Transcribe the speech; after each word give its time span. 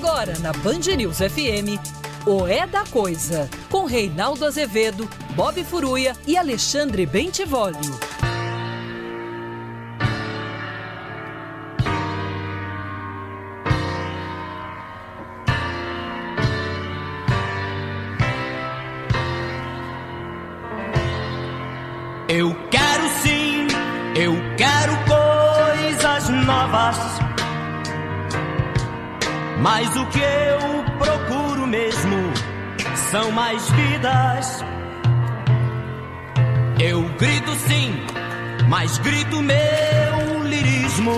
Agora 0.00 0.38
na 0.38 0.52
Band 0.52 0.96
News 0.96 1.18
FM, 1.18 1.74
o 2.24 2.46
É 2.46 2.68
da 2.68 2.84
Coisa, 2.84 3.50
com 3.68 3.84
Reinaldo 3.84 4.44
Azevedo, 4.44 5.10
Bob 5.34 5.64
Furuia 5.64 6.14
e 6.24 6.36
Alexandre 6.36 7.04
Bentivolio. 7.04 7.98
Mas 29.70 29.94
o 29.96 30.06
que 30.06 30.18
eu 30.18 30.82
procuro 30.98 31.66
mesmo 31.66 32.16
são 33.10 33.30
mais 33.30 33.68
vidas. 33.72 34.64
Eu 36.80 37.02
grito 37.18 37.54
sim, 37.66 37.92
mas 38.66 38.96
grito 38.96 39.42
meu 39.42 40.42
lirismo. 40.42 41.12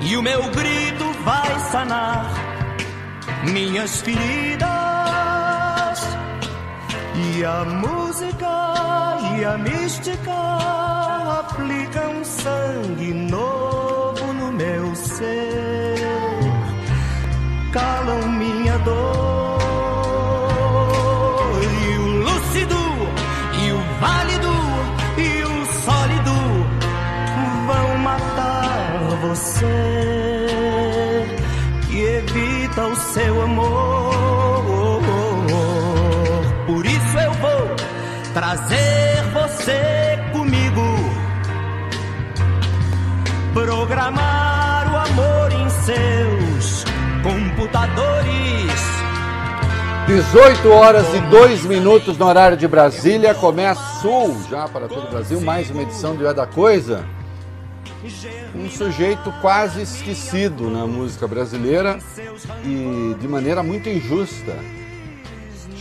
E 0.00 0.16
o 0.16 0.22
meu 0.22 0.42
grito 0.50 1.12
vai 1.24 1.60
sanar 1.70 2.26
minhas 3.52 4.00
feridas. 4.00 4.68
E 7.14 7.44
a 7.44 7.64
música 7.64 8.48
e 9.38 9.44
a 9.44 9.56
mística 9.56 10.38
aplicam 11.38 12.24
sangue 12.24 13.14
novo 13.14 14.32
no 14.32 14.52
meu 14.52 14.94
ser, 14.94 15.67
calam 17.78 18.22
minha 18.42 18.76
dor. 18.78 19.58
E 21.86 21.98
o 21.98 22.06
lúcido, 22.26 22.80
e 23.62 23.64
o 23.72 23.80
válido, 24.00 24.54
e 25.26 25.28
o 25.52 25.54
sólido 25.84 26.36
vão 27.68 27.88
matar 27.98 28.98
você, 29.22 30.46
que 31.86 31.98
evita 32.02 32.82
o 32.86 32.96
seu 32.96 33.42
amor. 33.42 35.02
Por 36.66 36.84
isso 36.84 37.18
eu 37.26 37.32
vou 37.44 37.76
trazer 38.34 39.22
você 39.32 40.18
comigo. 40.32 40.86
Programar 43.54 44.92
o 44.92 44.96
amor 44.96 45.52
em 45.52 45.68
seus 45.70 46.37
computadores. 47.58 48.72
18 50.06 50.70
horas 50.70 51.12
e 51.12 51.20
2 51.22 51.64
minutos 51.64 52.16
no 52.16 52.24
horário 52.24 52.56
de 52.56 52.68
Brasília. 52.68 53.34
Começou 53.34 54.40
já 54.48 54.68
para 54.68 54.86
todo 54.86 55.08
o 55.08 55.10
Brasil 55.10 55.40
mais 55.40 55.68
uma 55.68 55.82
edição 55.82 56.14
do 56.14 56.26
É 56.26 56.32
da 56.32 56.46
Coisa. 56.46 57.04
Um 58.54 58.70
sujeito 58.70 59.32
quase 59.42 59.82
esquecido 59.82 60.70
na 60.70 60.86
música 60.86 61.26
brasileira 61.26 61.98
e 62.64 63.16
de 63.18 63.26
maneira 63.26 63.60
muito 63.62 63.88
injusta. 63.88 64.56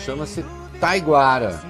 Chama-se 0.04 0.44
Taiguara. 0.80 1.62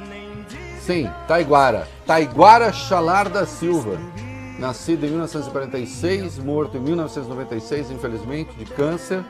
Sim, 0.79 1.09
Taiguara. 1.27 1.85
Taiguara 2.05 2.71
Chalar 2.71 3.27
da 3.29 3.45
Silva. 3.45 3.99
Nascido 4.57 5.05
em 5.05 5.09
1946, 5.09 6.39
morto 6.39 6.77
em 6.77 6.79
1996, 6.79 7.91
infelizmente, 7.91 8.55
de 8.57 8.65
câncer. 8.65 9.23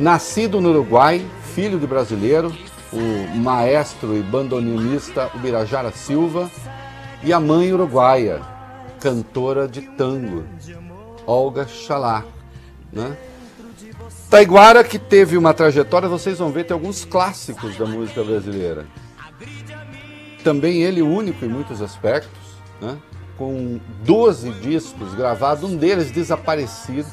Nascido 0.00 0.62
no 0.62 0.70
Uruguai, 0.70 1.22
filho 1.54 1.78
de 1.78 1.86
brasileiro, 1.86 2.56
o 2.90 3.36
maestro 3.36 4.16
e 4.16 4.22
bandoneonista 4.22 5.30
Ubirajara 5.34 5.92
Silva. 5.92 6.50
E 7.22 7.34
a 7.34 7.38
mãe 7.38 7.70
uruguaia, 7.70 8.40
cantora 8.98 9.68
de 9.68 9.82
tango, 9.82 10.46
Olga 11.26 11.68
Chalá. 11.68 12.24
Né? 12.90 13.14
Taiguara, 14.30 14.82
que 14.82 14.98
teve 14.98 15.36
uma 15.36 15.52
trajetória, 15.52 16.08
vocês 16.08 16.38
vão 16.38 16.50
ver, 16.50 16.64
tem 16.64 16.72
alguns 16.72 17.04
clássicos 17.04 17.76
da 17.76 17.84
música 17.84 18.24
brasileira. 18.24 18.86
Também 20.42 20.82
ele 20.82 21.02
único 21.02 21.44
em 21.44 21.48
muitos 21.48 21.82
aspectos, 21.82 22.40
né? 22.80 22.96
com 23.36 23.78
12 24.02 24.50
discos 24.52 25.12
gravados, 25.12 25.62
um 25.62 25.76
deles 25.76 26.10
desaparecido. 26.10 27.06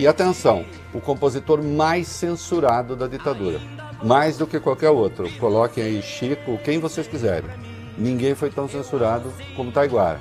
E 0.00 0.06
atenção, 0.06 0.64
o 0.94 0.98
compositor 0.98 1.62
mais 1.62 2.08
censurado 2.08 2.96
da 2.96 3.06
ditadura. 3.06 3.60
Mais 4.02 4.38
do 4.38 4.46
que 4.46 4.58
qualquer 4.58 4.88
outro. 4.88 5.30
Coloquem 5.32 5.84
aí 5.84 6.00
Chico, 6.00 6.58
quem 6.64 6.78
vocês 6.78 7.06
quiserem. 7.06 7.50
Ninguém 7.98 8.34
foi 8.34 8.48
tão 8.48 8.66
censurado 8.66 9.30
como 9.54 9.70
Taiguara. 9.70 10.18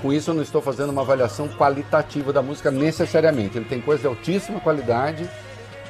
Com 0.00 0.12
isso, 0.12 0.30
eu 0.30 0.34
não 0.34 0.42
estou 0.44 0.62
fazendo 0.62 0.90
uma 0.90 1.02
avaliação 1.02 1.48
qualitativa 1.48 2.32
da 2.32 2.42
música 2.42 2.70
necessariamente. 2.70 3.58
Ele 3.58 3.64
tem 3.64 3.80
coisas 3.80 4.02
de 4.02 4.06
altíssima 4.06 4.60
qualidade, 4.60 5.28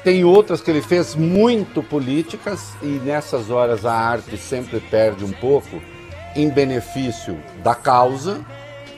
tem 0.03 0.25
outras 0.25 0.59
que 0.59 0.71
ele 0.71 0.81
fez 0.81 1.13
muito 1.13 1.83
políticas, 1.83 2.73
e 2.81 2.99
nessas 3.05 3.51
horas 3.51 3.85
a 3.85 3.93
arte 3.93 4.37
sempre 4.37 4.79
perde 4.79 5.23
um 5.23 5.33
pouco 5.33 5.79
em 6.35 6.49
benefício 6.49 7.37
da 7.63 7.75
causa. 7.75 8.43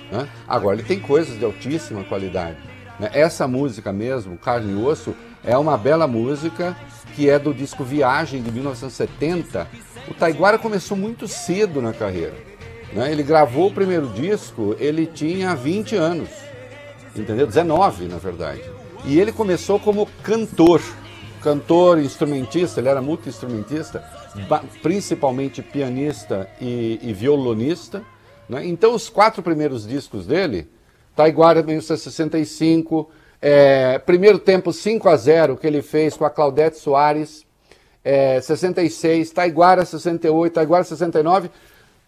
Né? 0.10 0.26
Agora, 0.48 0.78
ele 0.78 0.88
tem 0.88 1.02
coisas 1.02 1.38
de 1.38 1.44
altíssima 1.44 2.06
qualidade. 2.06 2.67
Né? 3.00 3.10
Essa 3.14 3.48
música 3.48 3.92
mesmo, 3.92 4.38
Carne 4.38 4.72
e 4.72 4.84
Osso, 4.84 5.16
é 5.44 5.58
uma 5.58 5.78
bela 5.78 6.08
música 6.08 6.76
que 7.16 7.30
é 7.30 7.40
do 7.40 7.54
disco 7.54 7.84
Viagem 7.84 8.42
de 8.42 8.52
1970. 8.52 9.68
O 10.08 10.14
Taiguara 10.14 10.58
começou 10.58 10.96
muito 10.96 11.28
cedo 11.28 11.82
na 11.82 11.94
carreira. 11.94 12.36
Né? 12.94 13.12
Ele 13.12 13.24
gravou 13.24 13.68
o 13.68 13.74
primeiro 13.74 14.08
disco, 14.10 14.76
ele 14.80 15.06
tinha 15.06 15.56
20 15.56 15.96
anos, 15.96 16.30
entendeu? 17.16 17.48
19, 17.48 18.06
na 18.06 18.18
verdade. 18.18 18.62
E 19.06 19.20
ele 19.20 19.32
começou 19.32 19.80
como 19.80 20.08
cantor, 20.24 20.82
cantor, 21.42 22.00
instrumentista, 22.00 22.80
ele 22.80 22.90
era 22.90 23.02
multi-instrumentista, 23.02 24.04
principalmente 24.82 25.62
pianista 25.62 26.50
e, 26.60 27.00
e 27.02 27.14
violonista. 27.14 28.04
Né? 28.48 28.66
Então, 28.66 28.94
os 28.94 29.10
quatro 29.10 29.42
primeiros 29.42 29.88
discos 29.88 30.26
dele, 30.26 30.70
Taiguara 31.18 31.64
1965, 31.64 33.10
é, 33.42 33.98
primeiro 33.98 34.38
tempo 34.38 34.72
5 34.72 35.10
a 35.10 35.18
0 35.18 35.58
que 35.58 35.66
ele 35.66 35.82
fez 35.82 36.16
com 36.16 36.24
a 36.24 36.30
Claudete 36.30 36.78
Soares, 36.78 37.44
é, 38.04 38.40
66, 38.40 39.32
Taiguara 39.32 39.84
68, 39.84 40.54
Taiguara 40.54 40.84
69, 40.84 41.50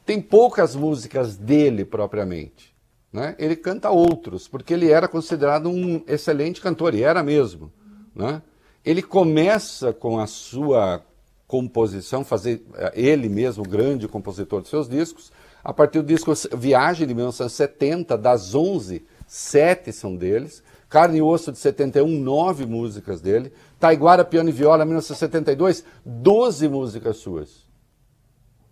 tem 0.05 0.21
poucas 0.21 0.75
músicas 0.75 1.35
dele 1.35 1.83
propriamente. 1.83 2.71
Né? 3.11 3.35
Ele 3.39 3.55
canta 3.55 3.89
outros, 3.89 4.47
porque 4.47 4.75
ele 4.75 4.91
era 4.91 5.07
considerado 5.07 5.69
um 5.69 6.03
excelente 6.07 6.61
cantor, 6.61 6.93
e 6.93 7.01
era 7.01 7.23
mesmo. 7.23 7.73
Né? 8.15 8.43
Ele 8.85 9.01
começa 9.01 9.91
com 9.91 10.19
a 10.19 10.27
sua 10.27 11.03
composição, 11.47 12.23
fazer 12.23 12.63
ele 12.93 13.27
mesmo, 13.27 13.63
o 13.63 13.67
grande 13.67 14.07
compositor 14.07 14.61
de 14.61 14.67
seus 14.67 14.87
discos, 14.87 15.31
a 15.63 15.73
partir 15.73 16.01
do 16.01 16.07
disco 16.07 16.33
Viagem 16.55 17.07
de 17.07 17.13
1970, 17.13 18.17
das 18.17 18.55
11, 18.55 19.05
sete 19.27 19.91
são 19.91 20.15
deles. 20.15 20.63
Carne 20.89 21.19
e 21.19 21.21
Osso 21.21 21.51
de 21.51 21.59
71, 21.59 22.07
nove 22.07 22.65
músicas 22.65 23.21
dele. 23.21 23.53
Taiguara, 23.79 24.25
Piano 24.25 24.49
e 24.49 24.51
Viola, 24.51 24.83
1972, 24.83 25.83
12 26.03 26.67
músicas 26.67 27.17
suas. 27.17 27.67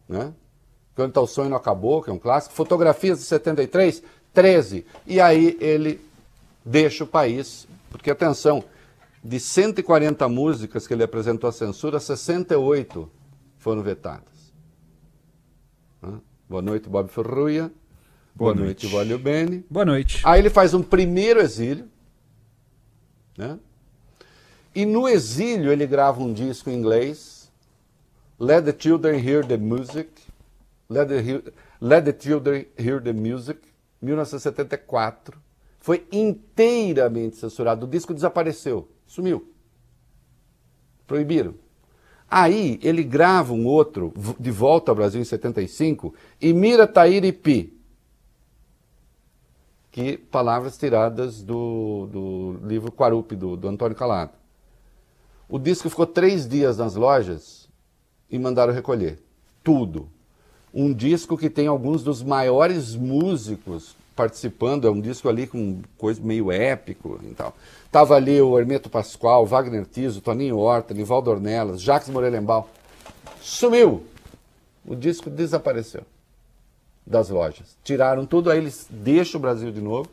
Né? 0.09 0.33
Canta 0.95 1.21
o 1.21 1.27
Sonho 1.27 1.49
Não 1.49 1.57
Acabou, 1.57 2.01
que 2.01 2.09
é 2.09 2.13
um 2.13 2.17
clássico. 2.17 2.55
Fotografias 2.55 3.19
de 3.19 3.25
73, 3.25 4.01
13. 4.33 4.85
E 5.05 5.21
aí 5.21 5.55
ele 5.61 6.01
deixa 6.65 7.03
o 7.03 7.07
país, 7.07 7.67
porque 7.91 8.09
atenção, 8.09 8.63
de 9.23 9.39
140 9.39 10.27
músicas 10.27 10.87
que 10.87 10.93
ele 10.93 11.03
apresentou 11.03 11.49
à 11.49 11.53
censura, 11.53 11.99
68 11.99 13.09
foram 13.59 13.83
vetadas. 13.83 14.53
Boa 16.49 16.61
noite, 16.61 16.87
Bob 16.87 17.09
Ferruia. 17.09 17.71
Boa, 18.33 18.53
Boa 18.53 18.65
noite, 18.65 18.85
noite 18.85 18.95
Valio 18.95 19.19
Bene. 19.19 19.65
Boa 19.69 19.83
noite. 19.83 20.21
Aí 20.23 20.39
ele 20.39 20.49
faz 20.49 20.73
um 20.73 20.81
primeiro 20.81 21.41
exílio. 21.41 21.89
Né? 23.37 23.59
E 24.73 24.85
no 24.85 25.07
exílio 25.07 25.71
ele 25.71 25.85
grava 25.85 26.21
um 26.21 26.31
disco 26.31 26.69
em 26.69 26.75
inglês. 26.75 27.51
Let 28.39 28.63
the 28.63 28.75
Children 28.77 29.27
Hear 29.27 29.45
the 29.45 29.57
Music. 29.57 30.09
Let 30.89 31.09
the, 31.09 31.51
Let 31.81 32.05
the 32.05 32.15
Children 32.17 32.67
Hear 32.77 33.01
the 33.01 33.11
Music. 33.11 33.59
1974. 34.01 35.37
Foi 35.79 36.07
inteiramente 36.11 37.37
censurado. 37.37 37.85
O 37.85 37.89
disco 37.89 38.13
desapareceu. 38.13 38.87
Sumiu. 39.05 39.51
Proibiram. 41.05 41.55
Aí 42.29 42.79
ele 42.83 43.03
grava 43.03 43.53
um 43.53 43.65
outro, 43.65 44.13
de 44.39 44.51
volta 44.51 44.91
ao 44.91 44.95
Brasil 44.95 45.21
em 45.21 45.25
75, 45.25 46.13
e 46.41 46.51
Mira 46.53 46.85
Tairipi, 46.85 47.73
que 49.91 50.17
palavras 50.17 50.77
tiradas 50.77 51.41
do, 51.41 52.07
do 52.11 52.67
livro 52.67 52.91
Quarupi, 52.91 53.35
do, 53.35 53.55
do 53.55 53.67
Antônio 53.67 53.95
Calado. 53.95 54.33
O 55.49 55.57
disco 55.57 55.89
ficou 55.89 56.05
três 56.05 56.47
dias 56.47 56.77
nas 56.77 56.95
lojas 56.95 57.69
e 58.29 58.37
mandaram 58.37 58.73
recolher. 58.73 59.19
Tudo. 59.63 60.09
Um 60.73 60.93
disco 60.93 61.37
que 61.37 61.49
tem 61.49 61.67
alguns 61.67 62.03
dos 62.03 62.21
maiores 62.21 62.93
músicos 62.93 63.95
participando, 64.17 64.87
é 64.87 64.91
um 64.91 64.99
disco 64.99 65.29
ali 65.29 65.45
com 65.45 65.81
coisa 65.97 66.19
meio 66.21 66.51
épico 66.51 67.19
e 67.23 67.35
tal. 67.35 67.55
Tava 67.91 68.15
ali 68.15 68.41
o 68.41 68.57
Hermeto 68.57 68.89
Pascoal, 68.89 69.45
Wagner 69.45 69.85
Tiso, 69.85 70.19
Toninho 70.19 70.57
Horta, 70.57 70.93
Nivaldo 70.93 71.29
Ornelas, 71.29 71.79
Jacques 71.81 72.09
Morelenbaum. 72.09 72.65
Sumiu! 73.39 74.03
O 74.85 74.95
disco 74.95 75.29
desapareceu 75.29 76.01
das 77.05 77.29
lojas. 77.29 77.77
Tiraram 77.83 78.25
tudo, 78.25 78.49
aí 78.49 78.57
eles 78.57 78.87
deixam 78.89 79.37
o 79.37 79.41
Brasil 79.41 79.71
de 79.71 79.81
novo, 79.81 80.09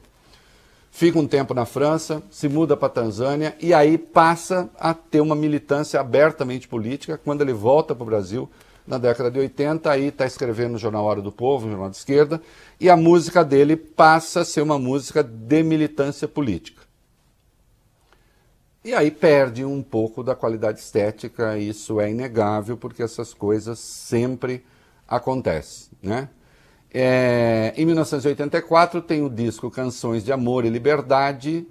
fica 0.91 1.19
um 1.19 1.27
tempo 1.27 1.55
na 1.55 1.65
França, 1.65 2.23
se 2.31 2.49
muda 2.49 2.77
para 2.77 2.89
Tanzânia 2.89 3.57
e 3.61 3.73
aí 3.73 3.97
passa 3.97 4.69
a 4.79 4.93
ter 4.93 5.21
uma 5.21 5.35
militância 5.35 5.99
abertamente 5.99 6.69
política. 6.69 7.19
Quando 7.25 7.41
ele 7.41 7.53
volta 7.53 7.95
para 7.95 8.03
o 8.03 8.07
Brasil, 8.07 8.49
na 8.87 8.99
década 8.99 9.31
de 9.31 9.39
80, 9.39 9.91
aí 9.91 10.09
está 10.09 10.27
escrevendo 10.27 10.73
no 10.73 10.79
Jornal 10.79 11.05
Hora 11.05 11.23
do 11.23 11.33
Povo, 11.33 11.67
um 11.67 11.71
jornal 11.71 11.91
de 11.91 11.97
esquerda, 11.97 12.41
e 12.79 12.91
a 12.91 12.97
música 12.97 13.45
dele 13.45 13.77
passa 13.77 14.41
a 14.41 14.45
ser 14.45 14.61
uma 14.61 14.79
música 14.79 15.23
de 15.23 15.63
militância 15.63 16.29
política. 16.29 16.83
E 18.85 18.93
aí 18.93 19.11
perde 19.11 19.65
um 19.65 19.83
pouco 19.83 20.23
da 20.23 20.35
qualidade 20.35 20.79
estética, 20.79 21.57
isso 21.57 21.99
é 21.99 22.11
inegável, 22.11 22.77
porque 22.77 23.03
essas 23.03 23.33
coisas 23.33 23.79
sempre 23.79 24.63
acontecem, 25.09 25.89
né? 26.03 26.29
É, 26.93 27.73
em 27.77 27.87
1984 27.87 29.03
tem 29.03 29.23
o 29.23 29.29
disco 29.29 29.71
Canções 29.71 30.23
de 30.23 30.31
Amor 30.31 30.65
e 30.65 30.69
Liberdade, 30.69 31.67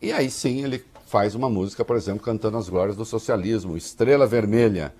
e 0.00 0.12
aí 0.12 0.30
sim 0.30 0.64
ele 0.64 0.82
faz 1.06 1.34
uma 1.34 1.50
música, 1.50 1.84
por 1.84 1.96
exemplo, 1.96 2.22
cantando 2.22 2.56
as 2.56 2.68
glórias 2.68 2.96
do 2.96 3.04
socialismo, 3.04 3.76
Estrela 3.76 4.26
Vermelha, 4.28 4.94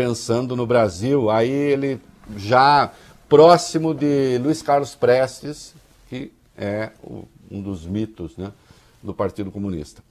pensando 0.00 0.56
no 0.56 0.66
Brasil, 0.66 1.28
aí 1.28 1.50
ele 1.50 2.00
já 2.34 2.90
próximo 3.28 3.92
de 3.92 4.38
Luiz 4.38 4.62
Carlos 4.62 4.94
Prestes, 4.94 5.74
que 6.08 6.32
é 6.56 6.88
o, 7.02 7.24
um 7.50 7.60
dos 7.60 7.84
mitos 7.84 8.34
né, 8.38 8.50
do 9.02 9.12
Partido 9.12 9.50
Comunista. 9.50 10.02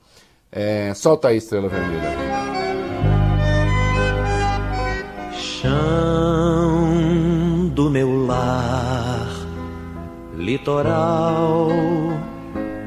É, 0.51 0.93
solta 0.93 1.29
aí, 1.29 1.37
Estrela 1.37 1.67
Vermelha. 1.67 2.15
Chão 5.33 5.71
do 7.73 7.89
meu 7.89 8.27
lar, 8.27 9.27
litoral 10.37 11.69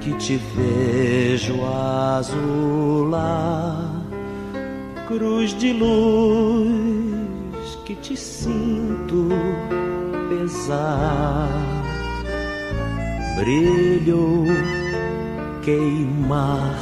que 0.00 0.12
te 0.18 0.36
vejo 0.36 1.64
azular, 1.64 2.72
cruz 5.12 5.52
de 5.58 5.74
luz 5.74 7.78
que 7.84 7.94
te 7.94 8.16
sinto 8.16 9.28
pesar, 10.30 11.50
brilho 13.36 14.46
queimar 15.62 16.78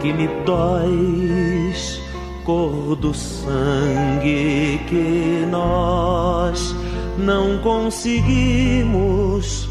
que 0.00 0.12
me 0.12 0.26
dóis, 0.44 2.00
cor 2.44 2.96
do 2.96 3.14
sangue 3.14 4.80
que 4.88 5.46
nós 5.48 6.74
não 7.16 7.58
conseguimos 7.58 9.68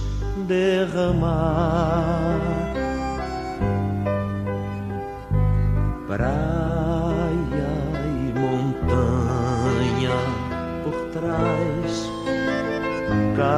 derramar. 0.48 2.61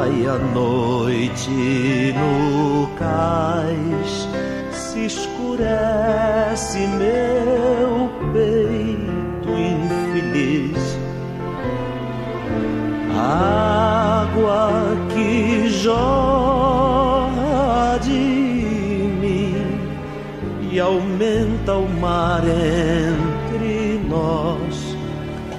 Cai 0.04 0.28
a 0.28 0.38
noite 0.38 2.14
no 2.14 2.88
cais 2.98 4.28
se 4.72 5.06
escurece 5.06 6.80
meu 6.88 8.10
peito 8.34 9.50
infeliz. 9.50 11.00
Água 13.16 14.98
que 15.14 15.70
jorra 15.70 16.68
de 18.02 18.12
mim 19.22 19.56
e 20.70 20.80
aumenta 20.82 21.76
o 21.76 21.88
mar 21.88 22.44
nós. 22.44 23.13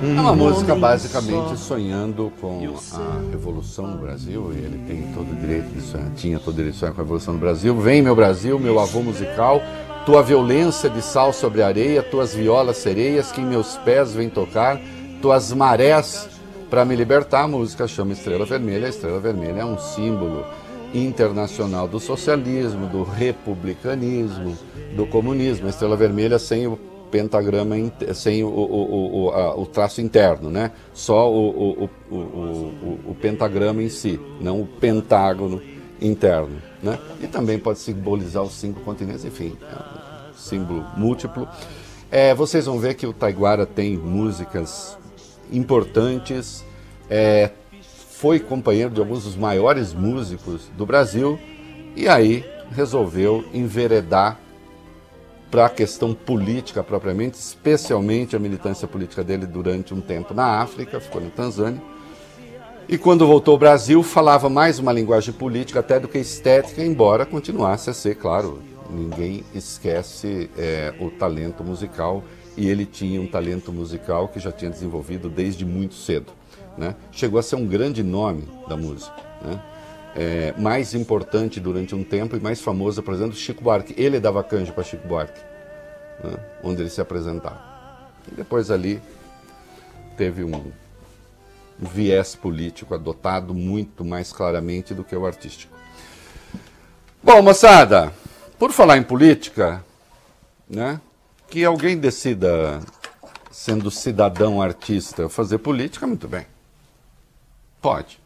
É 0.05 0.21
uma 0.21 0.37
música 0.37 0.75
basicamente 0.75 1.59
sonhando 1.59 2.31
com 2.39 2.61
a 2.93 3.31
revolução 3.31 3.87
no 3.87 3.97
Brasil, 3.97 4.53
e 4.53 4.59
ele 4.59 4.85
tem 4.87 5.15
todo 5.15 5.33
o 5.33 5.35
direito 5.35 5.69
de 5.69 5.81
sonhar, 5.81 6.11
tinha 6.15 6.39
todo 6.39 6.53
o 6.53 6.57
direito 6.57 6.75
de 6.75 6.81
sonhar 6.81 6.95
com 6.95 7.01
a 7.01 7.05
revolução 7.05 7.33
no 7.33 7.41
Brasil. 7.41 7.75
Vem, 7.81 8.03
meu 8.03 8.15
Brasil, 8.15 8.59
meu 8.59 8.79
avô 8.79 9.01
musical, 9.01 9.63
tua 10.05 10.23
violência 10.23 10.91
de 10.91 11.01
sal 11.01 11.33
sobre 11.33 11.63
a 11.63 11.69
areia, 11.69 12.03
tuas 12.03 12.35
violas 12.35 12.77
sereias 12.77 13.33
que 13.33 13.41
em 13.41 13.47
meus 13.47 13.79
pés 13.79 14.13
vêm 14.13 14.29
tocar, 14.29 14.79
tuas 15.23 15.51
marés 15.55 16.29
para 16.69 16.85
me 16.85 16.95
libertar. 16.95 17.45
A 17.45 17.49
música 17.49 17.89
chama 17.89 18.13
Estrela 18.13 18.45
Vermelha. 18.45 18.87
A 18.87 18.91
Estrela 18.91 19.19
Vermelha 19.19 19.61
é 19.61 19.65
um 19.65 19.79
símbolo 19.79 20.45
internacional 20.93 21.89
do 21.89 21.99
socialismo, 21.99 22.89
do 22.89 23.05
republicanismo, 23.05 24.55
do 24.95 25.07
comunismo. 25.07 25.67
A 25.67 25.71
Estrela 25.71 25.97
Vermelha 25.97 26.39
sem 26.39 26.67
o 26.67 26.79
pentagrama 27.15 27.77
sem 28.13 28.43
o, 28.43 28.49
o, 28.49 29.27
o, 29.27 29.31
a, 29.31 29.57
o, 29.57 29.65
traço 29.67 30.01
interno, 30.01 30.51
né? 30.51 30.73
Só 30.93 31.33
o, 31.33 31.89
o, 32.11 33.15
pentagrama 33.15 33.81
em 33.81 33.89
si, 33.89 34.19
não 34.41 34.63
o 34.63 34.67
pentágono 34.67 35.63
interno, 36.03 36.61
né? 36.83 36.99
E 37.23 37.29
também 37.29 37.57
pode 37.57 37.79
simbolizar 37.79 38.43
os 38.43 38.55
cinco 38.55 38.81
continentes, 38.81 39.25
enfim, 39.25 39.57
é 39.63 40.31
um 40.31 40.35
símbolo 40.35 40.85
múltiplo. 40.97 41.47
É, 42.11 42.35
vocês 42.35 42.67
vão 42.67 42.81
ver 42.81 42.95
que 42.95 43.07
o 43.07 43.13
Taiguara 43.13 43.65
tem 43.65 43.97
músicas 43.97 44.99
importantes, 45.53 46.65
é, 47.09 47.53
foi 48.11 48.41
companheiro 48.41 48.91
de 48.91 48.99
alguns 48.99 49.23
dos 49.23 49.37
maiores 49.37 49.95
músicos 49.95 50.63
do 50.77 50.85
Brasil 50.85 51.39
e 51.95 52.09
aí 52.09 52.45
resolveu 52.73 53.45
enveredar 53.55 54.41
para 55.55 55.67
a 55.67 55.71
questão 55.71 56.13
política 56.13 56.83
propriamente, 56.83 57.39
especialmente 57.39 58.35
a 58.35 58.41
militância 58.41 58.89
política 58.89 59.23
dele 59.23 59.47
durante 59.47 59.95
um 59.95 60.01
tempo 60.01 60.35
na 60.35 60.61
África, 60.61 60.99
ficou 60.99 61.21
na 61.21 61.31
Tanzânia. 61.31 61.81
E 62.89 62.99
quando 62.99 63.25
voltou 63.25 63.53
ao 63.53 63.59
Brasil, 63.59 64.03
falava 64.03 64.51
mais 64.51 64.81
uma 64.81 64.93
linguagem 64.93 65.33
política 65.33 65.79
até 65.79 66.01
do 66.01 66.09
que 66.09 66.19
estética, 66.19 66.83
embora 66.83 67.25
continuasse 67.25 67.89
a 67.89 67.95
ser, 67.95 68.17
claro, 68.17 68.63
ninguém 68.91 69.45
esquece 69.55 70.51
é, 70.59 70.93
o 70.99 71.09
talento 71.09 71.63
musical, 71.63 72.25
e 72.57 72.69
ele 72.69 72.85
tinha 72.85 73.21
um 73.21 73.27
talento 73.29 73.73
musical 73.73 74.27
que 74.27 74.41
já 74.41 74.51
tinha 74.51 74.73
desenvolvido 74.73 75.29
desde 75.29 75.65
muito 75.65 75.95
cedo. 75.95 76.33
Né? 76.77 76.97
Chegou 77.13 77.39
a 77.39 77.45
ser 77.45 77.55
um 77.55 77.67
grande 77.69 78.03
nome 78.03 78.49
da 78.69 78.77
música. 78.77 79.15
Né? 79.41 79.63
É, 80.15 80.53
mais 80.57 80.95
importante 80.95 81.59
durante 81.59 81.95
um 81.95 82.05
tempo 82.05 82.37
e 82.37 82.41
mais 82.41 82.61
famosa, 82.61 83.03
por 83.03 83.13
exemplo, 83.15 83.35
Chico 83.35 83.63
Buarque. 83.63 83.95
Ele 83.97 84.21
dava 84.21 84.43
canja 84.45 84.73
para 84.73 84.85
Chico 84.85 85.07
Buarque, 85.07 85.41
né, 86.23 86.37
onde 86.63 86.83
ele 86.83 86.91
se 86.91 87.01
apresentava. 87.01 87.61
E 88.31 88.35
depois 88.35 88.71
ali 88.71 89.03
teve 90.17 90.45
um 90.45 90.73
viés 91.79 92.37
político 92.37 92.95
adotado 92.95 93.53
muito 93.53 94.05
mais 94.05 94.33
claramente 94.33 94.95
do 94.95 95.03
que 95.03 95.17
o 95.17 95.27
artístico. 95.27 95.75
Bom, 97.23 97.43
moçada, 97.43 98.13
por 98.59 98.71
falar 98.71 98.97
em 98.99 99.03
política, 99.03 99.85
né, 100.69 101.01
que 101.49 101.65
alguém 101.65 101.99
decida, 101.99 102.81
sendo 103.51 103.91
cidadão 103.91 104.63
artista, 104.63 105.29
fazer 105.29 105.59
política, 105.59 106.07
muito 106.07 106.29
bem. 106.29 106.47
Pode. 107.83 108.21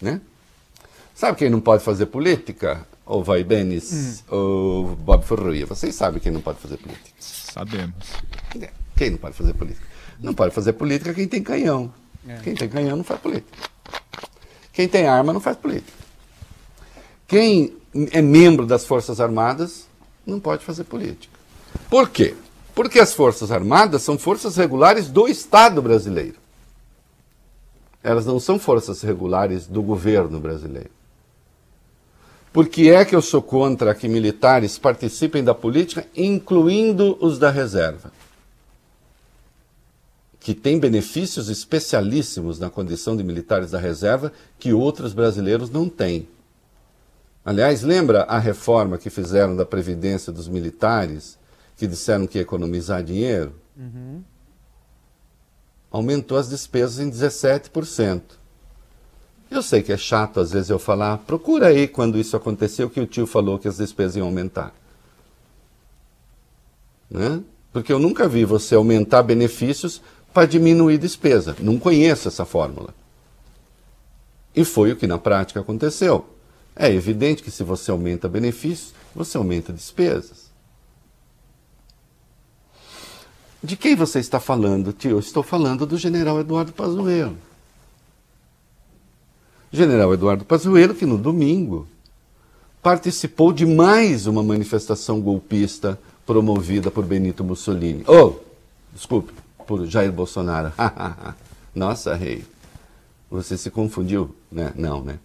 Né? 0.00 0.20
Sabe 1.20 1.36
quem 1.36 1.50
não 1.50 1.60
pode 1.60 1.84
fazer 1.84 2.06
política? 2.06 2.86
Ou 3.04 3.22
Vai 3.22 3.44
Benes, 3.44 4.24
hum. 4.32 4.34
ou 4.34 4.84
Bob 4.96 5.22
Ferruia. 5.22 5.66
Vocês 5.66 5.94
sabem 5.94 6.18
quem 6.18 6.32
não 6.32 6.40
pode 6.40 6.58
fazer 6.58 6.78
política. 6.78 7.10
Sabemos. 7.18 8.06
Quem 8.96 9.10
não 9.10 9.18
pode 9.18 9.36
fazer 9.36 9.52
política? 9.52 9.86
Não 10.18 10.32
pode 10.32 10.54
fazer 10.54 10.72
política 10.72 11.12
quem 11.12 11.28
tem 11.28 11.42
canhão. 11.42 11.92
É. 12.26 12.36
Quem 12.36 12.54
tem 12.54 12.66
canhão 12.70 12.96
não 12.96 13.04
faz 13.04 13.20
política. 13.20 13.68
Quem 14.72 14.88
tem 14.88 15.06
arma 15.06 15.34
não 15.34 15.42
faz 15.42 15.58
política. 15.58 15.92
Quem 17.28 17.76
é 18.12 18.22
membro 18.22 18.64
das 18.64 18.86
Forças 18.86 19.20
Armadas 19.20 19.86
não 20.24 20.40
pode 20.40 20.64
fazer 20.64 20.84
política. 20.84 21.38
Por 21.90 22.08
quê? 22.08 22.34
Porque 22.74 22.98
as 22.98 23.12
Forças 23.12 23.52
Armadas 23.52 24.00
são 24.00 24.16
forças 24.16 24.56
regulares 24.56 25.06
do 25.06 25.28
Estado 25.28 25.82
brasileiro. 25.82 26.36
Elas 28.02 28.24
não 28.24 28.40
são 28.40 28.58
forças 28.58 29.02
regulares 29.02 29.66
do 29.66 29.82
governo 29.82 30.40
brasileiro. 30.40 30.98
Por 32.52 32.68
que 32.68 32.90
é 32.90 33.04
que 33.04 33.14
eu 33.14 33.22
sou 33.22 33.40
contra 33.40 33.94
que 33.94 34.08
militares 34.08 34.76
participem 34.76 35.44
da 35.44 35.54
política, 35.54 36.06
incluindo 36.16 37.16
os 37.20 37.38
da 37.38 37.48
reserva? 37.48 38.12
Que 40.40 40.52
tem 40.52 40.78
benefícios 40.78 41.48
especialíssimos 41.48 42.58
na 42.58 42.68
condição 42.68 43.16
de 43.16 43.22
militares 43.22 43.70
da 43.70 43.78
reserva 43.78 44.32
que 44.58 44.72
outros 44.72 45.12
brasileiros 45.12 45.70
não 45.70 45.88
têm. 45.88 46.26
Aliás, 47.44 47.82
lembra 47.82 48.22
a 48.24 48.38
reforma 48.38 48.98
que 48.98 49.10
fizeram 49.10 49.54
da 49.54 49.64
Previdência 49.64 50.32
dos 50.32 50.48
militares, 50.48 51.38
que 51.76 51.86
disseram 51.86 52.26
que 52.26 52.38
ia 52.38 52.42
economizar 52.42 53.02
dinheiro? 53.02 53.54
Uhum. 53.76 54.22
Aumentou 55.90 56.36
as 56.36 56.48
despesas 56.48 56.98
em 56.98 57.10
17%. 57.10 58.39
Eu 59.50 59.62
sei 59.62 59.82
que 59.82 59.92
é 59.92 59.96
chato 59.96 60.38
às 60.38 60.52
vezes 60.52 60.70
eu 60.70 60.78
falar, 60.78 61.18
procura 61.18 61.68
aí 61.68 61.88
quando 61.88 62.18
isso 62.18 62.36
aconteceu 62.36 62.88
que 62.88 63.00
o 63.00 63.06
tio 63.06 63.26
falou 63.26 63.58
que 63.58 63.66
as 63.66 63.78
despesas 63.78 64.16
iam 64.16 64.26
aumentar. 64.26 64.72
Né? 67.10 67.42
Porque 67.72 67.92
eu 67.92 67.98
nunca 67.98 68.28
vi 68.28 68.44
você 68.44 68.76
aumentar 68.76 69.24
benefícios 69.24 70.00
para 70.32 70.46
diminuir 70.46 70.98
despesa. 70.98 71.56
Não 71.58 71.78
conheço 71.78 72.28
essa 72.28 72.44
fórmula. 72.44 72.94
E 74.54 74.64
foi 74.64 74.92
o 74.92 74.96
que 74.96 75.06
na 75.06 75.18
prática 75.18 75.60
aconteceu. 75.60 76.26
É 76.76 76.88
evidente 76.88 77.42
que 77.42 77.50
se 77.50 77.64
você 77.64 77.90
aumenta 77.90 78.28
benefícios, 78.28 78.94
você 79.14 79.36
aumenta 79.36 79.72
despesas. 79.72 80.50
De 83.62 83.76
quem 83.76 83.94
você 83.94 84.20
está 84.20 84.40
falando, 84.40 84.92
tio? 84.92 85.10
Eu 85.10 85.18
estou 85.18 85.42
falando 85.42 85.84
do 85.84 85.98
general 85.98 86.40
Eduardo 86.40 86.72
Pazuello. 86.72 87.36
General 89.80 90.12
Eduardo 90.12 90.44
Pazuello, 90.44 90.94
que 90.94 91.06
no 91.06 91.16
domingo 91.16 91.88
participou 92.82 93.50
de 93.50 93.64
mais 93.64 94.26
uma 94.26 94.42
manifestação 94.42 95.22
golpista 95.22 95.98
promovida 96.26 96.90
por 96.90 97.02
Benito 97.02 97.42
Mussolini. 97.42 98.04
Oh, 98.06 98.34
desculpe, 98.92 99.32
por 99.66 99.86
Jair 99.86 100.12
Bolsonaro. 100.12 100.70
Nossa, 101.74 102.14
rei, 102.14 102.44
você 103.30 103.56
se 103.56 103.70
confundiu, 103.70 104.34
né? 104.52 104.70
Não, 104.76 105.02
né? 105.02 105.18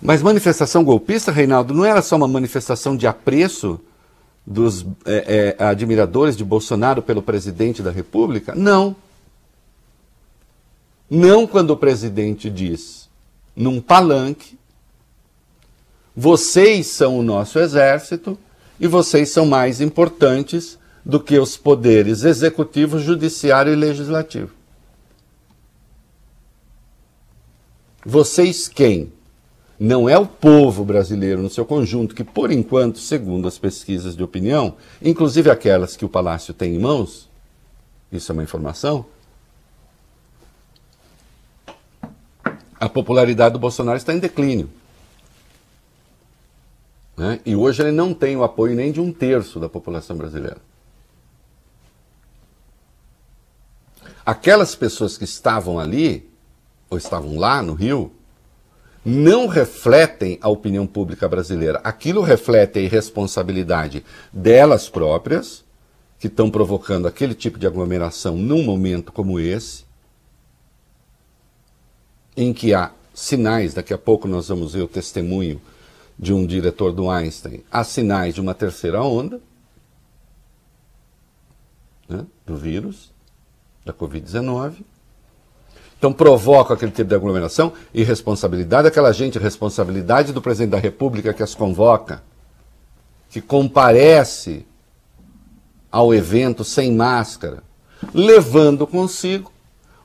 Mas 0.00 0.22
manifestação 0.22 0.84
golpista, 0.84 1.32
Reinaldo, 1.32 1.74
não 1.74 1.84
era 1.84 2.00
só 2.00 2.14
uma 2.14 2.28
manifestação 2.28 2.96
de 2.96 3.08
apreço 3.08 3.80
dos 4.46 4.86
é, 5.04 5.56
é, 5.58 5.64
admiradores 5.64 6.36
de 6.36 6.44
Bolsonaro 6.44 7.02
pelo 7.02 7.22
presidente 7.22 7.82
da 7.82 7.90
República? 7.90 8.54
Não. 8.54 8.94
Não 11.14 11.46
quando 11.46 11.72
o 11.72 11.76
presidente 11.76 12.48
diz, 12.48 13.06
num 13.54 13.82
palanque, 13.82 14.58
vocês 16.16 16.86
são 16.86 17.18
o 17.18 17.22
nosso 17.22 17.58
exército 17.58 18.38
e 18.80 18.86
vocês 18.86 19.28
são 19.28 19.44
mais 19.44 19.82
importantes 19.82 20.78
do 21.04 21.20
que 21.20 21.38
os 21.38 21.54
poderes 21.54 22.24
executivo, 22.24 22.98
judiciário 22.98 23.74
e 23.74 23.76
legislativo. 23.76 24.52
Vocês 28.02 28.66
quem? 28.66 29.12
Não 29.78 30.08
é 30.08 30.16
o 30.16 30.26
povo 30.26 30.82
brasileiro 30.82 31.42
no 31.42 31.50
seu 31.50 31.66
conjunto, 31.66 32.14
que 32.14 32.24
por 32.24 32.50
enquanto, 32.50 32.98
segundo 32.98 33.46
as 33.46 33.58
pesquisas 33.58 34.16
de 34.16 34.22
opinião, 34.22 34.76
inclusive 35.02 35.50
aquelas 35.50 35.94
que 35.94 36.06
o 36.06 36.08
Palácio 36.08 36.54
tem 36.54 36.74
em 36.74 36.78
mãos, 36.78 37.28
isso 38.10 38.32
é 38.32 38.34
uma 38.34 38.42
informação, 38.42 39.04
a 42.82 42.88
popularidade 42.88 43.52
do 43.52 43.60
Bolsonaro 43.60 43.96
está 43.96 44.12
em 44.12 44.18
declínio. 44.18 44.68
Né? 47.16 47.38
E 47.46 47.54
hoje 47.54 47.80
ele 47.80 47.92
não 47.92 48.12
tem 48.12 48.36
o 48.36 48.42
apoio 48.42 48.74
nem 48.74 48.90
de 48.90 49.00
um 49.00 49.12
terço 49.12 49.60
da 49.60 49.68
população 49.68 50.16
brasileira. 50.16 50.56
Aquelas 54.26 54.74
pessoas 54.74 55.16
que 55.16 55.22
estavam 55.22 55.78
ali, 55.78 56.28
ou 56.90 56.98
estavam 56.98 57.38
lá 57.38 57.62
no 57.62 57.74
Rio, 57.74 58.10
não 59.04 59.46
refletem 59.46 60.36
a 60.42 60.48
opinião 60.48 60.84
pública 60.84 61.28
brasileira. 61.28 61.80
Aquilo 61.84 62.20
reflete 62.20 62.80
a 62.80 62.82
irresponsabilidade 62.82 64.04
delas 64.32 64.88
próprias, 64.88 65.64
que 66.18 66.26
estão 66.26 66.50
provocando 66.50 67.06
aquele 67.06 67.34
tipo 67.34 67.60
de 67.60 67.66
aglomeração 67.68 68.36
num 68.36 68.64
momento 68.64 69.12
como 69.12 69.38
esse, 69.38 69.81
em 72.36 72.52
que 72.52 72.74
há 72.74 72.90
sinais, 73.14 73.74
daqui 73.74 73.92
a 73.92 73.98
pouco 73.98 74.26
nós 74.26 74.48
vamos 74.48 74.74
ver 74.74 74.82
o 74.82 74.88
testemunho 74.88 75.60
de 76.18 76.32
um 76.32 76.46
diretor 76.46 76.92
do 76.92 77.10
Einstein, 77.10 77.62
há 77.70 77.84
sinais 77.84 78.34
de 78.34 78.40
uma 78.40 78.54
terceira 78.54 79.02
onda 79.02 79.40
né, 82.08 82.24
do 82.46 82.56
vírus, 82.56 83.10
da 83.84 83.92
Covid-19. 83.92 84.84
Então 85.98 86.12
provoca 86.12 86.74
aquele 86.74 86.90
tipo 86.90 87.08
de 87.08 87.14
aglomeração 87.14 87.72
e 87.94 88.02
responsabilidade 88.02 88.84
daquela 88.84 89.12
gente, 89.12 89.38
responsabilidade 89.38 90.32
do 90.32 90.42
presidente 90.42 90.70
da 90.70 90.78
República 90.78 91.32
que 91.32 91.42
as 91.42 91.54
convoca, 91.54 92.22
que 93.30 93.40
comparece 93.40 94.66
ao 95.90 96.12
evento 96.12 96.64
sem 96.64 96.92
máscara, 96.92 97.62
levando 98.12 98.86
consigo 98.86 99.52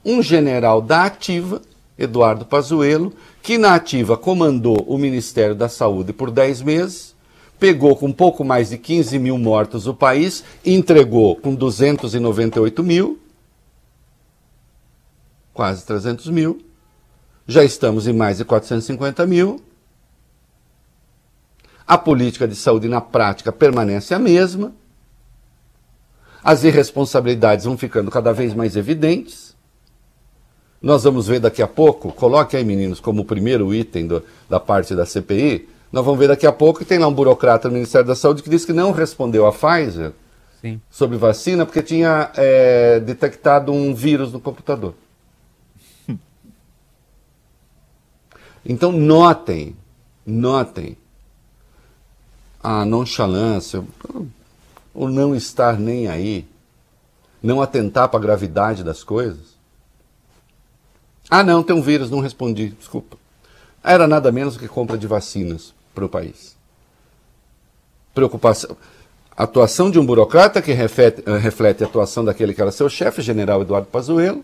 um 0.06 0.22
general 0.22 0.82
da 0.82 1.06
ativa 1.06 1.62
Eduardo 1.98 2.46
Pazuello, 2.46 3.14
que 3.42 3.58
na 3.58 3.76
ativa 3.76 4.16
comandou 4.16 4.84
o 4.88 4.98
Ministério 4.98 5.56
da 5.56 5.68
Saúde 5.68 6.14
por 6.14 6.30
10 6.30 6.62
meses, 6.62 7.16
pegou 7.60 7.96
com 7.96 8.12
pouco 8.12 8.44
mais 8.44 8.70
de 8.70 8.78
15 8.78 9.18
mil 9.18 9.38
mortos 9.38 9.88
o 9.88 9.94
país, 9.94 10.44
entregou 10.66 11.36
com 11.36 11.56
298 11.56 12.84
mil, 12.84 13.20
quase 15.54 15.84
300 15.86 16.28
mil, 16.28 16.62
já 17.48 17.64
estamos 17.64 18.08
em 18.08 18.14
mais 18.14 18.38
de 18.38 18.46
450 18.46 19.26
mil. 19.26 19.62
A 21.88 21.98
política 21.98 22.46
de 22.46 22.56
saúde 22.56 22.90
na 22.90 23.00
prática 23.00 23.52
permanece 23.54 24.14
a 24.14 24.20
mesma. 24.20 24.74
As 26.44 26.66
irresponsabilidades 26.66 27.66
vão 27.66 27.78
ficando 27.78 28.12
cada 28.12 28.34
vez 28.34 28.54
mais 28.54 28.76
evidentes. 28.76 29.56
Nós 30.82 31.04
vamos 31.04 31.28
ver 31.28 31.40
daqui 31.40 31.62
a 31.62 31.68
pouco, 31.68 32.12
coloque 32.12 32.56
aí, 32.56 32.64
meninos, 32.64 33.00
como 33.00 33.22
o 33.22 33.26
primeiro 33.26 33.74
item 33.74 34.08
do, 34.08 34.24
da 34.50 34.60
parte 34.60 34.96
da 34.96 35.06
CPI. 35.06 35.68
Nós 35.92 36.06
vamos 36.06 36.20
ver 36.20 36.28
daqui 36.28 36.46
a 36.46 36.52
pouco 36.52 36.80
que 36.80 36.86
tem 36.86 37.00
lá 37.00 37.08
um 37.08 37.14
burocrata 37.14 37.68
do 37.68 37.74
Ministério 37.74 38.08
da 38.08 38.16
Saúde 38.16 38.44
que 38.44 38.50
disse 38.50 38.66
que 38.66 38.74
não 38.74 38.92
respondeu 38.92 39.48
à 39.48 39.52
Pfizer 39.52 40.12
Sim. 40.62 40.82
sobre 40.90 41.18
vacina 41.18 41.66
porque 41.66 41.82
tinha 41.82 42.32
é, 42.36 43.00
detectado 43.00 43.72
um 43.72 43.96
vírus 43.96 44.32
no 44.32 44.40
computador. 44.40 44.94
Então, 48.70 48.92
notem, 48.92 49.78
notem 50.26 50.98
a 52.62 52.84
nonchalância, 52.84 53.82
o 54.94 55.08
não 55.08 55.34
estar 55.34 55.80
nem 55.80 56.10
aí, 56.10 56.46
não 57.42 57.62
atentar 57.62 58.10
para 58.10 58.20
a 58.20 58.22
gravidade 58.22 58.84
das 58.84 59.06
coisas. 59.06 59.57
Ah, 61.30 61.44
não, 61.44 61.62
tem 61.62 61.76
um 61.76 61.82
vírus, 61.82 62.10
não 62.10 62.20
respondi, 62.20 62.70
desculpa. 62.70 63.18
Era 63.84 64.08
nada 64.08 64.32
menos 64.32 64.58
que 64.58 64.68
compra 64.68 64.98
de 64.98 65.08
vacinas 65.08 65.74
para 65.94 66.06
o 66.06 66.10
país. 66.10 66.56
Preocupação. 68.14 68.78
Atuação 69.36 69.92
de 69.92 70.00
um 70.00 70.06
burocrata 70.06 70.62
que 70.62 70.72
reflete, 70.72 71.22
eh, 71.26 71.38
reflete 71.38 71.84
a 71.84 71.88
atuação 71.88 72.26
daquele 72.26 72.54
que 72.54 72.62
era 72.62 72.72
seu 72.72 72.90
chefe, 72.90 73.22
general 73.22 73.62
Eduardo 73.62 73.88
Pazuello, 73.88 74.44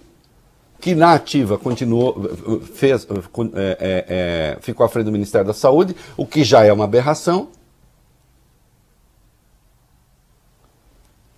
que 0.79 0.93
na 0.93 1.13
ativa 1.13 1.57
continuou, 1.57 2.59
fez, 2.75 3.07
é, 3.55 4.05
é, 4.07 4.57
ficou 4.61 4.85
à 4.85 4.89
frente 4.89 5.05
do 5.05 5.11
Ministério 5.11 5.47
da 5.47 5.53
Saúde, 5.53 5.95
o 6.15 6.25
que 6.25 6.43
já 6.43 6.63
é 6.63 6.71
uma 6.71 6.83
aberração, 6.83 7.49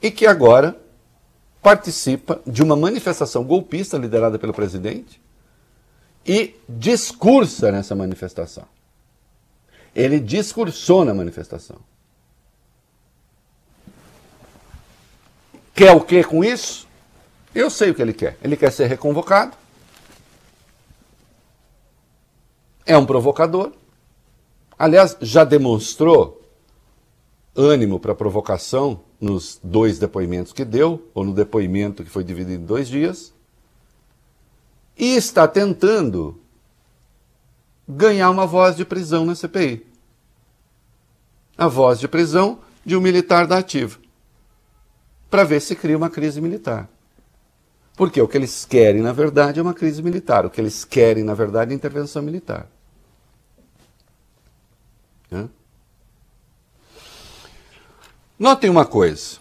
e 0.02 0.12
que 0.12 0.26
agora 0.26 0.76
participa 1.62 2.42
de 2.46 2.62
uma 2.62 2.76
manifestação 2.76 3.44
golpista 3.44 3.98
liderada 3.98 4.38
pelo 4.38 4.54
presidente, 4.54 5.22
e 6.26 6.56
discursa 6.68 7.72
nessa 7.72 7.96
manifestação. 7.96 8.66
Ele 9.94 10.20
discursou 10.20 11.06
na 11.06 11.14
manifestação. 11.14 11.78
Quer 15.74 15.92
o 15.92 16.02
que 16.02 16.24
com 16.24 16.44
isso? 16.44 16.88
Eu 17.54 17.70
sei 17.70 17.92
o 17.92 17.96
que 17.96 18.02
ele 18.02 18.14
quer. 18.14 18.38
Ele 18.44 18.58
quer 18.58 18.72
ser 18.72 18.88
reconvocado. 18.88 19.56
É 22.86 22.98
um 22.98 23.06
provocador. 23.06 23.74
Aliás, 24.78 25.16
já 25.22 25.44
demonstrou 25.44 26.42
ânimo 27.56 28.00
para 28.00 28.16
provocação 28.16 29.02
nos 29.20 29.60
dois 29.64 29.98
depoimentos 29.98 30.52
que 30.52 30.66
deu, 30.66 31.10
ou 31.14 31.24
no 31.24 31.34
depoimento 31.34 32.04
que 32.04 32.10
foi 32.10 32.24
dividido 32.24 32.62
em 32.62 32.66
dois 32.66 32.88
dias 32.88 33.35
e 34.98 35.16
está 35.16 35.48
tentando 35.48 36.40
ganhar 37.88 38.30
uma 38.30 38.46
voz 38.46 38.76
de 38.76 38.86
prisão 38.86 39.26
na 39.26 39.36
CPI. 39.36 39.86
A 41.58 41.68
voz 41.68 42.00
de 42.00 42.08
prisão 42.08 42.60
de 42.86 42.96
um 42.96 43.02
militar 43.02 43.48
da 43.48 43.58
ativa. 43.58 44.00
Para 45.30 45.44
ver 45.44 45.62
se 45.62 45.76
cria 45.76 45.98
uma 45.98 46.10
crise 46.10 46.40
militar. 46.42 46.90
Porque 47.96 48.22
o 48.22 48.28
que 48.28 48.38
eles 48.38 48.66
querem, 48.66 49.02
na 49.02 49.14
verdade, 49.14 49.60
é 49.60 49.62
uma 49.62 49.74
crise 49.74 50.02
militar. 50.04 50.46
O 50.46 50.50
que 50.50 50.60
eles 50.60 50.84
querem, 50.84 51.24
na 51.24 51.34
verdade, 51.34 51.72
é 51.72 51.76
intervenção 51.76 52.22
militar. 52.22 52.68
Notem 58.38 58.70
uma 58.70 58.86
coisa. 58.86 59.40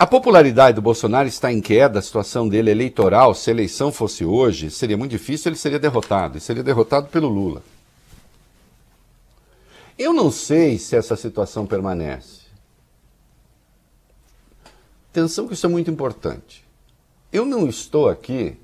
A 0.00 0.06
popularidade 0.06 0.76
do 0.76 0.80
Bolsonaro 0.80 1.28
está 1.28 1.52
em 1.52 1.60
queda, 1.60 1.98
a 1.98 2.02
situação 2.02 2.48
dele 2.48 2.70
eleitoral, 2.70 3.34
se 3.34 3.50
a 3.50 3.52
eleição 3.52 3.92
fosse 3.92 4.24
hoje, 4.24 4.70
seria 4.70 4.96
muito 4.96 5.10
difícil, 5.10 5.50
ele 5.50 5.58
seria 5.58 5.78
derrotado, 5.78 6.38
e 6.38 6.40
seria 6.40 6.62
derrotado 6.62 7.08
pelo 7.08 7.28
Lula. 7.28 7.62
Eu 9.98 10.14
não 10.14 10.30
sei 10.30 10.78
se 10.78 10.96
essa 10.96 11.16
situação 11.16 11.66
permanece. 11.66 12.46
Atenção 15.10 15.46
que 15.46 15.52
isso 15.52 15.66
é 15.66 15.68
muito 15.68 15.90
importante. 15.90 16.64
Eu 17.30 17.44
não 17.44 17.68
estou 17.68 18.08
aqui 18.08 18.56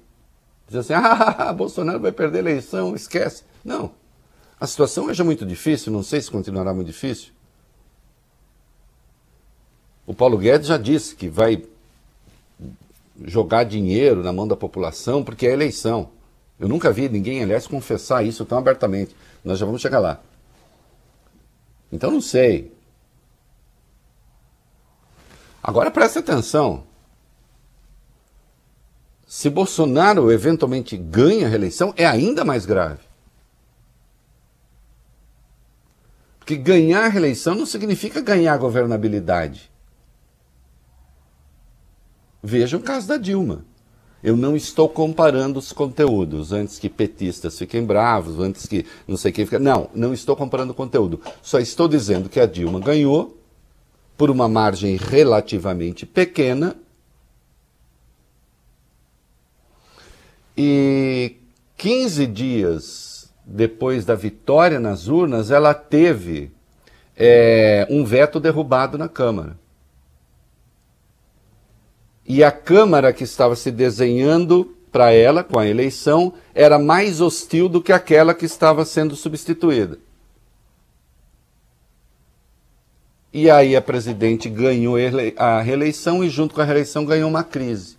dizendo 0.66 0.80
assim, 0.80 0.94
ah, 0.96 1.52
Bolsonaro 1.52 2.00
vai 2.00 2.12
perder 2.12 2.38
a 2.38 2.50
eleição, 2.50 2.96
esquece. 2.96 3.42
Não. 3.62 3.92
A 4.58 4.66
situação 4.66 5.04
hoje 5.04 5.20
é 5.20 5.24
muito 5.24 5.44
difícil, 5.44 5.92
não 5.92 6.02
sei 6.02 6.18
se 6.22 6.30
continuará 6.30 6.72
muito 6.72 6.86
difícil. 6.86 7.35
O 10.06 10.14
Paulo 10.14 10.38
Guedes 10.38 10.68
já 10.68 10.78
disse 10.78 11.16
que 11.16 11.28
vai 11.28 11.64
jogar 13.24 13.64
dinheiro 13.64 14.22
na 14.22 14.32
mão 14.32 14.46
da 14.46 14.56
população 14.56 15.24
porque 15.24 15.46
é 15.46 15.52
eleição. 15.52 16.10
Eu 16.58 16.68
nunca 16.68 16.92
vi 16.92 17.08
ninguém, 17.08 17.42
aliás, 17.42 17.66
confessar 17.66 18.24
isso 18.24 18.44
tão 18.44 18.58
abertamente. 18.58 19.14
Nós 19.44 19.58
já 19.58 19.66
vamos 19.66 19.82
chegar 19.82 19.98
lá. 19.98 20.20
Então 21.90 22.10
não 22.10 22.20
sei. 22.20 22.72
Agora 25.62 25.90
preste 25.90 26.18
atenção. 26.18 26.84
Se 29.26 29.50
Bolsonaro 29.50 30.30
eventualmente 30.30 30.96
ganha 30.96 31.46
a 31.46 31.48
reeleição, 31.48 31.92
é 31.96 32.06
ainda 32.06 32.44
mais 32.44 32.64
grave. 32.64 33.00
Porque 36.38 36.54
ganhar 36.56 37.04
a 37.04 37.08
reeleição 37.08 37.56
não 37.56 37.66
significa 37.66 38.20
ganhar 38.20 38.54
a 38.54 38.58
governabilidade. 38.58 39.68
Veja 42.46 42.76
o 42.76 42.80
caso 42.80 43.08
da 43.08 43.16
Dilma. 43.16 43.64
Eu 44.22 44.36
não 44.36 44.54
estou 44.54 44.88
comparando 44.88 45.58
os 45.58 45.72
conteúdos 45.72 46.52
antes 46.52 46.78
que 46.78 46.88
petistas 46.88 47.58
fiquem 47.58 47.84
bravos, 47.84 48.38
antes 48.38 48.66
que 48.66 48.86
não 49.06 49.16
sei 49.16 49.32
quem 49.32 49.44
fique. 49.44 49.58
Não, 49.58 49.90
não 49.92 50.14
estou 50.14 50.36
comparando 50.36 50.70
o 50.70 50.74
conteúdo. 50.74 51.20
Só 51.42 51.58
estou 51.58 51.88
dizendo 51.88 52.28
que 52.28 52.38
a 52.38 52.46
Dilma 52.46 52.78
ganhou 52.78 53.36
por 54.16 54.30
uma 54.30 54.48
margem 54.48 54.94
relativamente 54.94 56.06
pequena 56.06 56.76
e 60.56 61.34
15 61.76 62.26
dias 62.28 63.28
depois 63.44 64.04
da 64.04 64.14
vitória 64.14 64.78
nas 64.78 65.08
urnas, 65.08 65.50
ela 65.50 65.74
teve 65.74 66.52
é, 67.16 67.88
um 67.90 68.04
veto 68.04 68.38
derrubado 68.38 68.96
na 68.96 69.08
Câmara. 69.08 69.58
E 72.28 72.42
a 72.42 72.50
Câmara 72.50 73.12
que 73.12 73.24
estava 73.24 73.54
se 73.54 73.70
desenhando 73.70 74.74
para 74.90 75.12
ela, 75.12 75.44
com 75.44 75.58
a 75.58 75.66
eleição, 75.66 76.32
era 76.54 76.78
mais 76.78 77.20
hostil 77.20 77.68
do 77.68 77.82
que 77.82 77.92
aquela 77.92 78.34
que 78.34 78.46
estava 78.46 78.84
sendo 78.84 79.14
substituída. 79.14 79.98
E 83.32 83.50
aí 83.50 83.76
a 83.76 83.82
presidente 83.82 84.48
ganhou 84.48 84.96
a 85.36 85.60
reeleição 85.60 86.24
e, 86.24 86.30
junto 86.30 86.54
com 86.54 86.60
a 86.60 86.64
reeleição, 86.64 87.04
ganhou 87.04 87.28
uma 87.28 87.44
crise. 87.44 87.96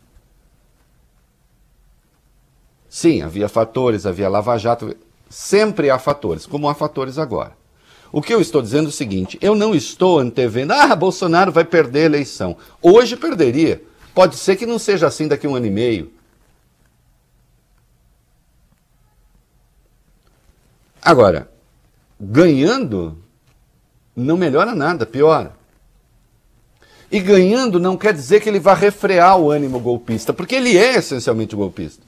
Sim, 2.89 3.21
havia 3.21 3.47
fatores, 3.47 4.05
havia 4.07 4.27
Lava 4.27 4.57
Jato, 4.57 4.95
Sempre 5.29 5.89
há 5.89 5.99
fatores, 5.99 6.45
como 6.45 6.69
há 6.69 6.73
fatores 6.73 7.17
agora. 7.17 7.51
O 8.11 8.21
que 8.21 8.33
eu 8.33 8.39
estou 8.39 8.61
dizendo 8.61 8.85
é 8.85 8.89
o 8.89 8.93
seguinte: 8.93 9.37
eu 9.41 9.53
não 9.53 9.75
estou 9.75 10.19
antevendo, 10.19 10.73
ah, 10.73 10.95
Bolsonaro 10.95 11.51
vai 11.51 11.65
perder 11.65 12.03
a 12.03 12.05
eleição. 12.05 12.57
Hoje 12.81 13.17
perderia. 13.17 13.81
Pode 14.17 14.35
ser 14.35 14.55
que 14.55 14.65
não 14.65 14.79
seja 14.79 15.05
assim 15.05 15.27
daqui 15.27 15.45
a 15.45 15.49
um 15.51 15.55
ano 15.55 15.67
e 15.67 15.69
meio. 15.69 16.11
Agora, 20.99 21.51
ganhando 22.19 23.15
não 24.15 24.35
melhora 24.35 24.73
nada, 24.73 25.05
piora. 25.05 25.55
E 27.11 27.19
ganhando 27.19 27.79
não 27.79 27.95
quer 27.95 28.11
dizer 28.11 28.41
que 28.41 28.49
ele 28.49 28.59
vá 28.59 28.73
refrear 28.73 29.37
o 29.37 29.51
ânimo 29.51 29.79
golpista, 29.79 30.33
porque 30.33 30.55
ele 30.55 30.75
é 30.75 30.95
essencialmente 30.95 31.55
golpista. 31.55 32.03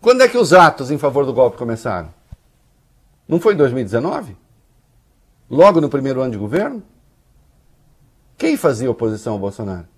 Quando 0.00 0.22
é 0.22 0.28
que 0.28 0.38
os 0.38 0.52
atos 0.52 0.92
em 0.92 0.96
favor 0.96 1.26
do 1.26 1.34
golpe 1.34 1.58
começaram? 1.58 2.14
Não 3.26 3.40
foi 3.40 3.54
em 3.54 3.56
2019? 3.56 4.36
Logo 5.50 5.80
no 5.80 5.88
primeiro 5.88 6.20
ano 6.20 6.30
de 6.30 6.38
governo? 6.38 6.84
Quem 8.38 8.56
fazia 8.56 8.88
oposição 8.88 9.32
ao 9.32 9.40
Bolsonaro? 9.40 9.95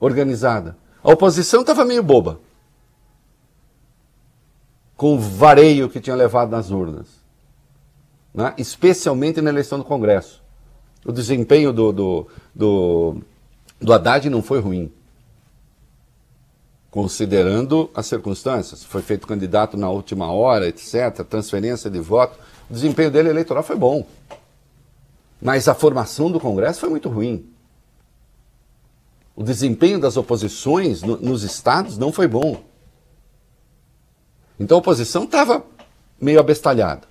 Organizada. 0.00 0.76
A 1.02 1.10
oposição 1.12 1.60
estava 1.60 1.84
meio 1.84 2.02
boba. 2.02 2.40
Com 4.96 5.14
o 5.14 5.18
vareio 5.18 5.88
que 5.88 6.00
tinha 6.00 6.16
levado 6.16 6.50
nas 6.50 6.70
urnas. 6.70 7.06
Né? 8.34 8.54
Especialmente 8.58 9.40
na 9.40 9.50
eleição 9.50 9.78
do 9.78 9.84
Congresso. 9.84 10.42
O 11.04 11.12
desempenho 11.12 11.72
do, 11.72 11.92
do, 11.92 12.26
do, 12.54 13.16
do 13.80 13.92
Haddad 13.92 14.28
não 14.28 14.42
foi 14.42 14.60
ruim 14.60 14.92
considerando 16.90 17.90
as 17.94 18.06
circunstâncias. 18.06 18.84
Foi 18.84 19.02
feito 19.02 19.26
candidato 19.26 19.76
na 19.76 19.88
última 19.90 20.32
hora, 20.32 20.66
etc., 20.66 21.24
transferência 21.28 21.90
de 21.90 22.00
voto. 22.00 22.38
O 22.68 22.72
desempenho 22.72 23.10
dele 23.10 23.28
eleitoral 23.28 23.62
foi 23.62 23.76
bom. 23.76 24.06
Mas 25.40 25.68
a 25.68 25.74
formação 25.74 26.30
do 26.30 26.40
Congresso 26.40 26.80
foi 26.80 26.88
muito 26.88 27.08
ruim. 27.08 27.46
O 29.38 29.44
desempenho 29.44 30.00
das 30.00 30.16
oposições 30.16 31.00
no, 31.00 31.16
nos 31.16 31.44
estados 31.44 31.96
não 31.96 32.10
foi 32.10 32.26
bom. 32.26 32.60
Então 34.58 34.78
a 34.78 34.80
oposição 34.80 35.22
estava 35.22 35.64
meio 36.20 36.40
abestalhada. 36.40 37.06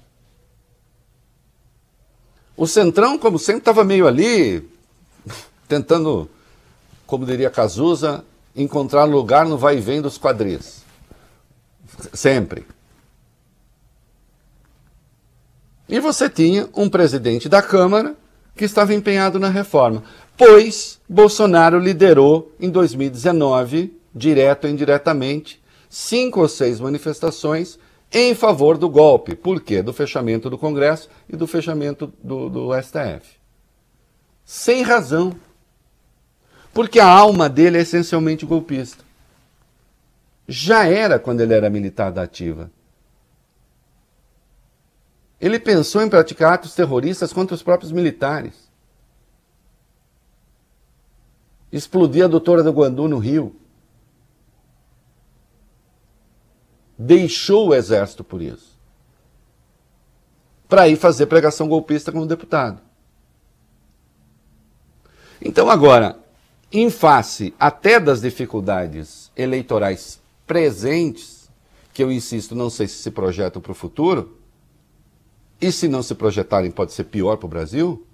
O 2.58 2.68
Centrão, 2.68 3.18
como 3.18 3.40
sempre, 3.40 3.60
estava 3.62 3.82
meio 3.86 4.06
ali, 4.06 4.70
tentando, 5.70 6.30
como 7.06 7.26
diria 7.26 7.50
Cazuza, 7.50 8.26
encontrar 8.54 9.06
lugar 9.06 9.46
no 9.46 9.58
vai 9.58 9.78
e 9.78 9.82
vem 9.82 10.02
dos 10.02 10.18
quadris. 10.18 10.84
Sempre. 12.14 12.68
E 15.88 15.98
você 16.02 16.30
tinha 16.30 16.68
um 16.76 16.90
presidente 16.90 17.48
da 17.48 17.62
Câmara 17.62 18.18
que 18.54 18.66
estava 18.66 18.94
empenhado 18.94 19.40
na 19.40 19.48
reforma, 19.48 20.04
pois 20.38 21.02
Bolsonaro 21.10 21.80
liderou 21.80 22.54
em 22.60 22.70
2019, 22.70 24.00
direto 24.14 24.66
ou 24.66 24.70
indiretamente, 24.70 25.62
cinco 25.90 26.42
ou 26.42 26.48
seis 26.48 26.80
manifestações 26.80 27.80
em 28.12 28.34
favor 28.36 28.78
do 28.78 28.90
golpe. 28.90 29.36
Por 29.36 29.62
quê? 29.62 29.82
Do 29.82 29.92
fechamento 29.92 30.50
do 30.50 30.58
Congresso 30.58 31.10
e 31.28 31.36
do 31.36 31.48
fechamento 31.48 32.14
do, 32.24 32.50
do 32.50 32.82
STF. 32.82 33.38
Sem 34.46 34.82
razão. 34.82 35.36
Porque 36.74 37.00
a 37.00 37.08
alma 37.08 37.50
dele 37.50 37.78
é 37.78 37.82
essencialmente 37.82 38.46
golpista. 38.46 39.04
Já 40.48 40.86
era 40.86 41.20
quando 41.20 41.42
ele 41.42 41.54
era 41.54 41.70
militar 41.70 42.12
da 42.12 42.22
ativa. 42.24 42.72
Ele 45.42 45.60
pensou 45.60 46.02
em 46.02 46.10
praticar 46.10 46.54
atos 46.54 46.74
terroristas 46.74 47.34
contra 47.34 47.54
os 47.54 47.62
próprios 47.62 47.92
militares. 47.92 48.67
Explodir 51.72 52.26
a 52.26 52.28
doutora 52.28 52.64
do 52.64 52.72
Guandu 52.72 53.08
no 53.08 53.18
Rio. 53.18 53.56
Deixou 56.98 57.70
o 57.70 57.76
exército 57.76 58.24
por 58.24 58.42
isso. 58.42 58.78
Para 60.68 60.88
ir 60.88 60.96
fazer 60.96 61.28
pregação 61.28 61.68
golpista 61.68 62.12
como 62.12 62.26
deputado. 62.26 62.82
Então 65.42 65.70
agora, 65.70 66.20
em 66.72 66.90
face 66.90 67.54
até 67.60 68.00
das 68.00 68.22
dificuldades 68.22 69.32
eleitorais 69.36 70.20
presentes, 70.46 71.50
que 71.94 72.04
eu 72.04 72.12
insisto, 72.12 72.56
não 72.56 72.70
sei 72.70 72.88
se 72.88 72.96
se 72.96 73.12
projetam 73.12 73.62
para 73.62 73.72
o 73.72 73.76
futuro, 73.76 74.38
e 75.60 75.72
se 75.72 75.88
não 75.88 76.04
se 76.04 76.14
projetarem 76.16 76.72
pode 76.72 76.94
ser 76.94 77.06
pior 77.06 77.38
para 77.38 77.46
o 77.46 77.50
Brasil, 77.50 78.06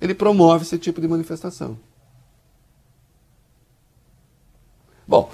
ele 0.00 0.14
promove 0.14 0.64
esse 0.64 0.78
tipo 0.78 1.00
de 1.00 1.08
manifestação. 1.08 1.78
Bom, 5.08 5.30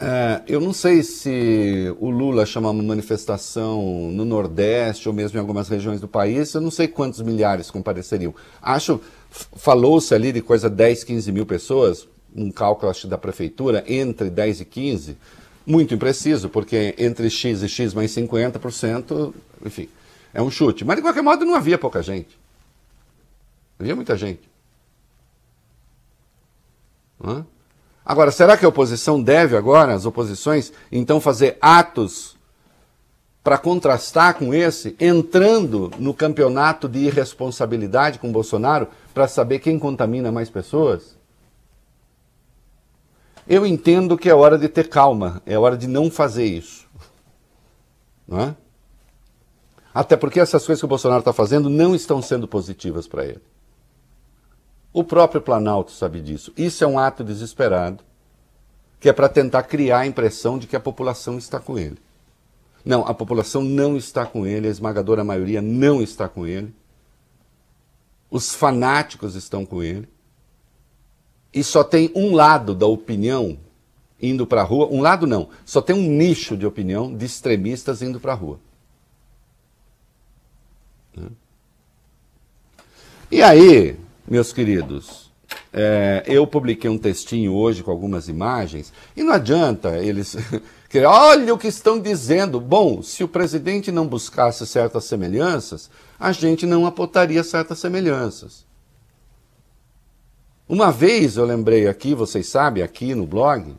É, 0.00 0.42
eu 0.46 0.60
não 0.60 0.72
sei 0.72 1.02
se 1.02 1.92
o 1.98 2.08
Lula 2.08 2.46
chama 2.46 2.70
uma 2.70 2.82
manifestação 2.84 4.12
no 4.12 4.24
Nordeste 4.24 5.08
ou 5.08 5.14
mesmo 5.14 5.36
em 5.36 5.40
algumas 5.40 5.68
regiões 5.68 6.00
do 6.00 6.06
país, 6.06 6.54
eu 6.54 6.60
não 6.60 6.70
sei 6.70 6.86
quantos 6.86 7.20
milhares 7.20 7.68
compareceriam. 7.68 8.32
Acho, 8.62 9.00
falou-se 9.56 10.14
ali 10.14 10.30
de 10.30 10.40
coisa 10.40 10.70
10, 10.70 11.02
15 11.02 11.32
mil 11.32 11.44
pessoas, 11.44 12.06
um 12.34 12.48
cálculo 12.52 12.90
acho 12.90 13.08
da 13.08 13.18
prefeitura, 13.18 13.84
entre 13.88 14.30
10 14.30 14.60
e 14.60 14.64
15, 14.64 15.18
muito 15.66 15.92
impreciso, 15.94 16.48
porque 16.48 16.94
entre 16.96 17.28
X 17.28 17.62
e 17.62 17.68
X 17.68 17.92
mais 17.92 18.12
50%, 18.12 19.34
enfim, 19.66 19.88
é 20.32 20.40
um 20.40 20.50
chute. 20.50 20.84
Mas 20.84 20.96
de 20.96 21.02
qualquer 21.02 21.22
modo 21.22 21.44
não 21.44 21.56
havia 21.56 21.76
pouca 21.76 22.00
gente. 22.02 22.38
Havia 23.80 23.96
muita 23.96 24.16
gente. 24.16 24.48
Hã? 27.22 27.44
Agora, 28.08 28.30
será 28.30 28.56
que 28.56 28.64
a 28.64 28.68
oposição 28.70 29.22
deve 29.22 29.54
agora, 29.54 29.92
as 29.92 30.06
oposições, 30.06 30.72
então 30.90 31.20
fazer 31.20 31.58
atos 31.60 32.38
para 33.44 33.58
contrastar 33.58 34.34
com 34.34 34.54
esse, 34.54 34.96
entrando 34.98 35.90
no 35.98 36.14
campeonato 36.14 36.88
de 36.88 37.00
irresponsabilidade 37.00 38.18
com 38.18 38.32
Bolsonaro 38.32 38.88
para 39.12 39.28
saber 39.28 39.58
quem 39.58 39.78
contamina 39.78 40.32
mais 40.32 40.48
pessoas? 40.48 41.18
Eu 43.46 43.66
entendo 43.66 44.16
que 44.16 44.30
é 44.30 44.34
hora 44.34 44.56
de 44.56 44.70
ter 44.70 44.88
calma, 44.88 45.42
é 45.44 45.58
hora 45.58 45.76
de 45.76 45.86
não 45.86 46.10
fazer 46.10 46.46
isso. 46.46 46.86
Não 48.26 48.40
é? 48.40 48.56
Até 49.92 50.16
porque 50.16 50.40
essas 50.40 50.64
coisas 50.64 50.80
que 50.80 50.86
o 50.86 50.88
Bolsonaro 50.88 51.20
está 51.20 51.34
fazendo 51.34 51.68
não 51.68 51.94
estão 51.94 52.22
sendo 52.22 52.48
positivas 52.48 53.06
para 53.06 53.26
ele. 53.26 53.42
O 54.98 55.04
próprio 55.04 55.40
Planalto 55.40 55.92
sabe 55.92 56.20
disso. 56.20 56.52
Isso 56.56 56.82
é 56.82 56.86
um 56.88 56.98
ato 56.98 57.22
desesperado, 57.22 58.02
que 58.98 59.08
é 59.08 59.12
para 59.12 59.28
tentar 59.28 59.62
criar 59.62 60.00
a 60.00 60.06
impressão 60.08 60.58
de 60.58 60.66
que 60.66 60.74
a 60.74 60.80
população 60.80 61.38
está 61.38 61.60
com 61.60 61.78
ele. 61.78 61.98
Não, 62.84 63.06
a 63.06 63.14
população 63.14 63.62
não 63.62 63.96
está 63.96 64.26
com 64.26 64.44
ele, 64.44 64.66
a 64.66 64.70
esmagadora 64.72 65.22
maioria 65.22 65.62
não 65.62 66.02
está 66.02 66.28
com 66.28 66.44
ele. 66.44 66.74
Os 68.28 68.52
fanáticos 68.52 69.36
estão 69.36 69.64
com 69.64 69.84
ele. 69.84 70.08
E 71.54 71.62
só 71.62 71.84
tem 71.84 72.10
um 72.12 72.34
lado 72.34 72.74
da 72.74 72.88
opinião 72.88 73.56
indo 74.20 74.48
para 74.48 74.62
a 74.62 74.64
rua, 74.64 74.88
um 74.90 75.00
lado 75.00 75.28
não, 75.28 75.48
só 75.64 75.80
tem 75.80 75.94
um 75.94 76.10
nicho 76.10 76.56
de 76.56 76.66
opinião 76.66 77.16
de 77.16 77.24
extremistas 77.24 78.02
indo 78.02 78.18
para 78.18 78.32
a 78.32 78.34
rua. 78.34 78.58
E 83.30 83.40
aí, 83.40 84.07
meus 84.28 84.52
queridos, 84.52 85.30
é, 85.72 86.22
eu 86.26 86.46
publiquei 86.46 86.90
um 86.90 86.98
textinho 86.98 87.52
hoje 87.54 87.82
com 87.82 87.90
algumas 87.90 88.28
imagens, 88.28 88.92
e 89.16 89.22
não 89.22 89.32
adianta 89.32 89.98
eles. 89.98 90.36
Olha 91.06 91.52
o 91.52 91.58
que 91.58 91.68
estão 91.68 92.00
dizendo. 92.00 92.60
Bom, 92.60 93.02
se 93.02 93.22
o 93.22 93.28
presidente 93.28 93.92
não 93.92 94.06
buscasse 94.06 94.66
certas 94.66 95.04
semelhanças, 95.04 95.90
a 96.18 96.32
gente 96.32 96.66
não 96.66 96.86
apontaria 96.86 97.42
certas 97.44 97.78
semelhanças. 97.78 98.66
Uma 100.68 100.92
vez 100.92 101.36
eu 101.36 101.46
lembrei 101.46 101.88
aqui, 101.88 102.14
vocês 102.14 102.46
sabem, 102.48 102.82
aqui 102.82 103.14
no 103.14 103.26
blog, 103.26 103.74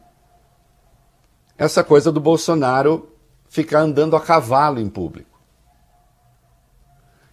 essa 1.58 1.84
coisa 1.84 2.12
do 2.12 2.20
Bolsonaro 2.20 3.12
ficar 3.48 3.82
andando 3.82 4.16
a 4.16 4.22
cavalo 4.22 4.80
em 4.80 4.90
público. 4.90 5.40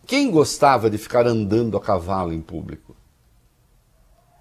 Quem 0.06 0.30
gostava 0.30 0.88
de 0.90 0.98
ficar 0.98 1.26
andando 1.26 1.76
a 1.76 1.80
cavalo 1.80 2.32
em 2.32 2.40
público? 2.40 2.85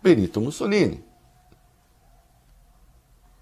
Benito 0.06 0.40
Mussolini. 0.40 1.04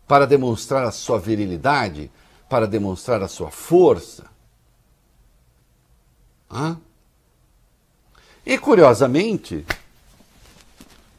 Para 0.07 0.25
demonstrar 0.25 0.85
a 0.85 0.91
sua 0.91 1.19
virilidade, 1.19 2.09
para 2.47 2.65
demonstrar 2.65 3.21
a 3.21 3.27
sua 3.27 3.51
força. 3.51 4.31
Hã? 6.49 6.79
E 8.45 8.57
curiosamente, 8.57 9.65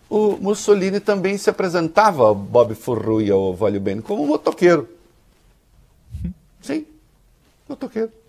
o 0.08 0.38
Mussolini 0.38 0.98
também 0.98 1.36
se 1.36 1.50
apresentava 1.50 2.22
ao 2.22 2.34
Bob 2.34 2.74
Furrui 2.74 3.30
ao 3.30 3.54
Vale 3.54 3.78
Bene 3.78 4.00
como 4.00 4.26
motoqueiro. 4.26 4.88
Sim, 6.62 6.86
motoqueiro. 7.68 8.23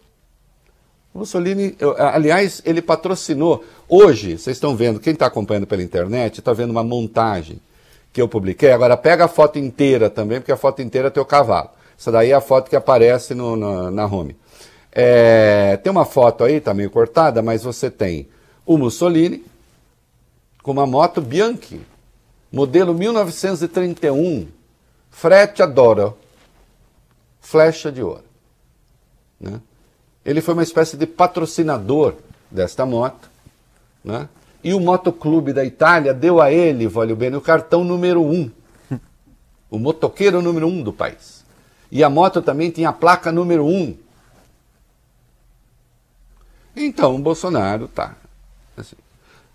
Mussolini, 1.15 1.77
aliás, 1.97 2.61
ele 2.65 2.81
patrocinou. 2.81 3.63
Hoje, 3.87 4.37
vocês 4.37 4.57
estão 4.57 4.75
vendo, 4.75 4.99
quem 4.99 5.13
está 5.13 5.27
acompanhando 5.27 5.65
pela 5.65 5.81
internet, 5.81 6.39
está 6.39 6.51
vendo 6.51 6.71
uma 6.71 6.83
montagem 6.83 7.61
que 8.11 8.21
eu 8.21 8.27
publiquei. 8.27 8.73
Agora, 8.73 8.97
pega 8.97 9.23
a 9.23 9.27
foto 9.29 9.57
inteira 9.57 10.09
também, 10.09 10.41
porque 10.41 10.51
a 10.51 10.57
foto 10.57 10.81
inteira 10.81 11.09
tem 11.09 11.23
o 11.23 11.25
cavalo. 11.25 11.69
Essa 11.97 12.11
daí 12.11 12.31
é 12.31 12.33
a 12.33 12.41
foto 12.41 12.69
que 12.69 12.75
aparece 12.75 13.33
no, 13.33 13.55
na, 13.55 13.89
na 13.89 14.05
home. 14.05 14.35
É, 14.91 15.77
tem 15.77 15.89
uma 15.89 16.03
foto 16.03 16.43
aí, 16.43 16.55
está 16.55 16.73
meio 16.73 16.89
cortada, 16.89 17.41
mas 17.41 17.63
você 17.63 17.89
tem 17.89 18.27
o 18.65 18.77
Mussolini 18.77 19.45
com 20.61 20.71
uma 20.71 20.85
moto 20.85 21.21
Bianchi, 21.21 21.79
modelo 22.51 22.93
1931, 22.93 24.47
Freccia 25.09 25.65
d'Oro, 25.65 26.17
flecha 27.39 27.89
de 27.89 28.03
ouro. 28.03 28.23
Né? 29.39 29.61
Ele 30.25 30.41
foi 30.41 30.53
uma 30.53 30.63
espécie 30.63 30.97
de 30.97 31.05
patrocinador 31.05 32.15
desta 32.49 32.85
moto, 32.85 33.29
né? 34.03 34.27
E 34.63 34.73
o 34.73 34.79
Motoclube 34.79 35.53
da 35.53 35.63
Itália 35.63 36.11
deu 36.11 36.41
a 36.41 36.51
ele, 36.51 36.87
Vólio 36.87 37.15
Bene, 37.15 37.35
o 37.35 37.41
cartão 37.41 37.83
número 37.83 38.23
um. 38.23 38.49
O 39.69 39.77
motoqueiro 39.77 40.41
número 40.41 40.67
um 40.67 40.81
do 40.81 40.91
país. 40.91 41.43
E 41.91 42.03
a 42.03 42.09
moto 42.09 42.41
também 42.41 42.71
tinha 42.71 42.89
a 42.89 42.93
placa 42.93 43.31
número 43.31 43.65
um. 43.65 43.95
Então, 46.75 47.15
o 47.15 47.19
Bolsonaro 47.19 47.87
tá. 47.87 48.15
Assim. 48.75 48.95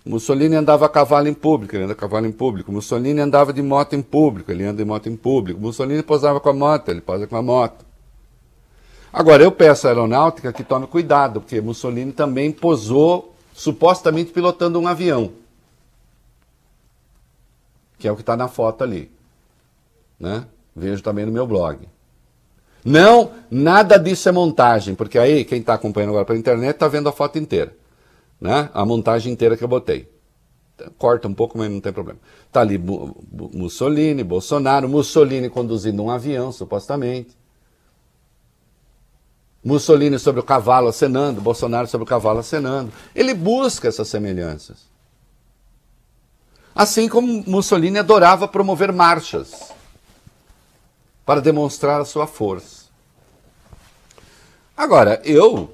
Mussolini 0.05 0.55
andava 0.55 0.87
a 0.87 0.89
cavalo 0.89 1.29
em 1.29 1.35
público, 1.35 1.75
ele 1.75 1.85
anda 1.85 1.93
a 1.93 1.97
cavalo 1.97 2.27
em 2.27 2.33
público. 2.33 2.73
Mussolini 2.73 3.21
andava 3.21 3.53
de 3.53 3.63
moto 3.63 3.95
em 3.95 4.03
público, 4.03 4.51
ele 4.51 4.65
anda 4.65 4.83
de 4.83 4.89
moto 4.89 5.09
em 5.09 5.17
público. 5.17 5.61
Mussolini 5.61 6.03
posava 6.03 6.41
com 6.41 6.49
a 6.49 6.55
moto, 6.55 6.89
ele 6.89 7.01
posa 7.01 7.27
com 7.27 7.37
a 7.37 7.43
moto. 7.43 7.85
Agora, 9.13 9.43
eu 9.43 9.51
peço 9.51 9.87
à 9.87 9.91
aeronáutica 9.91 10.53
que 10.53 10.63
tome 10.63 10.87
cuidado, 10.87 11.41
porque 11.41 11.61
Mussolini 11.61 12.13
também 12.13 12.53
posou 12.53 13.35
supostamente 13.53 14.31
pilotando 14.31 14.79
um 14.79 14.87
avião. 14.87 15.33
Que 17.99 18.07
é 18.07 18.13
o 18.13 18.15
que 18.15 18.23
está 18.23 18.37
na 18.37 18.49
foto 18.49 18.85
ali. 18.85 19.11
Né? 20.19 20.47
Vejo 20.75 21.03
também 21.03 21.27
no 21.27 21.33
meu 21.33 21.47
blog. 21.47 21.89
Não, 22.85 23.33
nada 23.51 23.99
disso 23.99 24.29
é 24.29 24.33
montagem, 24.33 24.95
porque 24.95 25.19
aí 25.19 25.45
quem 25.45 25.61
está 25.61 25.75
acompanhando 25.75 26.11
agora 26.11 26.25
pela 26.25 26.39
internet 26.39 26.75
está 26.75 26.89
vendo 26.89 27.09
a 27.09 27.13
foto 27.13 27.39
inteira. 27.39 27.77
Né? 28.41 28.71
A 28.73 28.87
montagem 28.87 29.33
inteira 29.33 29.57
que 29.57 29.65
eu 29.65 29.69
botei. 29.69 30.09
Corta 30.97 31.29
um 31.29 31.35
pouco, 31.35 31.59
mas 31.59 31.71
não 31.71 31.81
tem 31.81 31.93
problema. 31.93 32.19
Está 32.47 32.63
ali 32.63 32.79
Mussolini, 32.79 34.25
Bolsonaro, 34.25 34.89
Mussolini 34.89 35.51
conduzindo 35.51 36.03
um 36.03 36.11
avião, 36.11 36.51
supostamente. 36.53 37.40
Mussolini 39.63 40.19
sobre 40.19 40.41
o 40.41 40.45
cavalo 40.45 40.89
acenando, 40.89 41.41
Bolsonaro 41.41 41.87
sobre 41.87 42.05
o 42.05 42.09
cavalo 42.09 42.39
acenando. 42.39 42.93
Ele 43.15 43.35
busca 43.35 43.89
essas 43.89 44.09
semelhanças. 44.09 44.89
Assim 46.75 47.09
como 47.09 47.45
Mussolini 47.47 47.99
adorava 47.99 48.49
promover 48.49 48.93
marchas 48.93 49.73
para 51.27 51.41
demonstrar 51.41 52.01
a 52.01 52.05
sua 52.05 52.27
força. 52.27 52.87
Agora, 54.77 55.21
eu 55.25 55.71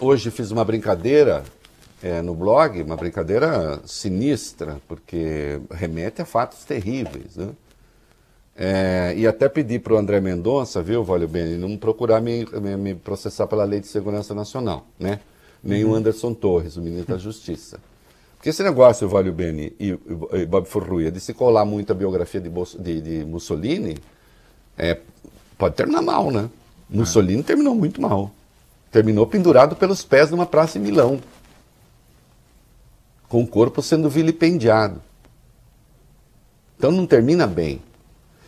hoje 0.00 0.30
fiz 0.30 0.50
uma 0.50 0.64
brincadeira 0.64 1.44
é, 2.02 2.20
no 2.20 2.34
blog, 2.34 2.82
uma 2.82 2.96
brincadeira 2.96 3.80
sinistra, 3.84 4.80
porque 4.88 5.60
remete 5.70 6.22
a 6.22 6.24
fatos 6.24 6.64
terríveis. 6.64 7.36
Né? 7.36 7.50
É, 8.60 9.14
e 9.16 9.24
até 9.24 9.48
pedi 9.48 9.78
para 9.78 9.94
o 9.94 9.96
André 9.96 10.18
Mendonça, 10.20 10.82
viu, 10.82 11.04
Valeu 11.04 11.28
Bem, 11.28 11.56
não 11.56 11.76
procurar 11.76 12.20
me, 12.20 12.44
me, 12.76 12.92
processar 12.92 13.46
pela 13.46 13.62
Lei 13.62 13.78
de 13.78 13.86
Segurança 13.86 14.34
Nacional, 14.34 14.84
né? 14.98 15.20
Nem 15.62 15.84
uhum. 15.84 15.92
o 15.92 15.94
Anderson 15.94 16.34
Torres, 16.34 16.76
o 16.76 16.82
ministro 16.82 17.14
da 17.14 17.20
Justiça. 17.20 17.78
Porque 18.36 18.48
esse 18.48 18.60
negócio, 18.64 19.08
Valeu 19.08 19.32
Beni 19.32 19.72
e, 19.78 19.96
e, 20.32 20.44
Bob 20.44 20.66
Furruia, 20.66 21.08
de 21.08 21.20
se 21.20 21.32
colar 21.32 21.64
muito 21.64 21.92
a 21.92 21.94
biografia 21.94 22.40
de, 22.40 22.50
de, 22.80 23.00
de 23.00 23.24
Mussolini, 23.24 23.96
é, 24.76 24.98
pode 25.56 25.76
terminar 25.76 26.02
mal, 26.02 26.32
né? 26.32 26.50
É. 26.92 26.96
Mussolini 26.96 27.44
terminou 27.44 27.76
muito 27.76 28.02
mal. 28.02 28.32
Terminou 28.90 29.24
pendurado 29.24 29.76
pelos 29.76 30.02
pés 30.04 30.32
numa 30.32 30.46
praça 30.46 30.78
em 30.78 30.80
Milão. 30.80 31.20
Com 33.28 33.42
o 33.42 33.46
corpo 33.46 33.82
sendo 33.82 34.10
vilipendiado. 34.10 35.00
Então 36.76 36.90
não 36.90 37.06
termina 37.06 37.46
bem. 37.46 37.80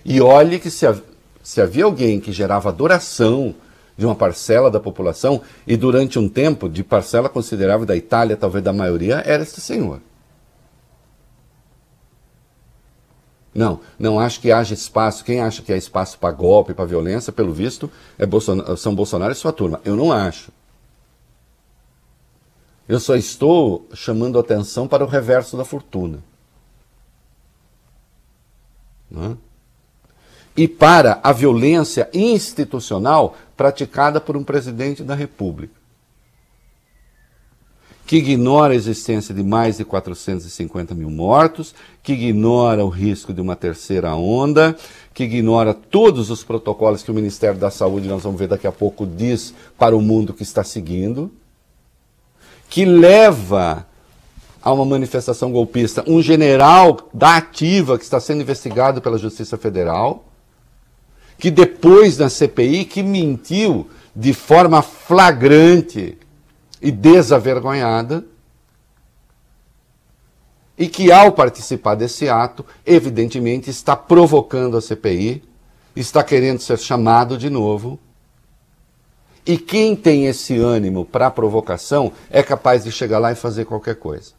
E 0.05 0.21
olhe 0.21 0.59
que 0.59 0.71
se, 0.71 0.87
se 1.43 1.61
havia 1.61 1.85
alguém 1.85 2.21
que 2.21 2.33
gerava 2.33 2.69
adoração 2.69 3.55
de 3.97 4.07
uma 4.07 4.15
parcela 4.15 4.71
da 4.71 4.81
população, 4.81 5.43
e 5.67 5.77
durante 5.77 6.19
um 6.19 6.29
tempo, 6.29 6.69
de 6.69 6.83
parcela 6.83 7.29
considerável 7.29 7.85
da 7.85 7.95
Itália, 7.95 8.37
talvez 8.37 8.65
da 8.65 8.73
maioria, 8.73 9.23
era 9.27 9.43
este 9.43 9.61
senhor. 9.61 10.01
Não, 13.55 13.81
não 13.99 14.19
acho 14.19 14.41
que 14.41 14.53
haja 14.53 14.73
espaço. 14.73 15.25
Quem 15.25 15.41
acha 15.41 15.61
que 15.61 15.73
há 15.73 15.77
espaço 15.77 16.19
para 16.19 16.33
golpe, 16.33 16.73
para 16.73 16.85
violência, 16.85 17.33
pelo 17.33 17.53
visto, 17.53 17.91
é 18.17 18.25
Bolsonaro, 18.25 18.77
são 18.77 18.95
Bolsonaro 18.95 19.33
e 19.33 19.35
sua 19.35 19.53
turma. 19.53 19.81
Eu 19.85 19.97
não 19.97 20.13
acho. 20.13 20.53
Eu 22.89 22.99
só 22.99 23.17
estou 23.17 23.87
chamando 23.93 24.39
atenção 24.39 24.89
para 24.89 25.05
o 25.05 25.07
reverso 25.07 25.57
da 25.57 25.65
fortuna. 25.65 26.23
Não 29.11 29.33
é? 29.33 29.50
E 30.57 30.67
para 30.67 31.21
a 31.23 31.33
violência 31.33 32.09
institucional 32.13 33.37
praticada 33.57 34.21
por 34.21 34.37
um 34.37 34.45
presidente 34.45 35.03
da 35.03 35.15
República 35.15 35.81
que 38.11 38.17
ignora 38.17 38.73
a 38.73 38.77
existência 38.77 39.33
de 39.33 39.41
mais 39.41 39.77
de 39.77 39.85
450 39.85 40.97
mil 40.97 41.09
mortos, 41.09 41.73
que 42.03 42.13
ignora 42.13 42.85
o 42.85 42.89
risco 42.89 43.33
de 43.33 43.41
uma 43.41 43.55
terceira 43.55 44.17
onda, 44.17 44.77
que 45.15 45.23
ignora 45.23 45.73
todos 45.73 46.29
os 46.29 46.43
protocolos 46.43 47.05
que 47.05 47.11
o 47.13 47.15
Ministério 47.15 47.61
da 47.61 47.71
Saúde, 47.71 48.09
nós 48.09 48.25
vamos 48.25 48.37
ver 48.37 48.49
daqui 48.49 48.67
a 48.67 48.73
pouco, 48.73 49.07
diz 49.07 49.55
para 49.79 49.97
o 49.97 50.01
mundo 50.01 50.35
que 50.35 50.43
está 50.43 50.65
seguindo, 50.65 51.31
que 52.69 52.85
leva 52.85 53.87
a 54.61 54.73
uma 54.73 54.85
manifestação 54.85 55.53
golpista 55.53 56.03
um 56.05 56.21
general 56.21 57.09
da 57.15 57.37
ativa 57.37 57.97
que 57.97 58.03
está 58.03 58.19
sendo 58.19 58.43
investigado 58.43 59.01
pela 59.01 59.19
Justiça 59.19 59.57
Federal, 59.57 60.25
depois 61.81 62.19
na 62.19 62.29
CPI 62.29 62.85
que 62.85 63.03
mentiu 63.03 63.89
de 64.15 64.35
forma 64.35 64.83
flagrante 64.83 66.19
e 66.81 66.93
desavergonhada, 66.93 68.23
e 70.77 70.87
que 70.87 71.11
ao 71.11 71.33
participar 71.33 71.95
desse 71.95 72.29
ato, 72.29 72.65
evidentemente 72.85 73.71
está 73.71 73.97
provocando 73.97 74.77
a 74.77 74.81
CPI, 74.83 75.43
está 75.97 76.23
querendo 76.23 76.61
ser 76.61 76.79
chamado 76.79 77.39
de 77.39 77.49
novo. 77.49 77.99
E 79.47 79.57
quem 79.57 79.97
tem 79.97 80.27
esse 80.27 80.59
ânimo 80.59 81.05
para 81.07 81.31
provocação 81.31 82.13
é 82.31 82.43
capaz 82.43 82.85
de 82.85 82.93
chegar 82.93 83.19
lá 83.19 83.33
e 83.33 83.35
fazer 83.35 83.65
qualquer 83.65 83.97
coisa. 83.97 84.33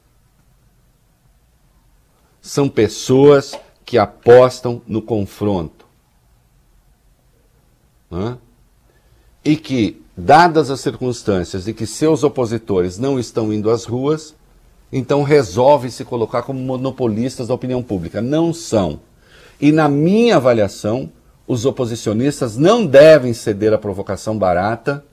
São 2.39 2.69
pessoas 2.69 3.57
que 3.83 3.97
apostam 3.97 4.81
no 4.87 5.01
confronto. 5.01 5.80
Né? 8.11 8.37
E 9.43 9.55
que 9.55 10.01
dadas 10.15 10.69
as 10.69 10.81
circunstâncias 10.81 11.63
de 11.63 11.73
que 11.73 11.87
seus 11.87 12.23
opositores 12.23 12.97
não 12.99 13.19
estão 13.19 13.51
indo 13.51 13.71
às 13.71 13.85
ruas, 13.85 14.35
então 14.91 15.23
resolve 15.23 15.89
se 15.89 16.03
colocar 16.03 16.43
como 16.43 16.59
monopolistas 16.59 17.47
da 17.47 17.53
opinião 17.53 17.81
pública. 17.81 18.21
Não 18.21 18.53
são. 18.53 18.99
E 19.59 19.71
na 19.71 19.87
minha 19.87 20.35
avaliação, 20.35 21.09
os 21.47 21.65
oposicionistas 21.65 22.57
não 22.57 22.85
devem 22.85 23.33
ceder 23.33 23.73
à 23.73 23.77
provocação 23.77 24.37
barata, 24.37 25.03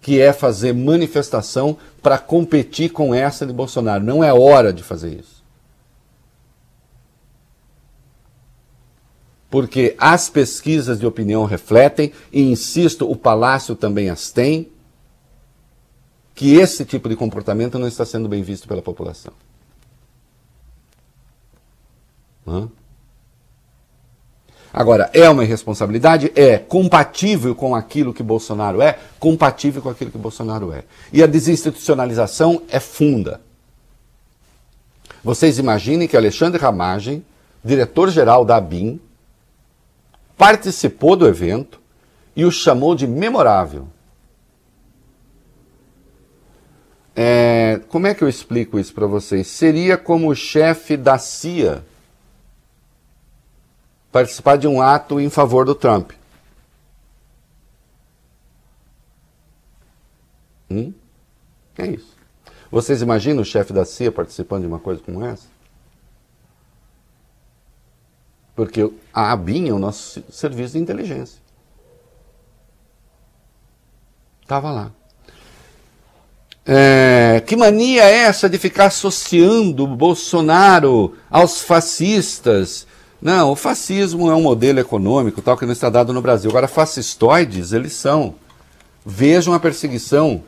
que 0.00 0.20
é 0.20 0.32
fazer 0.32 0.72
manifestação 0.72 1.76
para 2.02 2.18
competir 2.18 2.90
com 2.90 3.14
essa 3.14 3.46
de 3.46 3.52
Bolsonaro. 3.52 4.02
Não 4.02 4.24
é 4.24 4.32
hora 4.32 4.72
de 4.72 4.82
fazer 4.82 5.20
isso. 5.20 5.39
Porque 9.50 9.96
as 9.98 10.30
pesquisas 10.30 10.98
de 10.98 11.06
opinião 11.06 11.44
refletem, 11.44 12.12
e 12.32 12.40
insisto, 12.40 13.10
o 13.10 13.16
Palácio 13.16 13.74
também 13.74 14.08
as 14.08 14.30
tem, 14.30 14.68
que 16.34 16.54
esse 16.54 16.84
tipo 16.84 17.08
de 17.08 17.16
comportamento 17.16 17.78
não 17.78 17.88
está 17.88 18.06
sendo 18.06 18.28
bem 18.28 18.42
visto 18.42 18.68
pela 18.68 18.80
população. 18.80 19.32
Hã? 22.46 22.70
Agora, 24.72 25.10
é 25.12 25.28
uma 25.28 25.42
irresponsabilidade? 25.42 26.30
É 26.36 26.56
compatível 26.56 27.54
com 27.56 27.74
aquilo 27.74 28.14
que 28.14 28.22
Bolsonaro 28.22 28.80
é? 28.80 28.98
Compatível 29.18 29.82
com 29.82 29.88
aquilo 29.88 30.12
que 30.12 30.18
Bolsonaro 30.18 30.72
é. 30.72 30.84
E 31.12 31.22
a 31.24 31.26
desinstitucionalização 31.26 32.62
é 32.68 32.78
funda. 32.78 33.40
Vocês 35.24 35.58
imaginem 35.58 36.06
que 36.06 36.16
Alexandre 36.16 36.60
Ramagem, 36.62 37.24
diretor-geral 37.64 38.44
da 38.44 38.56
ABIN, 38.56 39.00
participou 40.40 41.16
do 41.16 41.28
evento 41.28 41.78
e 42.34 42.46
o 42.46 42.50
chamou 42.50 42.94
de 42.94 43.06
memorável. 43.06 43.86
É, 47.14 47.82
como 47.90 48.06
é 48.06 48.14
que 48.14 48.24
eu 48.24 48.28
explico 48.28 48.78
isso 48.78 48.94
para 48.94 49.06
vocês? 49.06 49.46
Seria 49.48 49.98
como 49.98 50.30
o 50.30 50.34
chefe 50.34 50.96
da 50.96 51.18
CIA 51.18 51.84
participar 54.10 54.56
de 54.56 54.66
um 54.66 54.80
ato 54.80 55.20
em 55.20 55.28
favor 55.28 55.66
do 55.66 55.74
Trump. 55.74 56.12
Hum? 60.70 60.94
É 61.76 61.86
isso. 61.86 62.16
Vocês 62.70 63.02
imaginam 63.02 63.42
o 63.42 63.44
chefe 63.44 63.74
da 63.74 63.84
CIA 63.84 64.10
participando 64.10 64.62
de 64.62 64.68
uma 64.68 64.78
coisa 64.78 65.02
como 65.02 65.22
essa? 65.22 65.59
Porque 68.60 68.92
a 69.10 69.32
ABIN 69.32 69.70
é 69.70 69.72
o 69.72 69.78
nosso 69.78 70.22
serviço 70.30 70.74
de 70.74 70.80
inteligência. 70.80 71.40
Estava 74.42 74.70
lá. 74.70 74.92
É, 76.66 77.42
que 77.46 77.56
mania 77.56 78.04
é 78.04 78.16
essa 78.18 78.50
de 78.50 78.58
ficar 78.58 78.88
associando 78.88 79.86
Bolsonaro 79.86 81.16
aos 81.30 81.62
fascistas? 81.62 82.86
Não, 83.18 83.52
o 83.52 83.56
fascismo 83.56 84.30
é 84.30 84.34
um 84.34 84.42
modelo 84.42 84.78
econômico 84.78 85.40
tal 85.40 85.56
que 85.56 85.64
não 85.64 85.72
está 85.72 85.88
dado 85.88 86.12
no 86.12 86.20
Brasil. 86.20 86.50
Agora, 86.50 86.68
fascistoides, 86.68 87.72
eles 87.72 87.94
são. 87.94 88.34
Vejam 89.06 89.54
a 89.54 89.58
perseguição 89.58 90.44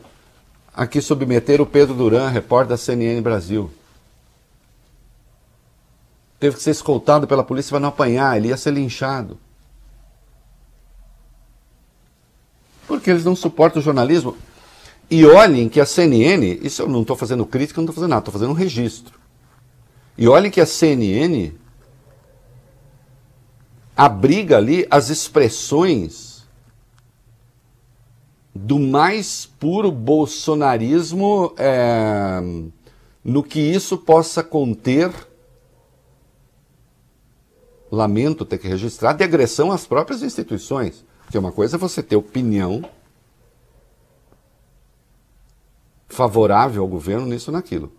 a 0.71 0.85
que 0.85 1.01
submeteram 1.01 1.63
o 1.63 1.67
Pedro 1.67 1.95
Duran, 1.95 2.29
repórter 2.29 2.69
da 2.69 2.77
CNN 2.77 3.19
Brasil 3.21 3.71
teve 6.43 6.57
que 6.57 6.61
ser 6.61 6.71
escoltado 6.71 7.25
pela 7.25 7.41
polícia 7.41 7.69
para 7.69 7.79
não 7.79 7.87
apanhar, 7.87 8.35
ele 8.35 8.49
ia 8.49 8.57
ser 8.57 8.71
linchado. 8.71 9.39
Porque 12.85 13.09
eles 13.09 13.23
não 13.23 13.33
suportam 13.33 13.79
o 13.79 13.83
jornalismo. 13.83 14.35
E 15.09 15.25
olhem 15.25 15.69
que 15.69 15.79
a 15.79 15.85
CNN, 15.85 16.59
isso 16.61 16.81
eu 16.81 16.89
não 16.89 16.99
estou 16.99 17.15
fazendo 17.15 17.45
crítica, 17.45 17.79
não 17.79 17.85
estou 17.85 17.95
fazendo 17.95 18.09
nada, 18.09 18.19
estou 18.19 18.33
fazendo 18.33 18.49
um 18.49 18.55
registro. 18.55 19.17
E 20.17 20.27
olhem 20.27 20.51
que 20.51 20.59
a 20.59 20.65
CNN 20.65 21.53
abriga 23.95 24.57
ali 24.57 24.85
as 24.91 25.09
expressões 25.09 26.45
do 28.53 28.77
mais 28.77 29.45
puro 29.45 29.89
bolsonarismo 29.89 31.53
é, 31.55 32.41
no 33.23 33.41
que 33.41 33.61
isso 33.61 33.97
possa 33.97 34.43
conter 34.43 35.09
lamento 37.93 38.43
ter 38.43 38.57
que 38.57 38.67
registrar, 38.67 39.13
de 39.13 39.23
agressão 39.23 39.71
às 39.71 39.85
próprias 39.85 40.23
instituições. 40.23 41.05
Porque 41.21 41.37
uma 41.37 41.51
coisa 41.51 41.75
é 41.75 41.79
você 41.79 42.01
ter 42.01 42.15
opinião 42.15 42.83
favorável 46.07 46.81
ao 46.81 46.87
governo 46.87 47.27
nisso 47.27 47.51
ou 47.51 47.55
naquilo. 47.55 47.91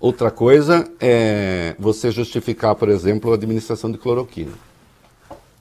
Outra 0.00 0.30
coisa 0.30 0.90
é 1.00 1.76
você 1.78 2.10
justificar, 2.10 2.74
por 2.74 2.88
exemplo, 2.88 3.30
a 3.30 3.34
administração 3.34 3.90
de 3.90 3.98
cloroquina. 3.98 4.52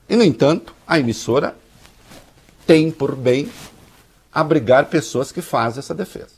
E, 0.10 0.16
no 0.16 0.24
entanto, 0.24 0.74
a 0.88 1.00
emissora 1.00 1.56
tem 2.66 2.92
por 2.92 3.16
bem 3.16 3.52
abrigar 4.32 4.90
pessoas 4.90 5.32
que 5.32 5.42
fazem 5.42 5.80
essa 5.80 5.94
defesa. 5.94 6.36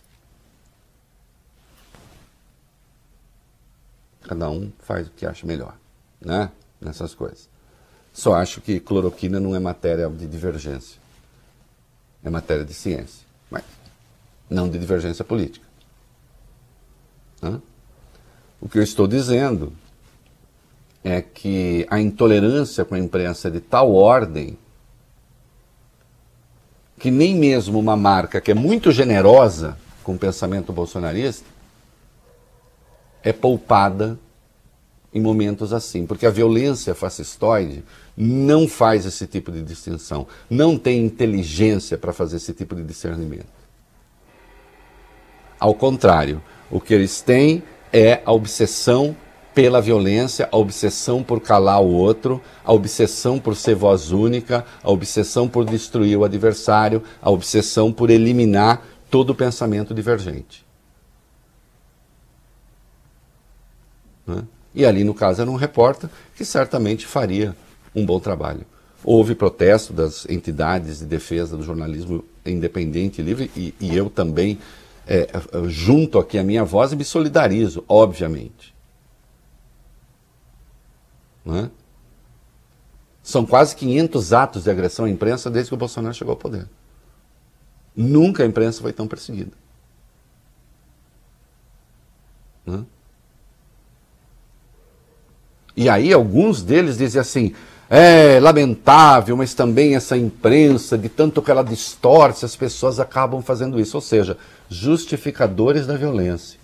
Cada 4.24 4.50
um 4.50 4.72
faz 4.80 5.08
o 5.08 5.12
que 5.12 5.26
acha 5.26 5.46
melhor, 5.46 5.76
né? 6.20 6.52
Nessas 6.80 7.14
coisas. 7.14 7.50
Só 8.14 8.36
acho 8.36 8.62
que 8.62 8.80
cloroquina 8.80 9.40
não 9.40 9.56
é 9.56 9.60
matéria 9.60 10.10
de 10.10 10.28
divergência. 10.28 11.00
É 12.24 12.30
matéria 12.30 12.66
de 12.66 12.74
ciência, 12.74 13.26
mas 13.50 13.64
não 14.50 14.68
de 14.68 14.78
divergência 14.78 15.24
política. 15.24 15.66
Hã? 17.42 17.62
O 18.60 18.68
que 18.68 18.78
eu 18.78 18.84
estou 18.84 19.08
dizendo 19.08 19.72
é 21.04 21.22
que 21.22 21.88
a 21.90 22.00
intolerância 22.00 22.84
com 22.84 22.96
a 22.96 23.00
imprensa 23.00 23.48
é 23.48 23.52
de 23.52 23.62
tal 23.62 23.94
ordem 23.94 24.58
que 26.98 27.10
nem 27.10 27.34
mesmo 27.34 27.80
uma 27.80 27.96
marca 27.96 28.42
que 28.42 28.52
é 28.52 28.54
muito 28.54 28.92
generosa 28.92 29.78
com 30.04 30.16
o 30.16 30.20
pensamento 30.20 30.74
bolsonarista 30.74 31.48
é 33.24 33.32
poupada 33.32 34.20
em 35.14 35.20
momentos 35.20 35.74
assim, 35.74 36.06
porque 36.06 36.26
a 36.26 36.30
violência 36.30 36.94
fascistoide 36.94 37.84
não 38.16 38.68
faz 38.68 39.06
esse 39.06 39.26
tipo 39.26 39.52
de 39.52 39.62
distinção, 39.62 40.28
não 40.50 40.78
tem 40.78 41.04
inteligência 41.04 41.98
para 41.98 42.14
fazer 42.14 42.38
esse 42.38 42.54
tipo 42.54 42.76
de 42.76 42.84
discernimento. 42.84 43.48
Ao 45.60 45.74
contrário, 45.74 46.42
o 46.70 46.80
que 46.80 46.94
eles 46.94 47.22
têm 47.22 47.64
é 47.92 48.22
a 48.24 48.32
obsessão 48.32 49.16
pela 49.54 49.82
violência, 49.82 50.48
a 50.52 50.58
obsessão 50.58 51.24
por 51.24 51.42
calar 51.42 51.82
o 51.82 51.92
outro, 51.92 52.42
a 52.64 52.72
obsessão 52.72 53.40
por 53.40 53.56
ser 53.56 53.76
voz 53.76 54.12
única, 54.12 54.66
a 54.84 54.92
obsessão 54.92 55.50
por 55.50 55.66
destruir 55.66 56.18
o 56.18 56.24
adversário, 56.24 57.04
a 57.22 57.30
obsessão 57.30 57.92
por 57.92 58.10
eliminar 58.10 58.86
todo 59.10 59.32
o 59.32 59.36
pensamento 59.36 59.94
divergente. 59.94 60.66
Né? 64.26 64.44
E 64.74 64.86
ali, 64.86 65.04
no 65.04 65.14
caso, 65.14 65.42
era 65.42 65.50
um 65.50 65.56
repórter 65.56 66.10
que 66.36 66.46
certamente 66.46 67.06
faria 67.06 67.56
um 67.96 68.06
bom 68.06 68.20
trabalho. 68.20 68.66
Houve 69.04 69.34
protesto 69.34 69.94
das 69.94 70.28
entidades 70.30 71.00
de 71.00 71.06
defesa 71.06 71.58
do 71.58 71.64
jornalismo 71.64 72.24
independente 72.46 73.22
e 73.22 73.24
livre, 73.24 73.52
e, 73.56 73.74
e 73.80 73.96
eu 73.96 74.10
também 74.10 74.60
é, 75.08 75.28
junto 75.68 76.20
aqui 76.20 76.38
a 76.38 76.44
minha 76.44 76.64
voz 76.64 76.92
e 76.92 76.96
me 76.96 77.04
solidarizo, 77.04 77.84
obviamente. 77.88 78.76
Né? 81.44 81.72
São 83.24 83.46
quase 83.46 83.76
500 83.76 84.34
atos 84.34 84.64
de 84.64 84.70
agressão 84.70 85.06
à 85.06 85.10
imprensa 85.10 85.50
desde 85.50 85.70
que 85.70 85.74
o 85.74 85.78
Bolsonaro 85.78 86.14
chegou 86.14 86.34
ao 86.34 86.38
poder. 86.38 86.68
Nunca 87.96 88.44
a 88.44 88.46
imprensa 88.46 88.82
foi 88.82 88.94
tão 88.94 89.08
perseguida. 89.08 89.52
Né? 92.66 92.86
E 95.80 95.88
aí 95.88 96.12
alguns 96.12 96.62
deles 96.62 96.98
dizem 96.98 97.22
assim, 97.22 97.54
é 97.90 98.38
lamentável, 98.42 99.38
mas 99.38 99.54
também 99.54 99.96
essa 99.96 100.18
imprensa, 100.18 100.98
de 100.98 101.08
tanto 101.08 101.42
que 101.42 101.50
ela 101.50 101.64
distorce, 101.64 102.44
as 102.44 102.54
pessoas 102.54 103.00
acabam 103.00 103.42
fazendo 103.42 103.80
isso. 103.80 103.96
Ou 103.96 104.02
seja, 104.02 104.38
justificadores 104.68 105.88
da 105.88 105.96
violência. 105.96 106.60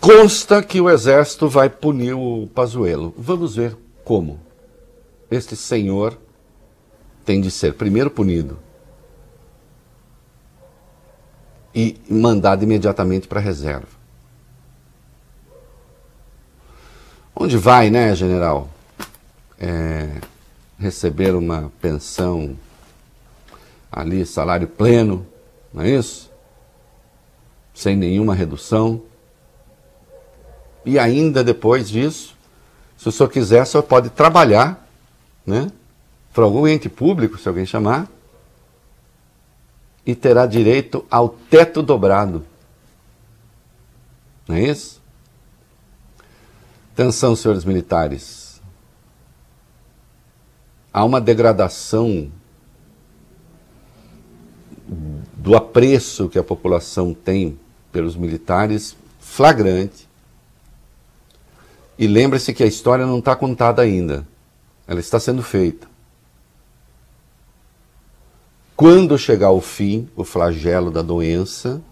Consta 0.00 0.60
que 0.64 0.80
o 0.80 0.90
exército 0.90 1.48
vai 1.48 1.70
punir 1.70 2.14
o 2.14 2.48
Pazuello. 2.52 3.14
Vamos 3.16 3.54
ver 3.54 3.76
como. 4.02 4.40
Este 5.30 5.54
senhor 5.54 6.18
tem 7.24 7.40
de 7.40 7.52
ser 7.52 7.74
primeiro 7.74 8.10
punido 8.10 8.58
e 11.74 12.00
mandado 12.08 12.64
imediatamente 12.64 13.28
para 13.28 13.40
a 13.40 13.42
reserva. 13.42 14.00
Onde 17.34 17.56
vai, 17.56 17.90
né, 17.90 18.14
general? 18.14 18.68
É, 19.58 20.20
receber 20.78 21.34
uma 21.34 21.70
pensão 21.80 22.56
ali, 23.90 24.24
salário 24.26 24.68
pleno, 24.68 25.26
não 25.72 25.82
é 25.82 25.90
isso? 25.90 26.30
Sem 27.74 27.96
nenhuma 27.96 28.34
redução. 28.34 29.02
E 30.84 30.98
ainda 30.98 31.44
depois 31.44 31.88
disso, 31.88 32.34
se 32.96 33.08
o 33.08 33.12
senhor 33.12 33.28
quiser, 33.28 33.62
o 33.62 33.66
senhor 33.66 33.82
pode 33.82 34.10
trabalhar, 34.10 34.86
né? 35.46 35.70
Para 36.32 36.44
algum 36.44 36.66
ente 36.66 36.88
público, 36.88 37.38
se 37.38 37.48
alguém 37.48 37.66
chamar, 37.66 38.08
e 40.10 40.14
terá 40.14 40.44
direito 40.44 41.04
ao 41.10 41.28
teto 41.28 41.82
dobrado. 41.82 42.44
Não 44.48 44.56
é 44.56 44.62
isso? 44.62 45.00
Atenção, 46.92 47.36
senhores 47.36 47.64
militares. 47.64 48.60
Há 50.92 51.04
uma 51.04 51.20
degradação 51.20 52.30
do 55.36 55.54
apreço 55.54 56.28
que 56.28 56.38
a 56.38 56.42
população 56.42 57.14
tem 57.14 57.58
pelos 57.92 58.16
militares 58.16 58.96
flagrante. 59.20 60.08
E 61.96 62.08
lembre-se 62.08 62.52
que 62.52 62.64
a 62.64 62.66
história 62.66 63.06
não 63.06 63.20
está 63.20 63.36
contada 63.36 63.82
ainda. 63.82 64.26
Ela 64.88 64.98
está 64.98 65.20
sendo 65.20 65.42
feita. 65.42 65.89
Quando 68.80 69.18
chegar 69.18 69.48
ao 69.48 69.60
fim, 69.60 70.08
o 70.16 70.24
flagelo 70.24 70.90
da 70.90 71.02
doença, 71.02 71.82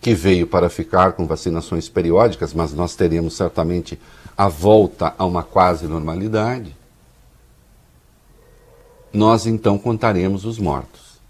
que 0.00 0.12
veio 0.12 0.44
para 0.44 0.68
ficar 0.68 1.12
com 1.12 1.24
vacinações 1.24 1.88
periódicas, 1.88 2.52
mas 2.52 2.72
nós 2.72 2.96
teremos 2.96 3.36
certamente 3.36 3.96
a 4.36 4.48
volta 4.48 5.14
a 5.16 5.24
uma 5.24 5.44
quase 5.44 5.86
normalidade, 5.86 6.76
nós 9.12 9.46
então 9.46 9.78
contaremos 9.78 10.44
os 10.44 10.58
mortos. 10.58 11.20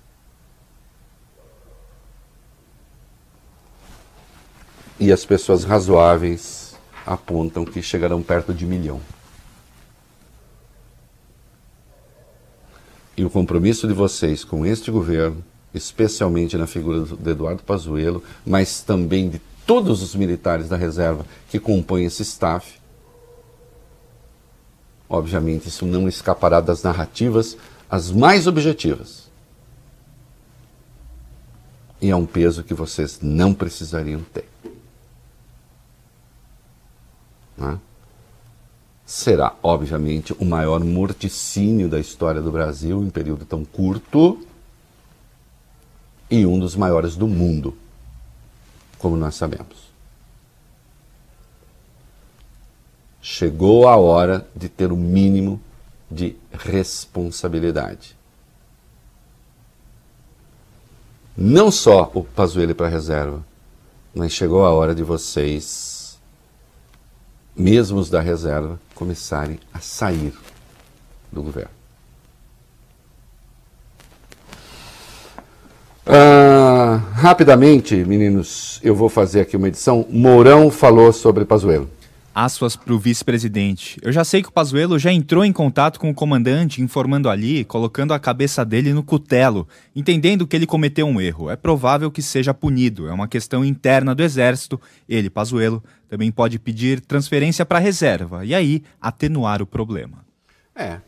E 4.99 5.13
as 5.13 5.27
pessoas 5.27 5.65
razoáveis 5.65 6.75
apontam 7.05 7.67
que 7.67 7.83
chegarão 7.83 8.23
perto 8.23 8.55
de 8.55 8.65
milhão. 8.65 8.99
E 13.19 13.25
o 13.25 13.29
compromisso 13.29 13.89
de 13.89 13.93
vocês 13.93 14.45
com 14.45 14.65
este 14.65 14.93
governo, 14.93 15.45
especialmente 15.75 16.57
na 16.57 16.69
figura 16.69 17.01
do 17.01 17.29
Eduardo 17.29 17.65
Pazuello, 17.65 18.23
mas 18.47 18.81
também 18.81 19.29
de 19.29 19.41
todos 19.67 20.03
os 20.03 20.15
militares 20.15 20.69
da 20.69 20.77
reserva 20.77 21.27
que 21.51 21.59
compõem 21.59 22.05
esse 22.05 22.23
staff, 22.23 22.79
obviamente 25.09 25.69
isso 25.69 25.85
não 25.85 26.07
escapará 26.07 26.61
das 26.61 26.85
narrativas 26.85 27.57
as 27.91 28.13
mais 28.13 28.47
objetivas. 28.47 29.29
E 32.01 32.11
é 32.11 32.15
um 32.15 32.25
peso 32.25 32.63
que 32.63 32.73
vocês 32.73 33.19
não 33.21 33.53
precisariam 33.53 34.21
ter. 34.33 34.49
Não 37.57 37.71
é? 37.73 37.88
Será, 39.09 39.57
obviamente, 39.63 40.35
o 40.39 40.45
maior 40.45 40.85
morticínio 40.85 41.89
da 41.89 41.99
história 41.99 42.43
do 42.43 42.53
Brasil 42.53 43.03
em 43.03 43.09
período 43.09 43.47
tão 43.47 43.65
curto 43.65 44.47
e 46.31 46.45
um 46.45 46.59
dos 46.59 46.77
maiores 46.77 47.17
do 47.17 47.27
mundo, 47.27 47.75
como 48.99 49.17
nós 49.17 49.35
sabemos. 49.35 49.89
Chegou 53.23 53.89
a 53.89 53.97
hora 53.97 54.47
de 54.55 54.69
ter 54.69 54.93
o 54.93 54.97
mínimo 54.97 55.59
de 56.11 56.37
responsabilidade. 56.53 58.15
Não 61.35 61.71
só 61.71 62.11
o 62.13 62.23
Pazuello 62.23 62.75
para 62.75 62.89
a 62.89 62.91
reserva, 62.91 63.43
mas 64.15 64.33
chegou 64.33 64.67
a 64.67 64.71
hora 64.71 64.95
de 64.95 65.03
vocês 65.03 65.99
mesmo 67.59 67.99
os 67.99 68.09
da 68.09 68.21
reserva, 68.21 68.79
começarem 68.99 69.61
a 69.73 69.79
sair 69.79 70.35
do 71.31 71.41
governo. 71.41 71.71
Ah, 76.05 77.01
rapidamente, 77.13 77.95
meninos, 77.95 78.81
eu 78.83 78.97
vou 78.97 79.09
fazer 79.09 79.43
aqui 79.43 79.57
uma 79.57 79.69
edição. 79.69 80.05
Mourão 80.11 80.69
falou 80.69 81.13
sobre 81.13 81.45
Pazuello 81.45 81.89
aspas 82.45 82.77
para 82.77 82.95
o 82.95 82.99
vice-presidente. 82.99 83.99
Eu 84.01 84.13
já 84.13 84.23
sei 84.23 84.43
que 84.43 84.49
o 84.49 84.53
Pazuello 84.53 84.97
já 84.97 85.13
entrou 85.13 85.45
em 85.45 85.53
contato 85.53 85.99
com 85.99 86.09
o 86.09 86.15
comandante, 86.15 86.81
informando 86.81 87.29
ali, 87.29 87.65
colocando 87.65 88.15
a 88.15 88.19
cabeça 88.21 88.65
dele 88.65 88.93
no 88.93 89.03
cutelo, 89.03 89.67
entendendo 89.95 90.47
que 90.47 90.55
ele 90.55 90.67
cometeu 90.67 91.05
um 91.07 91.21
erro. 91.21 91.51
É 91.51 91.57
provável 91.57 92.13
que 92.13 92.23
seja 92.23 92.55
punido, 92.55 93.09
é 93.09 93.13
uma 93.13 93.27
questão 93.27 93.65
interna 93.65 94.15
do 94.15 94.23
Exército. 94.23 94.81
Ele, 95.09 95.29
Pazuello, 95.29 95.83
também 96.09 96.31
pode 96.31 96.61
pedir 96.61 97.01
transferência 97.01 97.67
para 97.67 97.81
reserva 97.81 98.45
e 98.45 98.55
aí 98.55 98.85
atenuar 99.01 99.61
o 99.61 99.67
problema. 99.67 100.19
É, 100.77 100.99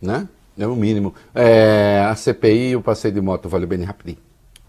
né? 0.00 0.26
É 0.56 0.66
o 0.66 0.74
mínimo. 0.74 1.14
É, 1.34 2.06
a 2.08 2.14
CPI, 2.14 2.74
o 2.74 2.80
passeio 2.80 3.12
de 3.12 3.20
moto, 3.20 3.50
vale 3.50 3.66
bem 3.66 3.82
rapidinho. 3.82 4.18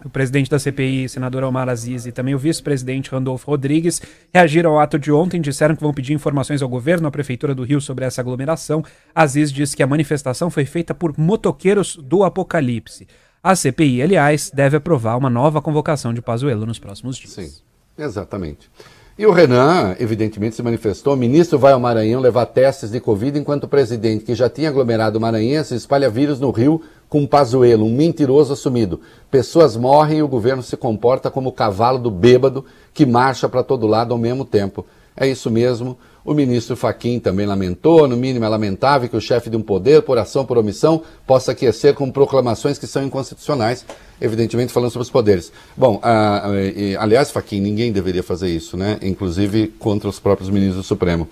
O 0.04 0.10
presidente 0.10 0.50
da 0.50 0.58
CPI, 0.58 1.08
senador 1.08 1.42
Omar 1.42 1.68
Aziz, 1.68 2.06
e 2.06 2.12
também 2.12 2.34
o 2.34 2.38
vice-presidente 2.38 3.10
Randolfo 3.10 3.50
Rodrigues 3.50 4.00
reagiram 4.32 4.72
ao 4.72 4.80
ato 4.80 4.98
de 4.98 5.10
ontem, 5.10 5.40
disseram 5.40 5.74
que 5.74 5.82
vão 5.82 5.92
pedir 5.92 6.12
informações 6.12 6.60
ao 6.62 6.68
governo, 6.68 7.08
à 7.08 7.10
Prefeitura 7.10 7.54
do 7.54 7.64
Rio 7.64 7.80
sobre 7.80 8.04
essa 8.04 8.20
aglomeração. 8.20 8.84
Aziz 9.14 9.50
disse 9.50 9.74
que 9.74 9.82
a 9.82 9.86
manifestação 9.86 10.50
foi 10.50 10.66
feita 10.66 10.94
por 10.94 11.18
motoqueiros 11.18 11.96
do 11.96 12.24
apocalipse. 12.24 13.08
A 13.42 13.56
CPI, 13.56 14.02
aliás, 14.02 14.50
deve 14.52 14.76
aprovar 14.76 15.16
uma 15.16 15.30
nova 15.30 15.62
convocação 15.62 16.12
de 16.12 16.20
Pazuello 16.20 16.66
nos 16.66 16.78
próximos 16.78 17.16
dias. 17.16 17.32
Sim, 17.32 17.52
exatamente. 17.96 18.70
E 19.18 19.24
o 19.24 19.32
Renan, 19.32 19.96
evidentemente, 19.98 20.56
se 20.56 20.62
manifestou. 20.62 21.14
O 21.14 21.16
ministro 21.16 21.58
vai 21.58 21.72
ao 21.72 21.80
Maranhão 21.80 22.20
levar 22.20 22.44
testes 22.44 22.90
de 22.90 23.00
Covid, 23.00 23.38
enquanto 23.38 23.64
o 23.64 23.68
presidente, 23.68 24.24
que 24.24 24.34
já 24.34 24.46
tinha 24.50 24.68
aglomerado 24.68 25.18
maranhense, 25.18 25.74
espalha 25.74 26.10
vírus 26.10 26.38
no 26.38 26.50
Rio 26.50 26.82
com 27.08 27.20
um 27.20 27.26
pazuelo, 27.26 27.86
um 27.86 27.96
mentiroso 27.96 28.52
assumido. 28.52 29.00
Pessoas 29.30 29.74
morrem 29.74 30.18
e 30.18 30.22
o 30.22 30.28
governo 30.28 30.62
se 30.62 30.76
comporta 30.76 31.30
como 31.30 31.48
o 31.48 31.52
cavalo 31.52 31.98
do 31.98 32.10
bêbado 32.10 32.62
que 32.92 33.06
marcha 33.06 33.48
para 33.48 33.62
todo 33.62 33.86
lado 33.86 34.12
ao 34.12 34.18
mesmo 34.18 34.44
tempo. 34.44 34.84
É 35.16 35.26
isso 35.26 35.50
mesmo. 35.50 35.98
O 36.24 36.34
ministro 36.34 36.76
Faquim 36.76 37.20
também 37.20 37.46
lamentou, 37.46 38.08
no 38.08 38.16
mínimo 38.16 38.44
é 38.44 38.48
lamentável 38.48 39.08
que 39.08 39.16
o 39.16 39.20
chefe 39.20 39.48
de 39.48 39.56
um 39.56 39.62
poder, 39.62 40.02
por 40.02 40.18
ação 40.18 40.44
por 40.44 40.58
omissão, 40.58 41.02
possa 41.24 41.52
aquecer 41.52 41.94
com 41.94 42.10
proclamações 42.10 42.78
que 42.78 42.86
são 42.86 43.04
inconstitucionais, 43.04 43.86
evidentemente 44.20 44.72
falando 44.72 44.90
sobre 44.90 45.04
os 45.04 45.10
poderes. 45.10 45.52
Bom, 45.76 46.00
a, 46.02 46.10
a, 46.10 46.48
a, 46.48 47.02
aliás, 47.02 47.30
Faquim, 47.30 47.60
ninguém 47.60 47.92
deveria 47.92 48.24
fazer 48.24 48.48
isso, 48.48 48.76
né? 48.76 48.98
Inclusive 49.02 49.68
contra 49.78 50.08
os 50.08 50.18
próprios 50.18 50.50
ministros 50.50 50.84
do 50.84 50.88
Supremo. 50.88 51.28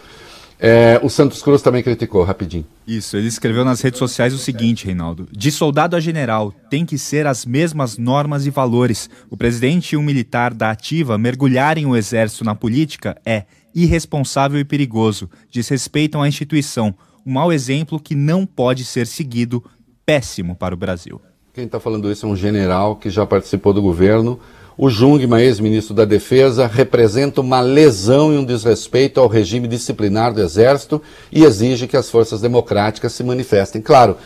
É, 0.61 1.01
o 1.03 1.11
Santos 1.11 1.43
Cruz 1.43 1.61
também 1.61 1.82
criticou, 1.82 2.22
rapidinho. 2.22 2.64
Isso, 2.87 3.16
ele 3.16 3.26
escreveu 3.26 3.64
nas 3.64 3.80
redes 3.80 3.99
sociais 3.99 4.32
o 4.32 4.39
seguinte, 4.39 4.87
Reinaldo: 4.87 5.28
De 5.32 5.51
soldado 5.51 5.97
a 5.97 6.01
general, 6.01 6.53
tem 6.70 6.87
que 6.87 6.97
ser 6.97 7.26
as 7.26 7.45
mesmas 7.45 7.99
normas 7.99 8.47
e 8.47 8.51
valores. 8.51 9.11
O 9.28 9.37
presidente 9.37 9.93
e 9.93 9.97
um 9.97 10.03
militar 10.03 10.55
da 10.55 10.70
ativa 10.70 11.18
mergulharem 11.18 11.85
o 11.85 11.97
exército 11.97 12.45
na 12.45 12.55
política 12.55 13.16
é 13.26 13.45
irresponsável 13.75 14.59
e 14.61 14.64
perigoso, 14.64 15.29
desrespeitam 15.51 16.22
a 16.22 16.29
instituição. 16.29 16.95
Um 17.27 17.33
mau 17.33 17.53
exemplo 17.53 17.99
que 17.99 18.14
não 18.14 18.47
pode 18.47 18.85
ser 18.85 19.07
seguido, 19.07 19.64
péssimo 20.07 20.55
para 20.55 20.75
o 20.75 20.79
Brasil. 20.79 21.20
Quem 21.53 21.64
está 21.64 21.81
falando 21.81 22.11
isso 22.11 22.27
é 22.27 22.29
um 22.29 22.37
general 22.37 22.97
que 22.97 23.09
já 23.11 23.25
participou 23.25 23.72
do 23.72 23.81
governo. 23.81 24.39
O 24.77 24.91
Jungmann, 24.91 25.41
ex-ministro 25.41 25.95
da 25.95 26.05
Defesa, 26.05 26.66
representa 26.66 27.41
uma 27.41 27.61
lesão 27.61 28.33
e 28.33 28.37
um 28.37 28.45
desrespeito 28.45 29.20
ao 29.20 29.29
regime 29.29 29.68
disciplinar 29.68 30.35
do 30.35 30.41
Exército 30.41 31.01
e 31.31 31.45
exige 31.45 31.87
que 31.87 31.97
as 31.97 32.11
forças 32.11 32.41
democráticas 32.41 33.12
se 33.12 33.22
manifestem. 33.22 33.81
Claro, 33.81 34.16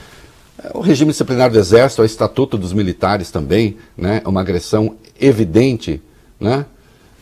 o 0.74 0.80
regime 0.80 1.10
disciplinar 1.10 1.50
do 1.50 1.58
Exército, 1.58 2.00
o 2.00 2.04
Estatuto 2.04 2.56
dos 2.56 2.72
Militares 2.72 3.30
também, 3.30 3.76
né, 3.96 4.22
é 4.24 4.28
uma 4.28 4.40
agressão 4.40 4.96
evidente, 5.20 6.00
né? 6.40 6.64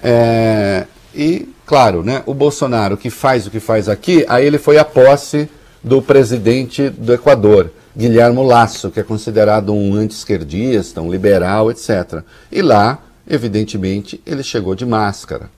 É, 0.03 0.87
e, 1.15 1.49
claro, 1.67 2.03
né, 2.03 2.23
o 2.25 2.33
Bolsonaro 2.33 2.97
que 2.97 3.11
faz 3.11 3.47
o 3.47 3.51
que 3.51 3.61
faz 3.61 3.89
aqui, 3.89 4.25
aí 4.29 4.47
ele 4.47 4.57
foi 4.57 4.79
a 4.79 4.85
posse 4.85 5.51
do 5.83 6.01
presidente 6.01 6.89
do 6.89 7.13
Equador, 7.13 7.71
Guilherme 7.97 8.45
Lasso, 8.45 8.91
que 8.91 9.01
é 9.01 9.03
considerado 9.03 9.73
um 9.73 9.95
anti-esquerdista, 9.95 11.01
um 11.01 11.11
liberal, 11.11 11.71
etc. 11.71 12.23
E 12.51 12.63
lá, 12.63 12.99
evidentemente, 13.29 14.21
ele 14.27 14.43
chegou 14.43 14.75
de 14.75 14.85
máscara. 14.85 15.51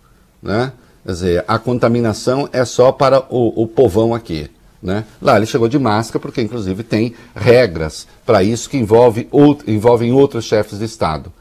Né? 0.43 0.73
Quer 1.05 1.13
dizer, 1.13 1.45
a 1.49 1.59
contaminação 1.59 2.49
é 2.53 2.65
só 2.65 2.93
para 2.93 3.25
o, 3.31 3.63
o 3.63 3.67
povão 3.67 4.15
aqui. 4.15 4.51
Né? 4.83 5.05
Lá 5.21 5.37
ele 5.37 5.47
chegou 5.47 5.69
de 5.69 5.79
máscara, 5.79 6.21
porque 6.21 6.41
inclusive 6.41 6.85
tem 6.85 7.15
regras 7.35 8.07
para 8.25 8.43
isso 8.43 8.71
que 8.71 8.77
envolve 8.77 9.29
envolvem 9.67 10.13
outros 10.13 10.45
chefes 10.45 10.79
de 10.79 10.85
Estado. 10.85 11.33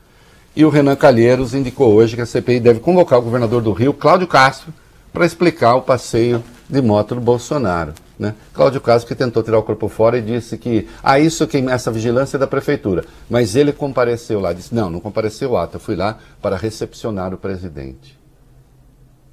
E 0.57 0.65
o 0.65 0.69
Renan 0.69 0.95
Calheiros 0.95 1.53
indicou 1.53 1.93
hoje 1.93 2.15
que 2.15 2.21
a 2.23 2.25
CPI 2.25 2.59
deve 2.59 2.79
convocar 2.79 3.19
o 3.19 3.21
governador 3.21 3.61
do 3.61 3.71
Rio, 3.71 3.93
Cláudio 3.93 4.25
Castro, 4.25 4.73
para 5.13 5.23
explicar 5.23 5.75
o 5.75 5.83
passeio 5.83 6.43
de 6.67 6.81
moto 6.81 7.13
do 7.13 7.21
Bolsonaro. 7.21 7.93
Né? 8.17 8.33
Cláudio 8.55 8.81
Castro 8.81 9.07
que 9.07 9.13
tentou 9.13 9.43
tirar 9.43 9.59
o 9.59 9.61
corpo 9.61 9.87
fora 9.87 10.17
e 10.17 10.21
disse 10.23 10.57
que 10.57 10.87
ah, 11.03 11.19
isso 11.19 11.45
que 11.45 11.57
essa 11.57 11.91
vigilância 11.91 12.37
é 12.37 12.39
da 12.39 12.47
prefeitura. 12.47 13.05
Mas 13.29 13.55
ele 13.55 13.71
compareceu 13.71 14.39
lá, 14.39 14.51
disse, 14.51 14.73
não, 14.73 14.89
não 14.89 14.99
compareceu 14.99 15.55
ato, 15.55 15.75
eu 15.75 15.79
fui 15.79 15.95
lá 15.95 16.17
para 16.41 16.57
recepcionar 16.57 17.35
o 17.35 17.37
presidente. 17.37 18.17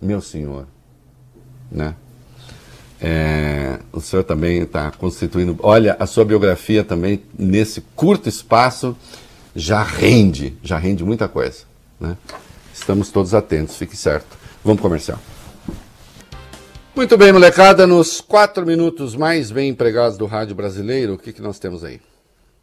Meu 0.02 0.20
senhor. 0.20 0.66
Né? 1.72 1.94
É, 3.00 3.78
o 3.90 4.00
senhor 4.00 4.24
também 4.24 4.58
está 4.58 4.90
constituindo. 4.90 5.56
Olha, 5.62 5.96
a 5.98 6.04
sua 6.04 6.26
biografia 6.26 6.84
também, 6.84 7.22
nesse 7.38 7.80
curto 7.96 8.28
espaço, 8.28 8.94
já 9.54 9.82
rende, 9.82 10.56
já 10.62 10.78
rende 10.78 11.04
muita 11.04 11.28
coisa. 11.28 11.64
Né? 12.00 12.16
Estamos 12.72 13.10
todos 13.10 13.34
atentos, 13.34 13.76
fique 13.76 13.96
certo. 13.96 14.36
Vamos 14.64 14.80
comercial. 14.82 15.18
Muito 16.94 17.16
bem, 17.16 17.32
molecada, 17.32 17.86
nos 17.86 18.20
quatro 18.20 18.64
minutos 18.64 19.16
mais 19.16 19.50
bem 19.50 19.70
empregados 19.70 20.16
do 20.16 20.26
rádio 20.26 20.54
brasileiro, 20.54 21.14
o 21.14 21.18
que, 21.18 21.32
que 21.32 21.42
nós 21.42 21.58
temos 21.58 21.82
aí? 21.82 22.00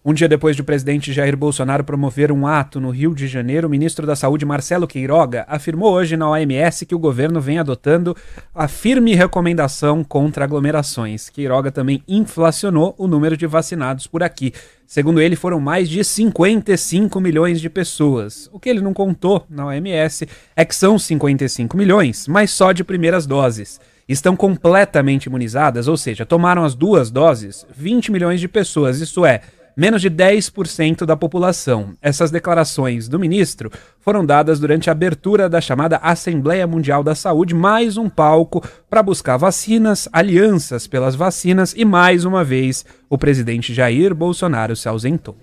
Um 0.04 0.16
dia 0.16 0.28
depois 0.28 0.56
de 0.56 0.64
o 0.64 0.66
presidente 0.66 1.14
Jair 1.14 1.38
Bolsonaro 1.38 1.84
promover 1.84 2.32
um 2.32 2.48
ato 2.48 2.80
no 2.82 2.90
Rio 2.90 3.14
de 3.14 3.28
Janeiro, 3.28 3.68
o 3.68 3.70
ministro 3.70 4.08
da 4.08 4.16
Saúde, 4.16 4.44
Marcelo 4.44 4.88
Queiroga, 4.88 5.46
afirmou 5.48 5.94
hoje 5.94 6.18
na 6.18 6.28
OMS 6.28 6.88
que 6.88 6.96
o 6.96 7.00
governo 7.00 7.40
vem 7.40 7.60
adotando 7.60 8.18
a 8.56 8.68
firme 8.68 9.14
recomendação 9.14 10.04
contra 10.04 10.44
aglomerações. 10.44 11.30
Queiroga 11.30 11.72
também 11.72 12.02
inflacionou 12.08 12.96
o 12.98 13.06
número 13.06 13.38
de 13.38 13.46
vacinados 13.46 14.08
por 14.08 14.24
aqui. 14.24 14.52
Segundo 14.88 15.22
ele, 15.22 15.36
foram 15.36 15.60
mais 15.60 15.88
de 15.88 16.04
55 16.04 17.22
milhões 17.22 17.62
de 17.62 17.70
pessoas. 17.70 18.50
O 18.52 18.60
que 18.60 18.70
ele 18.70 18.82
não 18.82 18.96
contou 18.96 19.46
na 19.48 19.68
OMS 19.68 20.28
é 20.56 20.66
que 20.66 20.76
são 20.76 20.98
55 20.98 21.78
milhões, 21.78 22.28
mas 22.28 22.50
só 22.50 22.72
de 22.72 22.84
primeiras 22.84 23.28
doses 23.28 23.80
estão 24.10 24.36
completamente 24.36 25.26
imunizadas, 25.26 25.88
ou 25.88 25.96
seja, 25.96 26.26
tomaram 26.26 26.64
as 26.64 26.74
duas 26.74 27.12
doses, 27.12 27.68
20 27.78 28.12
milhões 28.12 28.42
de 28.42 28.48
pessoas, 28.48 29.00
isso 29.00 29.26
é, 29.26 29.42
menos 29.76 30.02
de 30.02 30.10
10% 30.10 31.06
da 31.06 31.16
população. 31.16 31.94
Essas 32.02 32.32
declarações 32.32 33.08
do 33.08 33.20
ministro 33.20 33.72
foram 34.00 34.26
dadas 34.26 34.60
durante 34.60 34.90
a 34.90 34.94
abertura 34.94 35.50
da 35.50 35.62
chamada 35.62 35.98
Assembleia 35.98 36.68
Mundial 36.68 37.04
da 37.04 37.16
Saúde, 37.16 37.54
mais 37.54 37.98
um 37.98 38.10
palco 38.10 38.64
para 38.90 39.04
buscar 39.04 39.38
vacinas, 39.38 40.08
alianças 40.12 40.88
pelas 40.88 41.16
vacinas 41.16 41.74
e, 41.76 41.86
mais 41.86 42.26
uma 42.26 42.44
vez, 42.44 42.86
o 43.10 43.18
presidente 43.18 43.74
Jair 43.74 44.14
Bolsonaro 44.14 44.76
se 44.76 44.88
ausentou. 44.88 45.36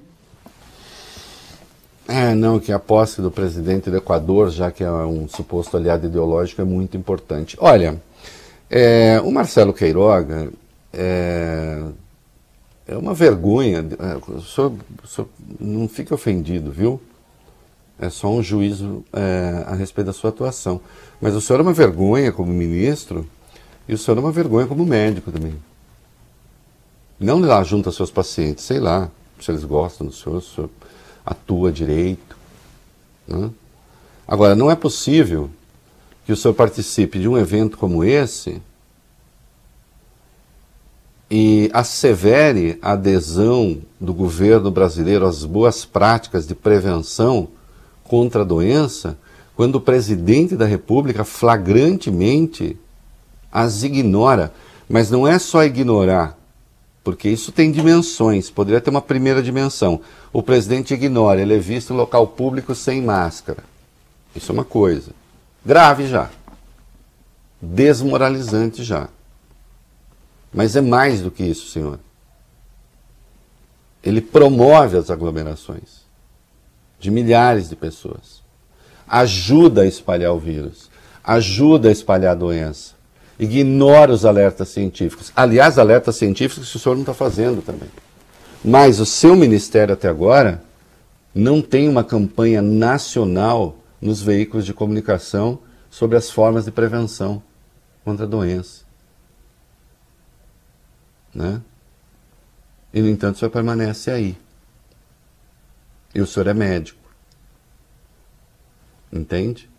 É, 2.08 2.34
não, 2.34 2.58
que 2.58 2.72
a 2.72 2.78
posse 2.78 3.20
do 3.20 3.30
presidente 3.30 3.90
do 3.90 3.98
Equador, 3.98 4.50
já 4.50 4.70
que 4.70 4.82
é 4.82 4.90
um 4.90 5.28
suposto 5.28 5.76
aliado 5.76 6.06
ideológico, 6.06 6.62
é 6.62 6.64
muito 6.64 6.96
importante. 6.96 7.54
Olha, 7.60 8.00
é, 8.70 9.20
o 9.22 9.30
Marcelo 9.30 9.74
Queiroga 9.74 10.48
é, 10.92 11.82
é 12.88 12.96
uma 12.96 13.12
vergonha. 13.12 13.86
É, 13.98 14.32
o 14.32 14.40
senhor, 14.40 14.72
o 15.04 15.06
senhor 15.06 15.28
não 15.60 15.86
fique 15.86 16.12
ofendido, 16.12 16.72
viu? 16.72 17.00
É 17.98 18.08
só 18.08 18.30
um 18.30 18.42
juízo 18.42 19.04
é, 19.12 19.64
a 19.66 19.74
respeito 19.74 20.06
da 20.06 20.12
sua 20.12 20.30
atuação. 20.30 20.80
Mas 21.20 21.34
o 21.34 21.40
senhor 21.40 21.60
é 21.60 21.62
uma 21.62 21.72
vergonha 21.72 22.32
como 22.32 22.50
ministro 22.52 23.28
e 23.86 23.92
o 23.92 23.98
senhor 23.98 24.16
é 24.16 24.20
uma 24.20 24.32
vergonha 24.32 24.66
como 24.66 24.86
médico 24.86 25.30
também. 25.30 25.54
Não 27.20 27.40
lá 27.40 27.62
junto 27.62 27.88
aos 27.88 27.96
seus 27.96 28.10
pacientes, 28.10 28.64
sei 28.64 28.78
lá, 28.78 29.10
se 29.40 29.50
eles 29.50 29.64
gostam 29.64 30.06
do 30.06 30.12
senhor, 30.12 30.36
o 30.36 30.40
senhor 30.40 30.70
atua 31.26 31.70
direito. 31.70 32.36
Né? 33.26 33.50
Agora, 34.26 34.54
não 34.54 34.70
é 34.70 34.76
possível 34.76 35.50
que 36.24 36.32
o 36.32 36.36
senhor 36.36 36.54
participe 36.54 37.18
de 37.18 37.28
um 37.28 37.36
evento 37.36 37.76
como 37.76 38.04
esse 38.04 38.62
e 41.30 41.70
assevere 41.74 42.78
a 42.80 42.92
adesão 42.92 43.78
do 44.00 44.14
governo 44.14 44.70
brasileiro 44.70 45.26
às 45.26 45.44
boas 45.44 45.84
práticas 45.84 46.46
de 46.46 46.54
prevenção 46.54 47.48
contra 48.04 48.42
a 48.42 48.44
doença, 48.44 49.18
quando 49.54 49.74
o 49.76 49.80
presidente 49.80 50.56
da 50.56 50.64
República 50.64 51.24
flagrantemente 51.24 52.76
as 53.52 53.82
ignora. 53.82 54.52
Mas 54.88 55.10
não 55.10 55.28
é 55.28 55.38
só 55.38 55.64
ignorar, 55.64 56.38
porque 57.04 57.28
isso 57.28 57.52
tem 57.52 57.70
dimensões, 57.70 58.48
poderia 58.48 58.80
ter 58.80 58.88
uma 58.88 59.02
primeira 59.02 59.42
dimensão. 59.42 60.00
O 60.32 60.42
presidente 60.42 60.94
ignora, 60.94 61.42
ele 61.42 61.54
é 61.54 61.58
visto 61.58 61.92
em 61.92 61.96
local 61.96 62.26
público 62.26 62.74
sem 62.74 63.02
máscara. 63.02 63.62
Isso 64.34 64.50
é 64.50 64.54
uma 64.54 64.64
coisa. 64.64 65.10
Grave 65.64 66.06
já. 66.06 66.30
Desmoralizante 67.60 68.82
já. 68.82 69.08
Mas 70.52 70.76
é 70.76 70.80
mais 70.80 71.20
do 71.20 71.30
que 71.30 71.44
isso, 71.44 71.68
Senhor. 71.68 71.98
Ele 74.02 74.20
promove 74.20 74.96
as 74.96 75.10
aglomerações 75.10 76.06
de 76.98 77.10
milhares 77.10 77.68
de 77.68 77.76
pessoas. 77.76 78.42
Ajuda 79.06 79.82
a 79.82 79.86
espalhar 79.86 80.32
o 80.32 80.38
vírus. 80.38 80.90
Ajuda 81.22 81.88
a 81.88 81.92
espalhar 81.92 82.32
a 82.32 82.38
doença. 82.38 82.94
Ignora 83.38 84.12
os 84.12 84.24
alertas 84.24 84.68
científicos. 84.68 85.32
Aliás, 85.34 85.78
alertas 85.78 86.16
científicos 86.16 86.70
que 86.70 86.76
o 86.76 86.80
senhor 86.80 86.94
não 86.94 87.02
está 87.02 87.14
fazendo 87.14 87.62
também. 87.62 87.88
Mas 88.64 88.98
o 88.98 89.06
seu 89.06 89.36
ministério 89.36 89.94
até 89.94 90.08
agora 90.08 90.62
não 91.34 91.62
tem 91.62 91.88
uma 91.88 92.02
campanha 92.02 92.60
nacional 92.60 93.76
nos 94.00 94.20
veículos 94.20 94.66
de 94.66 94.74
comunicação 94.74 95.60
sobre 95.90 96.16
as 96.16 96.30
formas 96.30 96.64
de 96.64 96.70
prevenção 96.70 97.42
contra 98.04 98.24
a 98.24 98.28
doença. 98.28 98.87
Né? 101.38 101.62
E, 102.92 103.00
no 103.00 103.08
entanto, 103.08 103.36
o 103.36 103.38
senhor 103.38 103.50
permanece 103.52 104.10
aí. 104.10 104.36
E 106.12 106.20
o 106.20 106.26
senhor 106.26 106.48
é 106.48 106.54
médico. 106.54 106.98
Entende? 109.12 109.70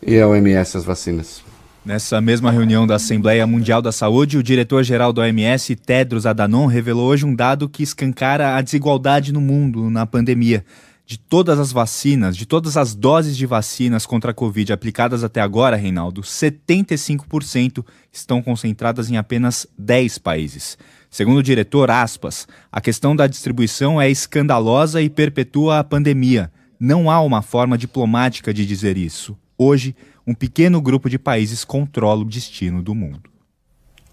E 0.00 0.18
a 0.18 0.26
OMS 0.26 0.78
as 0.78 0.84
vacinas. 0.86 1.44
Nessa 1.84 2.18
mesma 2.18 2.50
reunião 2.50 2.86
da 2.86 2.94
Assembleia 2.94 3.46
Mundial 3.46 3.82
da 3.82 3.92
Saúde, 3.92 4.38
o 4.38 4.42
diretor-geral 4.42 5.12
da 5.12 5.22
OMS, 5.22 5.76
Tedros 5.76 6.24
Adhanom, 6.24 6.64
revelou 6.66 7.06
hoje 7.06 7.26
um 7.26 7.34
dado 7.34 7.68
que 7.68 7.82
escancara 7.82 8.56
a 8.56 8.62
desigualdade 8.62 9.34
no 9.34 9.40
mundo 9.40 9.90
na 9.90 10.06
pandemia. 10.06 10.64
De 11.06 11.16
todas 11.16 11.60
as 11.60 11.70
vacinas, 11.70 12.36
de 12.36 12.44
todas 12.44 12.76
as 12.76 12.92
doses 12.92 13.36
de 13.36 13.46
vacinas 13.46 14.04
contra 14.04 14.32
a 14.32 14.34
Covid 14.34 14.72
aplicadas 14.72 15.22
até 15.22 15.40
agora, 15.40 15.76
Reinaldo, 15.76 16.20
75% 16.22 17.86
estão 18.12 18.42
concentradas 18.42 19.08
em 19.08 19.16
apenas 19.16 19.68
10 19.78 20.18
países. 20.18 20.76
Segundo 21.08 21.38
o 21.38 21.42
diretor 21.44 21.92
Aspas, 21.92 22.48
a 22.72 22.80
questão 22.80 23.14
da 23.14 23.28
distribuição 23.28 24.00
é 24.00 24.10
escandalosa 24.10 25.00
e 25.00 25.08
perpetua 25.08 25.78
a 25.78 25.84
pandemia. 25.84 26.50
Não 26.78 27.08
há 27.08 27.20
uma 27.20 27.40
forma 27.40 27.78
diplomática 27.78 28.52
de 28.52 28.66
dizer 28.66 28.98
isso. 28.98 29.38
Hoje, 29.56 29.94
um 30.26 30.34
pequeno 30.34 30.80
grupo 30.80 31.08
de 31.08 31.20
países 31.20 31.64
controla 31.64 32.22
o 32.22 32.28
destino 32.28 32.82
do 32.82 32.96
mundo. 32.96 33.35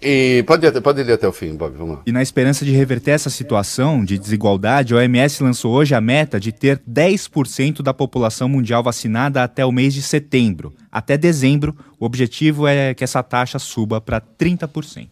E 0.05 0.43
pode, 0.43 0.65
ir- 0.67 0.81
pode 0.81 1.01
ir 1.01 1.11
até 1.11 1.27
o 1.27 1.31
fim, 1.31 1.55
Bob, 1.55 1.75
vamos 1.77 1.95
lá. 1.95 2.01
E 2.05 2.11
na 2.11 2.21
esperança 2.21 2.65
de 2.65 2.71
reverter 2.71 3.11
essa 3.11 3.29
situação 3.29 4.03
de 4.03 4.17
desigualdade, 4.19 4.93
a 4.93 4.97
OMS 4.97 5.41
lançou 5.41 5.73
hoje 5.73 5.95
a 5.95 6.01
meta 6.01 6.39
de 6.39 6.51
ter 6.51 6.81
10% 6.89 7.81
da 7.81 7.93
população 7.93 8.49
mundial 8.49 8.83
vacinada 8.83 9.41
até 9.43 9.65
o 9.65 9.71
mês 9.71 9.93
de 9.93 10.01
setembro. 10.01 10.73
Até 10.91 11.17
dezembro, 11.17 11.75
o 11.99 12.05
objetivo 12.05 12.67
é 12.67 12.93
que 12.93 13.03
essa 13.03 13.23
taxa 13.23 13.57
suba 13.59 14.01
para 14.01 14.19
30%. 14.21 15.07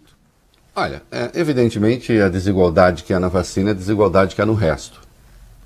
Olha, 0.75 1.01
é, 1.11 1.31
evidentemente 1.35 2.11
a 2.19 2.29
desigualdade 2.29 3.03
que 3.03 3.13
há 3.13 3.19
na 3.19 3.27
vacina 3.27 3.69
é 3.69 3.71
a 3.71 3.75
desigualdade 3.75 4.35
que 4.35 4.41
há 4.41 4.45
no 4.45 4.53
resto, 4.53 5.01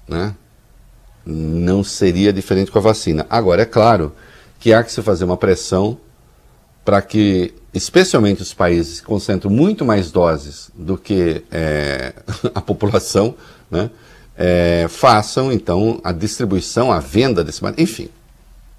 né? 0.08 0.34
Não 1.26 1.84
seria 1.84 2.32
diferente 2.32 2.70
com 2.72 2.78
a 2.78 2.82
vacina. 2.82 3.26
Agora, 3.30 3.64
é 3.64 3.66
claro 3.66 4.14
que 4.60 4.72
há 4.74 4.84
que 4.84 4.92
se 4.92 5.02
fazer 5.02 5.24
uma 5.26 5.38
pressão 5.38 5.98
para 6.86 7.02
que, 7.02 7.52
especialmente 7.74 8.44
os 8.44 8.54
países 8.54 9.02
que 9.02 9.08
concentram 9.08 9.50
muito 9.50 9.84
mais 9.84 10.12
doses 10.12 10.70
do 10.76 10.96
que 10.96 11.44
é, 11.52 12.14
a 12.54 12.62
população, 12.62 13.36
né, 13.70 13.90
é, 14.38 14.86
façam 14.88 15.52
então 15.52 16.00
a 16.04 16.12
distribuição, 16.12 16.92
a 16.92 17.00
venda 17.00 17.44
desse 17.44 17.64
material, 17.64 17.84
enfim, 17.84 18.10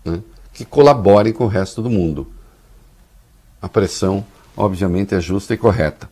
né, 0.05 0.23
que 0.55 0.65
colaborem 0.65 1.33
com 1.33 1.45
o 1.45 1.49
resto 1.49 1.83
do 1.83 1.91
mundo. 1.91 2.33
A 3.61 3.69
pressão, 3.69 4.25
obviamente, 4.57 5.15
é 5.15 5.21
justa 5.21 5.53
e 5.53 5.57
correta. 5.57 6.09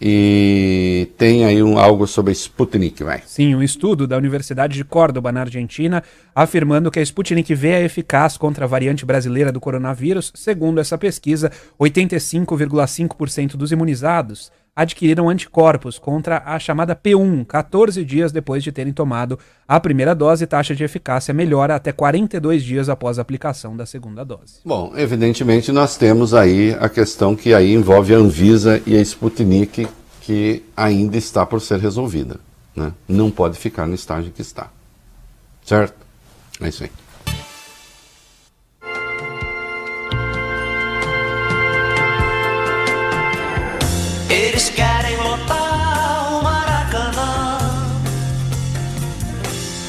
E 0.00 1.08
tem 1.16 1.44
aí 1.44 1.62
um, 1.62 1.78
algo 1.78 2.06
sobre 2.06 2.32
Sputnik, 2.32 3.02
vai. 3.02 3.22
Sim, 3.24 3.54
um 3.54 3.62
estudo 3.62 4.06
da 4.06 4.16
Universidade 4.16 4.74
de 4.74 4.84
Córdoba, 4.84 5.32
na 5.32 5.40
Argentina, 5.40 6.02
afirmando 6.34 6.90
que 6.90 6.98
a 6.98 7.02
Sputnik 7.02 7.54
V 7.54 7.68
é 7.68 7.84
eficaz 7.84 8.36
contra 8.36 8.66
a 8.66 8.68
variante 8.68 9.06
brasileira 9.06 9.50
do 9.50 9.60
coronavírus. 9.60 10.32
Segundo 10.34 10.80
essa 10.80 10.98
pesquisa, 10.98 11.50
85,5% 11.80 13.56
dos 13.56 13.72
imunizados 13.72 14.52
adquiriram 14.76 15.30
anticorpos 15.30 15.98
contra 15.98 16.42
a 16.44 16.58
chamada 16.58 16.94
P1 16.94 17.46
14 17.46 18.04
dias 18.04 18.30
depois 18.30 18.62
de 18.62 18.70
terem 18.70 18.92
tomado 18.92 19.38
a 19.66 19.80
primeira 19.80 20.14
dose. 20.14 20.46
Taxa 20.46 20.74
de 20.74 20.84
eficácia 20.84 21.32
melhora 21.32 21.74
até 21.74 21.90
42 21.90 22.62
dias 22.62 22.90
após 22.90 23.18
a 23.18 23.22
aplicação 23.22 23.74
da 23.74 23.86
segunda 23.86 24.22
dose. 24.22 24.60
Bom, 24.64 24.92
evidentemente 24.94 25.72
nós 25.72 25.96
temos 25.96 26.34
aí 26.34 26.76
a 26.78 26.90
questão 26.90 27.34
que 27.34 27.54
aí 27.54 27.72
envolve 27.72 28.14
a 28.14 28.18
Anvisa 28.18 28.82
e 28.86 28.94
a 28.94 29.00
Sputnik, 29.00 29.88
que 30.20 30.62
ainda 30.76 31.16
está 31.16 31.46
por 31.46 31.60
ser 31.62 31.78
resolvida. 31.78 32.38
Né? 32.74 32.92
Não 33.08 33.30
pode 33.30 33.58
ficar 33.58 33.86
no 33.86 33.94
estágio 33.94 34.30
que 34.30 34.42
está. 34.42 34.68
Certo? 35.64 35.96
É 36.60 36.68
isso 36.68 36.84
aí. 36.84 36.90
Eles 44.56 44.70
querem 44.70 45.16
lotar 45.18 46.32
o 46.32 46.42
Maracanã 46.42 47.58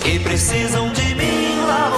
e 0.05 0.19
precisam 0.19 0.91
de 0.91 1.15
mim 1.15 1.61
lá. 1.65 1.89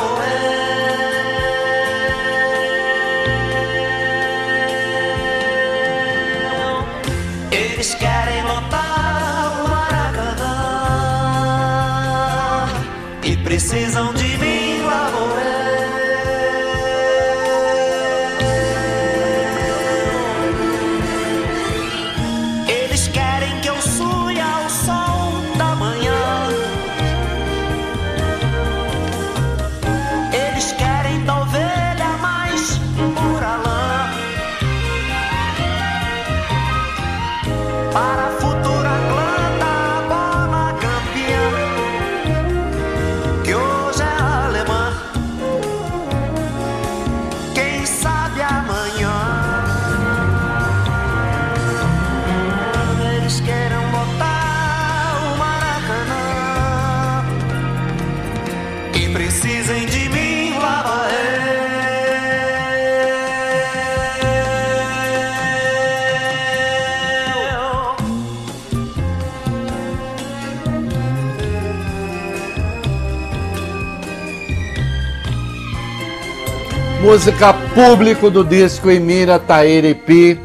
Eles 7.51 7.95
querem 7.95 8.43
lotar 8.43 9.63
o 9.65 9.67
Maracanã 9.67 10.59
e 13.23 13.35
precisam 13.37 14.13
de 14.13 14.18
Música 77.09 77.55
público 77.73 78.29
do 78.29 78.43
disco 78.43 78.87
Emira 78.87 79.39
Tairipi, 79.39 80.39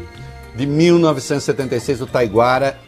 de 0.55 0.65
1976, 0.65 1.99
do 1.99 2.07
Taiguara, 2.07 2.79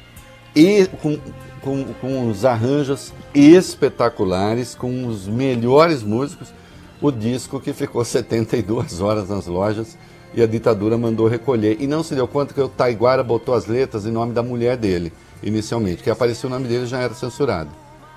e 0.56 0.88
com, 1.00 1.20
com, 1.62 1.86
com 2.02 2.28
os 2.28 2.44
arranjos 2.44 3.14
espetaculares, 3.36 4.74
com 4.74 5.06
os 5.06 5.28
melhores 5.28 6.02
músicos. 6.02 6.52
O 7.00 7.12
disco 7.12 7.60
que 7.60 7.72
ficou 7.72 8.02
72 8.04 9.00
horas 9.00 9.30
nas 9.30 9.46
lojas 9.46 9.96
e 10.34 10.42
a 10.42 10.48
ditadura 10.48 10.98
mandou 10.98 11.28
recolher. 11.28 11.78
E 11.80 11.86
não 11.86 12.02
se 12.02 12.16
deu 12.16 12.28
conta 12.28 12.56
que 12.56 12.62
o 12.62 12.68
Taiguara 12.68 13.24
botou 13.24 13.54
as 13.54 13.68
letras 13.68 14.08
em 14.08 14.12
nome 14.12 14.34
da 14.34 14.42
mulher 14.42 14.76
dele, 14.76 15.14
inicialmente. 15.44 16.02
Que 16.02 16.10
apareceu 16.10 16.50
o 16.50 16.52
nome 16.52 16.68
dele 16.68 16.88
já 16.88 17.00
era 17.00 17.14
censurado. 17.14 17.70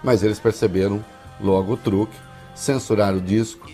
Mas 0.02 0.22
eles 0.22 0.40
perceberam 0.40 1.04
logo 1.38 1.74
o 1.74 1.76
truque, 1.76 2.16
censuraram 2.54 3.18
o 3.18 3.20
disco. 3.20 3.68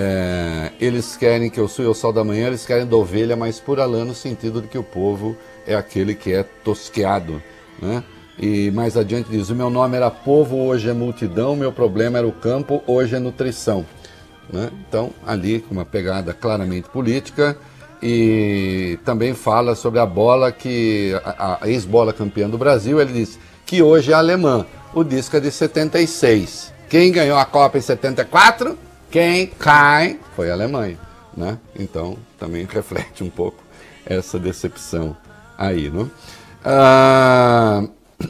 É, 0.00 0.70
eles 0.80 1.16
querem 1.16 1.50
que 1.50 1.58
eu 1.58 1.66
sua 1.66 1.90
o 1.90 1.94
sol 1.94 2.12
da 2.12 2.22
manhã, 2.22 2.46
eles 2.46 2.64
querem 2.64 2.86
da 2.86 2.96
ovelha 2.96 3.34
mais 3.34 3.58
pura 3.58 3.84
lã, 3.84 4.04
no 4.04 4.14
sentido 4.14 4.62
de 4.62 4.68
que 4.68 4.78
o 4.78 4.82
povo 4.84 5.36
é 5.66 5.74
aquele 5.74 6.14
que 6.14 6.32
é 6.32 6.44
tosqueado. 6.62 7.42
Né? 7.82 8.04
E 8.38 8.70
mais 8.70 8.96
adiante 8.96 9.28
diz: 9.28 9.50
O 9.50 9.56
meu 9.56 9.68
nome 9.68 9.96
era 9.96 10.08
povo, 10.08 10.56
hoje 10.56 10.88
é 10.88 10.92
multidão, 10.92 11.56
meu 11.56 11.72
problema 11.72 12.16
era 12.16 12.28
o 12.28 12.30
campo, 12.30 12.80
hoje 12.86 13.16
é 13.16 13.18
nutrição. 13.18 13.84
Né? 14.52 14.70
Então, 14.88 15.10
ali 15.26 15.58
com 15.58 15.74
uma 15.74 15.84
pegada 15.84 16.32
claramente 16.32 16.88
política 16.88 17.58
e 18.00 19.00
também 19.04 19.34
fala 19.34 19.74
sobre 19.74 19.98
a 19.98 20.06
bola 20.06 20.52
que 20.52 21.12
a, 21.24 21.58
a 21.60 21.68
ex-bola 21.68 22.12
campeã 22.12 22.48
do 22.48 22.56
Brasil, 22.56 23.00
ele 23.00 23.14
diz 23.14 23.36
que 23.66 23.82
hoje 23.82 24.12
é 24.12 24.14
alemã. 24.14 24.64
O 24.94 25.02
disco 25.02 25.36
é 25.36 25.40
de 25.40 25.50
76. 25.50 26.72
Quem 26.88 27.10
ganhou 27.10 27.36
a 27.36 27.44
Copa 27.44 27.78
em 27.78 27.80
74? 27.80 28.86
Quem 29.10 29.46
cai 29.46 30.18
foi 30.36 30.50
a 30.50 30.52
Alemanha, 30.52 30.98
né? 31.36 31.58
Então, 31.78 32.18
também 32.38 32.66
reflete 32.70 33.24
um 33.24 33.30
pouco 33.30 33.62
essa 34.04 34.38
decepção 34.38 35.16
aí, 35.56 35.90
né? 35.90 36.06
Ah, 36.64 37.84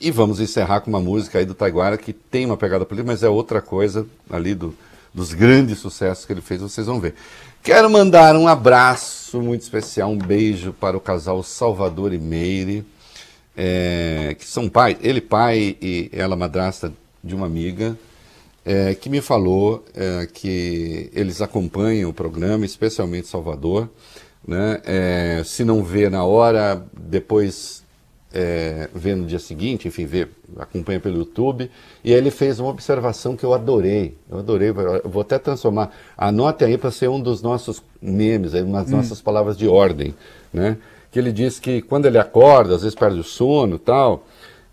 e 0.00 0.10
vamos 0.10 0.38
encerrar 0.38 0.80
com 0.80 0.90
uma 0.90 1.00
música 1.00 1.38
aí 1.38 1.44
do 1.44 1.54
Taiguara 1.54 1.98
que 1.98 2.12
tem 2.12 2.46
uma 2.46 2.56
pegada 2.56 2.84
política, 2.84 3.10
mas 3.10 3.22
é 3.24 3.28
outra 3.28 3.60
coisa 3.60 4.06
ali 4.30 4.54
do, 4.54 4.72
dos 5.12 5.32
grandes 5.32 5.78
sucessos 5.78 6.24
que 6.24 6.32
ele 6.32 6.40
fez, 6.40 6.60
vocês 6.60 6.86
vão 6.86 7.00
ver. 7.00 7.14
Quero 7.62 7.90
mandar 7.90 8.36
um 8.36 8.46
abraço 8.46 9.42
muito 9.42 9.62
especial, 9.62 10.10
um 10.10 10.18
beijo 10.18 10.72
para 10.72 10.96
o 10.96 11.00
casal 11.00 11.42
Salvador 11.42 12.12
e 12.12 12.18
Meire, 12.18 12.86
é, 13.56 14.36
que 14.38 14.44
são 14.44 14.68
pai, 14.68 14.96
ele 15.00 15.20
pai 15.20 15.76
e 15.82 16.08
ela 16.12 16.36
madrasta 16.36 16.92
de 17.24 17.34
uma 17.34 17.46
amiga, 17.46 17.98
é, 18.66 18.96
que 18.96 19.08
me 19.08 19.20
falou 19.20 19.84
é, 19.94 20.26
que 20.26 21.08
eles 21.14 21.40
acompanham 21.40 22.10
o 22.10 22.12
programa, 22.12 22.66
especialmente 22.66 23.28
Salvador. 23.28 23.88
Né? 24.46 24.80
É, 24.84 25.42
se 25.44 25.64
não 25.64 25.84
vê 25.84 26.10
na 26.10 26.24
hora, 26.24 26.84
depois 26.92 27.84
é, 28.34 28.88
vê 28.92 29.14
no 29.14 29.24
dia 29.24 29.38
seguinte, 29.38 29.86
enfim, 29.86 30.04
vê, 30.04 30.26
acompanha 30.58 30.98
pelo 30.98 31.18
YouTube, 31.18 31.70
e 32.02 32.12
aí 32.12 32.18
ele 32.18 32.30
fez 32.32 32.58
uma 32.58 32.68
observação 32.68 33.36
que 33.36 33.44
eu 33.44 33.54
adorei. 33.54 34.18
Eu 34.28 34.38
adorei, 34.38 34.70
eu 34.70 35.08
vou 35.08 35.22
até 35.22 35.38
transformar. 35.38 35.92
Anote 36.18 36.64
aí 36.64 36.76
para 36.76 36.90
ser 36.90 37.08
um 37.08 37.20
dos 37.20 37.40
nossos 37.42 37.80
memes, 38.02 38.52
aí, 38.52 38.62
umas 38.62 38.90
nossas 38.90 39.20
palavras 39.20 39.56
de 39.56 39.68
ordem, 39.68 40.12
né? 40.52 40.76
Que 41.12 41.20
ele 41.20 41.30
diz 41.30 41.60
que 41.60 41.80
quando 41.80 42.06
ele 42.06 42.18
acorda, 42.18 42.74
às 42.74 42.82
vezes 42.82 42.96
perde 42.96 43.20
o 43.20 43.24
sono 43.24 43.78
tal, 43.78 44.26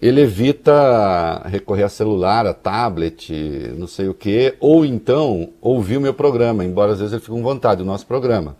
ele 0.07 0.19
evita 0.19 1.41
recorrer 1.45 1.83
a 1.83 1.89
celular, 1.89 2.45
a 2.45 2.53
tablet, 2.53 3.31
não 3.77 3.87
sei 3.87 4.09
o 4.09 4.13
quê, 4.13 4.53
ou 4.59 4.83
então 4.83 5.51
ouvir 5.61 5.95
o 5.95 6.01
meu 6.01 6.13
programa, 6.13 6.65
embora 6.65 6.91
às 6.91 6.99
vezes 6.99 7.13
ele 7.13 7.21
fique 7.21 7.31
com 7.31 7.41
vontade 7.41 7.77
do 7.77 7.85
nosso 7.85 8.05
programa. 8.05 8.57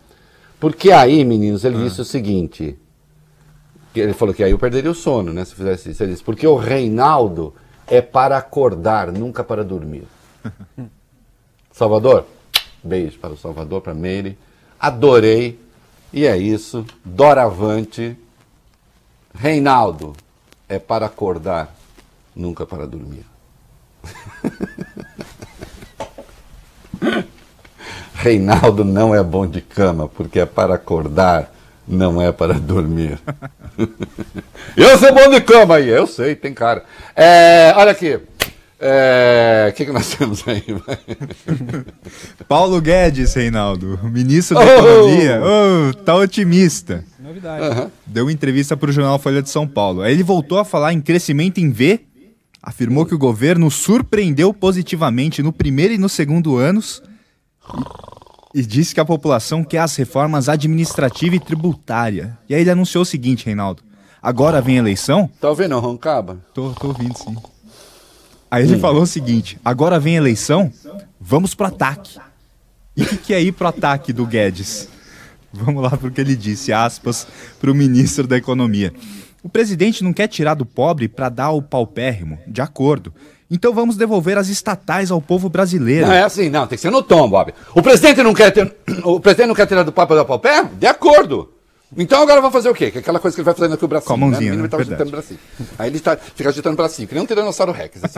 Porque 0.58 0.90
aí, 0.90 1.26
meninos, 1.26 1.66
ele 1.66 1.84
disse 1.84 2.00
o 2.00 2.06
seguinte, 2.06 2.78
ele 3.94 4.14
falou 4.14 4.34
que 4.34 4.42
aí 4.42 4.52
eu 4.52 4.58
perderia 4.58 4.90
o 4.90 4.96
sono, 4.96 5.34
né, 5.34 5.44
se 5.44 5.52
eu 5.52 5.58
fizesse 5.58 5.92
isso. 5.92 6.02
Ele 6.02 6.14
disse, 6.14 6.24
porque 6.24 6.48
o 6.48 6.56
Reinaldo 6.56 7.54
é 7.88 8.02
para 8.02 8.38
acordar, 8.38 9.12
nunca 9.12 9.44
para 9.44 9.66
dormir. 9.66 10.08
Salvador, 11.74 12.26
beijo 12.82 13.20
para 13.20 13.34
o 13.34 13.38
Salvador, 13.38 13.82
para 13.82 13.92
a 13.92 13.96
Meire. 13.96 14.38
Adorei. 14.80 15.60
E 16.14 16.26
é 16.26 16.38
isso. 16.38 16.86
Doravante. 17.04 18.16
Reinaldo 19.34 20.14
é 20.74 20.80
para 20.80 21.06
acordar, 21.06 21.74
nunca 22.36 22.66
para 22.66 22.88
dormir. 22.88 23.26
Reinaldo 28.16 28.84
não 28.84 29.14
é 29.14 29.22
bom 29.22 29.46
de 29.46 29.62
cama, 29.62 30.08
porque 30.08 30.40
é 30.40 30.46
para 30.46 30.76
acordar, 30.76 31.54
não 31.88 32.22
é 32.22 32.32
para 32.32 32.54
dormir. 32.56 33.20
eu 34.76 34.98
sou 34.98 35.14
bom 35.14 35.30
de 35.30 35.42
cama 35.42 35.76
aí, 35.76 35.90
eu 35.90 36.08
sei, 36.08 36.36
tem 36.36 36.54
cara. 36.54 36.84
É, 37.16 37.74
olha 37.76 37.92
aqui. 37.92 38.20
É, 38.80 39.68
O 39.70 39.74
que, 39.74 39.86
que 39.86 39.92
nós 39.92 40.10
temos 40.16 40.44
aí? 40.48 40.64
Paulo 42.50 42.82
Guedes, 42.82 43.34
Reinaldo, 43.34 44.00
ministro 44.04 44.58
da 44.58 44.66
Oh! 44.66 44.70
Economia, 44.70 45.42
oh, 45.42 45.94
tá 46.04 46.16
otimista. 46.16 47.04
Novidade. 47.24 47.90
Deu 48.06 48.30
entrevista 48.30 48.76
para 48.76 48.90
o 48.90 48.94
jornal 48.94 49.18
Folha 49.18 49.42
de 49.42 49.50
São 49.50 49.66
Paulo. 49.66 50.02
Aí 50.02 50.12
ele 50.12 50.24
voltou 50.24 50.60
a 50.60 50.66
falar 50.66 50.92
em 50.92 51.00
crescimento 51.00 51.58
em 51.60 51.72
V, 51.72 52.02
afirmou 52.62 53.06
que 53.06 53.16
o 53.16 53.18
governo 53.18 53.72
surpreendeu 53.72 54.54
positivamente 54.54 55.42
no 55.42 55.54
primeiro 55.54 55.94
e 55.94 55.98
no 55.98 56.10
segundo 56.10 56.58
anos 56.58 57.02
e 58.54 58.62
disse 58.62 58.94
que 58.94 59.00
a 59.00 59.06
população 59.06 59.64
quer 59.64 59.80
as 59.80 59.96
reformas 59.96 60.50
administrativa 60.50 61.36
e 61.36 61.40
tributária. 61.40 62.38
E 62.50 62.54
aí 62.54 62.60
ele 62.60 62.72
anunciou 62.72 63.04
o 63.04 63.06
seguinte, 63.06 63.46
Reinaldo. 63.46 63.82
Agora 64.22 64.62
vem 64.62 64.76
a 64.76 64.80
eleição? 64.80 65.30
Tá 65.40 65.50
ouvindo, 65.50 65.80
Roncaba? 65.80 66.40
Tô, 66.54 66.72
tô 66.72 66.88
ouvindo, 66.88 67.18
sim. 67.18 67.38
Aí 68.52 68.64
ele 68.64 68.80
falou 68.80 69.04
o 69.04 69.08
seguinte: 69.08 69.58
agora 69.64 69.98
vem 69.98 70.16
a 70.16 70.20
eleição, 70.20 70.72
vamos 71.20 71.56
pro 71.56 71.68
ataque. 71.68 72.20
E 72.96 73.04
o 73.04 73.06
que, 73.08 73.18
que 73.18 73.34
é 73.34 73.42
ir 73.42 73.54
pro 73.54 73.68
ataque 73.68 74.12
do 74.14 74.26
Guedes? 74.26 74.90
Vamos 75.56 75.84
lá 75.84 75.92
porque 75.92 76.20
ele 76.20 76.36
disse, 76.36 76.74
aspas, 76.74 77.28
pro 77.60 77.76
ministro 77.76 78.26
da 78.26 78.36
Economia. 78.36 78.92
O 79.44 79.50
presidente 79.50 80.04
não 80.04 80.12
quer 80.12 80.28
tirar 80.28 80.56
do 80.56 80.66
pobre 80.66 81.08
para 81.08 81.30
dar 81.30 81.46
ao 81.46 81.62
paupérrimo, 81.62 82.40
de 82.48 82.62
acordo. 82.62 83.14
Então 83.52 83.72
vamos 83.72 83.96
devolver 83.96 84.36
as 84.38 84.48
estatais 84.48 85.12
ao 85.12 85.22
povo 85.22 85.48
brasileiro. 85.48 86.08
Não 86.08 86.14
é 86.14 86.24
assim, 86.24 86.50
não, 86.50 86.66
tem 86.66 86.76
que 86.76 86.82
ser 86.82 86.90
no 86.90 87.04
tom, 87.04 87.30
Bob. 87.30 87.54
O 87.76 87.84
presidente 87.84 88.24
não 88.24 88.34
quer 88.34 88.52
ter, 88.52 88.76
o 89.04 89.20
presidente 89.20 89.48
não 89.48 89.56
quer 89.56 89.68
tirar 89.68 89.84
do 89.84 89.92
papo 89.92 90.16
da 90.16 90.26
papel? 90.26 90.72
De 90.80 90.88
acordo. 90.88 91.53
Então 91.98 92.22
agora 92.22 92.42
vamos 92.42 92.54
fazer 92.54 92.70
o 92.70 92.74
quê? 92.74 92.92
Que 92.92 92.98
é 92.98 93.02
aquela 93.02 93.20
coisa 93.20 93.36
que 93.36 93.42
ele 93.42 93.46
vai 93.46 93.54
fazendo 93.54 93.74
aqui 93.74 93.86
o 93.86 93.88
bracinho. 93.88 94.08
Com 94.08 94.14
a 94.14 94.18
mãozinha, 94.18 94.52
né? 94.52 94.58
O 94.58 94.62
menino 94.62 94.64
né? 94.64 94.70
tá 94.70 94.78
agitando 94.78 95.10
o 95.10 95.12
bracinho. 95.12 95.40
Aí 95.78 95.90
ele 95.90 96.00
tá, 96.00 96.18
fica 96.18 96.50
agitando 96.50 96.74
o 96.74 96.78
bracinho, 96.78 97.08
que 97.08 97.14
nem 97.14 97.24
um 97.24 97.28
tiranossauro 97.28 97.72
rex. 97.72 98.04
Assim. 98.04 98.14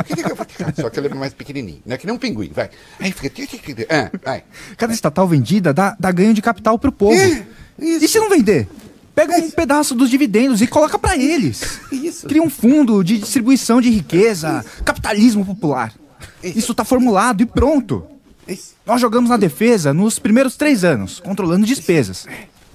Só 0.81 0.89
que 0.89 0.99
ele 0.99 1.07
é 1.07 1.13
mais 1.13 1.33
pequenininho, 1.33 1.81
né? 1.85 1.97
Que 1.97 2.05
nem 2.05 2.15
um 2.15 2.19
pinguim, 2.19 2.51
vai. 2.53 2.69
Aí 2.99 3.11
fica... 3.11 3.31
É, 3.89 4.11
vai. 4.23 4.43
Cada 4.77 4.93
estatal 4.93 5.27
vendida 5.27 5.73
dá, 5.73 5.95
dá 5.99 6.11
ganho 6.11 6.33
de 6.33 6.41
capital 6.41 6.79
pro 6.79 6.91
povo. 6.91 7.15
É, 7.19 7.45
isso. 7.79 8.05
E 8.05 8.07
se 8.07 8.19
não 8.19 8.29
vender? 8.29 8.67
Pega 9.13 9.37
um 9.37 9.49
pedaço 9.49 9.95
dos 9.95 10.09
dividendos 10.09 10.61
e 10.61 10.67
coloca 10.67 10.99
para 10.99 11.17
eles. 11.17 11.79
Isso. 11.91 12.27
Cria 12.27 12.43
um 12.43 12.49
fundo 12.49 13.01
de 13.01 13.17
distribuição 13.17 13.79
de 13.79 13.89
riqueza, 13.89 14.63
capitalismo 14.83 15.45
popular. 15.45 15.93
Isso. 16.43 16.59
Isso 16.59 16.71
está 16.73 16.83
formulado 16.83 17.41
e 17.41 17.45
pronto. 17.45 18.05
Isso. 18.45 18.75
Nós 18.85 18.99
jogamos 18.99 19.29
na 19.29 19.37
defesa 19.37 19.93
nos 19.93 20.19
primeiros 20.19 20.57
três 20.57 20.83
anos, 20.83 21.21
controlando 21.21 21.65
despesas. 21.65 22.27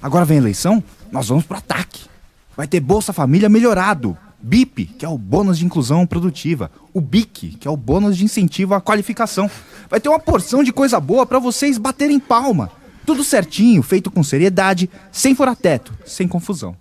Agora 0.02 0.24
vem 0.24 0.38
a 0.38 0.40
eleição, 0.40 0.82
nós 1.12 1.28
vamos 1.28 1.44
pro 1.44 1.58
ataque. 1.58 2.06
Vai 2.56 2.66
ter 2.66 2.80
Bolsa 2.80 3.12
Família 3.12 3.48
melhorado. 3.48 4.16
BIP, 4.42 4.86
que 4.86 5.04
é 5.04 5.08
o 5.08 5.18
bônus 5.18 5.58
de 5.58 5.66
inclusão 5.66 6.06
produtiva. 6.06 6.70
O 6.94 7.00
BIC, 7.00 7.58
que 7.60 7.68
é 7.68 7.70
o 7.70 7.76
bônus 7.76 8.16
de 8.16 8.24
incentivo 8.24 8.74
à 8.74 8.80
qualificação. 8.80 9.50
Vai 9.88 10.00
ter 10.00 10.08
uma 10.08 10.18
porção 10.18 10.64
de 10.64 10.72
coisa 10.72 10.98
boa 10.98 11.26
para 11.26 11.38
vocês 11.38 11.76
baterem 11.76 12.18
palma. 12.18 12.70
Tudo 13.04 13.22
certinho, 13.22 13.82
feito 13.82 14.10
com 14.10 14.22
seriedade, 14.22 14.88
sem 15.12 15.34
fura-teto, 15.34 15.92
sem 16.06 16.26
confusão. 16.26 16.74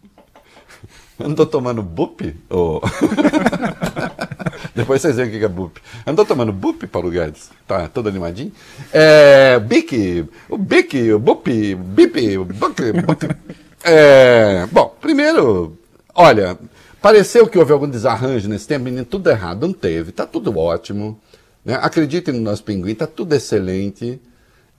Tô 1.35 1.45
tomando 1.45 1.83
bup? 1.83 2.21
Ô. 2.49 2.79
Depois 4.73 5.01
vocês 5.01 5.17
veem 5.17 5.27
o 5.27 5.31
que 5.31 5.43
é 5.43 5.47
bup. 5.49 5.77
Tô 6.15 6.25
tomando 6.25 6.53
bup, 6.53 6.87
Paulo 6.87 7.11
Guedes. 7.11 7.49
Tá 7.67 7.89
todo 7.89 8.07
animadinho. 8.07 8.53
É, 8.93 9.59
bic, 9.59 10.25
o 10.47 10.57
bic, 10.57 11.11
o 11.11 11.19
bup, 11.19 11.47
bip, 11.75 12.37
o 12.37 12.45
buc, 12.45 12.81
buc. 13.05 13.35
É, 13.83 14.65
bom, 14.71 14.95
primeiro, 15.01 15.77
olha, 16.15 16.57
pareceu 17.01 17.47
que 17.47 17.59
houve 17.59 17.73
algum 17.73 17.89
desarranjo 17.89 18.47
nesse 18.47 18.67
tempo, 18.67 18.85
menino, 18.85 19.03
tudo 19.03 19.29
errado. 19.29 19.67
Não 19.67 19.73
teve, 19.73 20.13
tá 20.13 20.25
tudo 20.25 20.57
ótimo. 20.57 21.19
Né? 21.65 21.77
Acreditem 21.81 22.33
no 22.33 22.41
nosso 22.41 22.63
pinguim, 22.63 22.95
tá 22.95 23.05
tudo 23.05 23.33
excelente. 23.35 24.21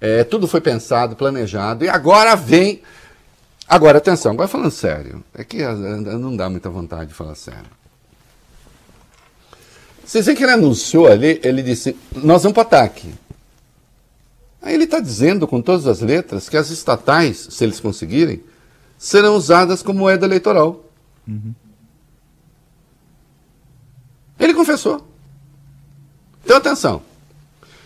É, 0.01 0.25
tudo 0.25 0.49
foi 0.49 0.63
pensado, 0.63 1.15
planejado. 1.15 1.85
E 1.85 1.89
agora 1.91 2.35
vem 2.35 2.81
Agora, 3.71 3.99
atenção, 3.99 4.33
agora 4.33 4.49
falando 4.49 4.73
sério, 4.73 5.23
é 5.33 5.45
que 5.45 5.63
ah, 5.63 5.73
não 5.73 6.37
dá 6.37 6.51
muita 6.51 6.69
vontade 6.69 7.11
de 7.11 7.15
falar 7.15 7.37
sério. 7.37 7.71
Vocês 10.05 10.27
veem 10.27 10.37
que 10.37 10.43
ele 10.43 10.51
anunciou 10.51 11.07
ali, 11.07 11.41
ele 11.45 11.63
disse, 11.63 11.97
nós 12.17 12.43
vamos 12.43 12.55
para 12.55 12.65
ataque. 12.65 13.15
Aí 14.61 14.75
ele 14.75 14.83
está 14.85 14.99
dizendo 14.99 15.47
com 15.47 15.63
todas 15.63 15.87
as 15.87 16.01
letras 16.01 16.49
que 16.49 16.57
as 16.57 16.69
estatais, 16.69 17.47
se 17.49 17.63
eles 17.63 17.79
conseguirem, 17.79 18.43
serão 18.99 19.37
usadas 19.37 19.85
como 19.85 20.01
moeda 20.01 20.27
eleitoral. 20.27 20.85
Ele 24.37 24.53
confessou. 24.53 25.07
Então 26.45 26.57
atenção. 26.57 27.03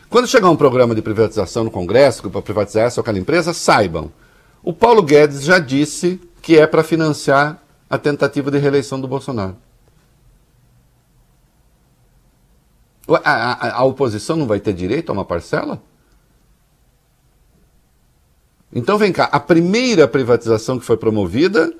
Quando 0.08 0.26
chegar 0.26 0.48
um 0.48 0.56
programa 0.56 0.94
de 0.94 1.02
privatização 1.02 1.62
no 1.62 1.70
Congresso 1.70 2.30
para 2.30 2.40
privatizar 2.40 2.84
essa 2.84 3.00
ou 3.00 3.02
aquela 3.02 3.18
empresa, 3.18 3.52
saibam. 3.52 4.10
O 4.64 4.72
Paulo 4.72 5.02
Guedes 5.02 5.42
já 5.42 5.58
disse 5.58 6.18
que 6.40 6.58
é 6.58 6.66
para 6.66 6.82
financiar 6.82 7.62
a 7.88 7.98
tentativa 7.98 8.50
de 8.50 8.58
reeleição 8.58 9.00
do 9.00 9.06
Bolsonaro. 9.06 9.56
A, 13.06 13.30
a- 13.30 13.74
a 13.80 13.84
oposição 13.84 14.36
não 14.36 14.46
vai 14.46 14.58
ter 14.58 14.72
direito 14.72 15.10
a 15.10 15.12
uma 15.12 15.24
parcela? 15.24 15.82
Então 18.74 18.96
vem 18.98 19.12
cá, 19.12 19.24
a 19.30 19.38
primeira 19.38 20.08
privatização 20.08 20.78
que 20.78 20.84
foi 20.86 20.96
promovida 20.96 21.72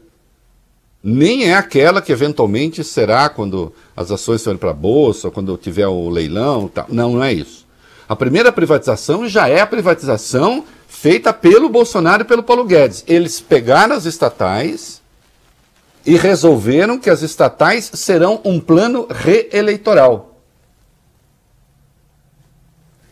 nem 1.03 1.45
é 1.51 1.55
aquela 1.55 2.01
que 2.01 2.13
eventualmente 2.13 2.85
será 2.85 3.29
quando 3.29 3.73
as 3.97 4.11
ações 4.11 4.43
forem 4.45 4.59
para 4.59 4.71
a 4.71 4.75
bolsa, 4.75 5.31
quando 5.31 5.57
tiver 5.57 5.87
o 5.87 6.09
leilão, 6.09 6.69
tal. 6.69 6.87
não, 6.89 7.13
não 7.15 7.25
é 7.25 7.33
isso. 7.33 7.67
A 8.09 8.15
primeira 8.15 8.53
privatização 8.53 9.27
já 9.29 9.49
é 9.49 9.61
a 9.61 9.67
privatização 9.67 10.65
feita 10.95 11.33
pelo 11.33 11.69
Bolsonaro 11.69 12.23
e 12.23 12.27
pelo 12.27 12.43
Paulo 12.43 12.65
Guedes. 12.65 13.05
Eles 13.07 13.41
pegaram 13.41 13.95
as 13.97 14.07
estatais 14.07 15.03
e 16.07 16.17
resolveram 16.17 16.99
que 16.99 17.11
as 17.11 17.21
estatais 17.21 17.91
serão 17.95 18.41
um 18.45 18.61
plano 18.61 19.07
reeleitoral. 19.11 20.41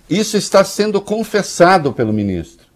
Isso 0.08 0.36
está 0.36 0.62
sendo 0.62 1.00
confessado 1.00 1.92
pelo 1.92 2.12
ministro. 2.12 2.66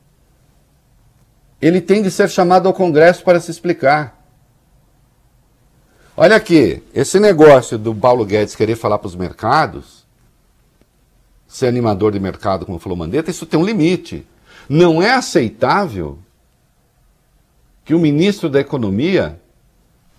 Ele 1.62 1.80
tem 1.80 2.02
de 2.02 2.10
ser 2.10 2.28
chamado 2.28 2.66
ao 2.66 2.74
Congresso 2.74 3.22
para 3.22 3.40
se 3.40 3.50
explicar. 3.50 4.22
Olha 6.16 6.36
aqui, 6.36 6.82
esse 6.94 7.20
negócio 7.20 7.78
do 7.78 7.94
Paulo 7.94 8.24
Guedes 8.24 8.56
querer 8.56 8.74
falar 8.74 8.98
para 8.98 9.08
os 9.08 9.14
mercados, 9.14 10.06
ser 11.46 11.66
animador 11.66 12.12
de 12.12 12.18
mercado, 12.18 12.66
como 12.66 12.78
falou 12.78 12.98
Mandetta, 12.98 13.30
isso 13.30 13.46
tem 13.46 13.58
um 13.58 13.64
limite. 13.64 14.26
Não 14.68 15.00
é 15.02 15.12
aceitável 15.12 16.18
que 17.84 17.94
o 17.94 17.98
ministro 17.98 18.48
da 18.48 18.60
Economia 18.60 19.40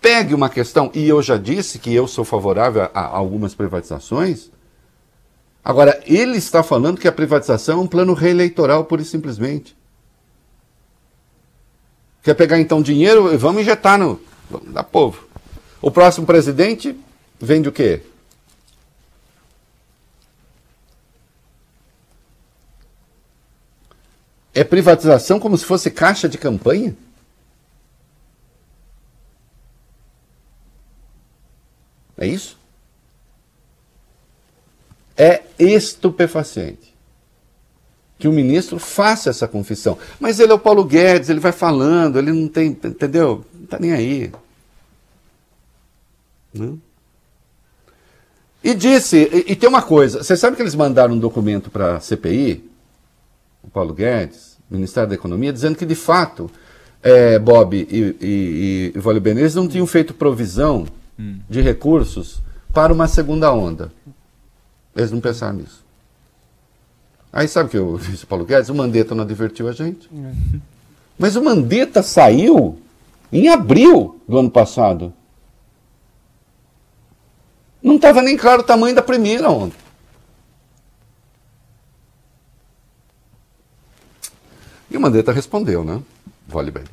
pegue 0.01 0.33
uma 0.33 0.49
questão, 0.49 0.89
e 0.93 1.07
eu 1.07 1.21
já 1.21 1.37
disse 1.37 1.79
que 1.79 1.93
eu 1.93 2.07
sou 2.07 2.23
favorável 2.23 2.89
a, 2.93 3.01
algumas 3.01 3.53
privatizações. 3.53 4.49
Agora, 5.63 6.01
ele 6.05 6.37
está 6.37 6.63
falando 6.63 6.99
que 6.99 7.07
a 7.07 7.11
privatização 7.11 7.79
é 7.79 7.81
um 7.81 7.87
plano 7.87 8.13
reeleitoral, 8.13 8.85
pura 8.85 9.01
e 9.01 9.05
simplesmente. 9.05 9.75
Quer 12.23 12.35
pegar 12.35 12.59
então 12.59 12.81
dinheiro 12.81 13.33
e 13.33 13.37
vamos 13.37 13.61
injetar 13.61 13.97
no. 13.97 14.19
Vamos 14.49 14.73
dar 14.73 14.83
povo. 14.83 15.27
O 15.81 15.91
próximo 15.91 16.25
presidente 16.25 16.97
vende 17.39 17.67
o 17.67 17.71
quê? 17.71 18.01
É 24.57 24.63
privatização 24.63 25.39
como 25.39 25.55
se 25.55 25.63
fosse 25.63 25.91
caixa 25.91 26.27
de 26.27 26.35
campanha? 26.35 26.97
É 32.17 32.25
isso? 32.25 32.57
É 35.15 35.43
estupefaciente 35.59 36.95
que 38.17 38.27
o 38.27 38.31
ministro 38.31 38.79
faça 38.79 39.29
essa 39.29 39.47
confissão. 39.47 39.95
Mas 40.19 40.39
ele 40.39 40.51
é 40.51 40.55
o 40.55 40.59
Paulo 40.59 40.83
Guedes, 40.83 41.29
ele 41.29 41.39
vai 41.39 41.51
falando, 41.51 42.17
ele 42.17 42.31
não 42.31 42.47
tem, 42.47 42.69
entendeu? 42.69 43.45
Não 43.53 43.63
está 43.63 43.77
nem 43.77 43.93
aí. 43.93 44.31
Não? 46.51 46.81
E 48.63 48.73
disse, 48.73 49.17
e, 49.31 49.51
e, 49.51 49.55
tem 49.55 49.69
uma 49.69 49.83
coisa, 49.83 50.23
você 50.23 50.35
sabe 50.35 50.55
que 50.55 50.63
eles 50.63 50.73
mandaram 50.73 51.13
um 51.13 51.19
documento 51.19 51.69
para 51.69 51.97
a 51.97 51.99
CPI, 51.99 52.67
o 53.67 53.69
Paulo 53.69 53.93
Guedes, 53.93 54.57
Ministério 54.69 55.09
da 55.09 55.15
Economia, 55.15 55.53
dizendo 55.53 55.77
que 55.77 55.85
de 55.85 55.95
fato 55.95 56.49
é, 57.03 57.37
Bob 57.37 57.75
e, 57.75 58.15
e, 58.19 58.93
e 58.95 58.99
Vale 58.99 59.19
Benez 59.19 59.53
não 59.53 59.67
tinham 59.67 59.85
feito 59.85 60.13
provisão 60.13 60.87
hum. 61.19 61.39
de 61.49 61.61
recursos 61.61 62.41
para 62.73 62.93
uma 62.93 63.07
segunda 63.07 63.53
onda. 63.53 63.91
Eles 64.95 65.11
não 65.11 65.19
pensaram 65.19 65.57
nisso. 65.57 65.85
Aí 67.31 67.47
sabe 67.47 67.67
o 67.67 67.69
que 67.69 67.77
eu 67.77 67.99
disse, 68.09 68.25
Paulo 68.25 68.45
Guedes? 68.45 68.69
O 68.69 68.75
Mandetta 68.75 69.13
não 69.13 69.23
advertiu 69.23 69.67
a 69.67 69.71
gente. 69.71 70.09
É. 70.13 70.59
Mas 71.19 71.35
o 71.35 71.43
Mandetta 71.43 72.01
saiu 72.01 72.79
em 73.31 73.49
abril 73.49 74.19
do 74.27 74.37
ano 74.37 74.49
passado. 74.49 75.13
Não 77.81 77.95
estava 77.95 78.21
nem 78.21 78.37
claro 78.37 78.61
o 78.61 78.65
tamanho 78.65 78.95
da 78.95 79.01
primeira 79.01 79.49
onda. 79.49 79.73
E 84.97 84.99
o 84.99 85.01
Mandetta 85.01 85.31
respondeu, 85.31 85.83
né? 85.83 86.01
Vale 86.47 86.71
bem. 86.71 86.83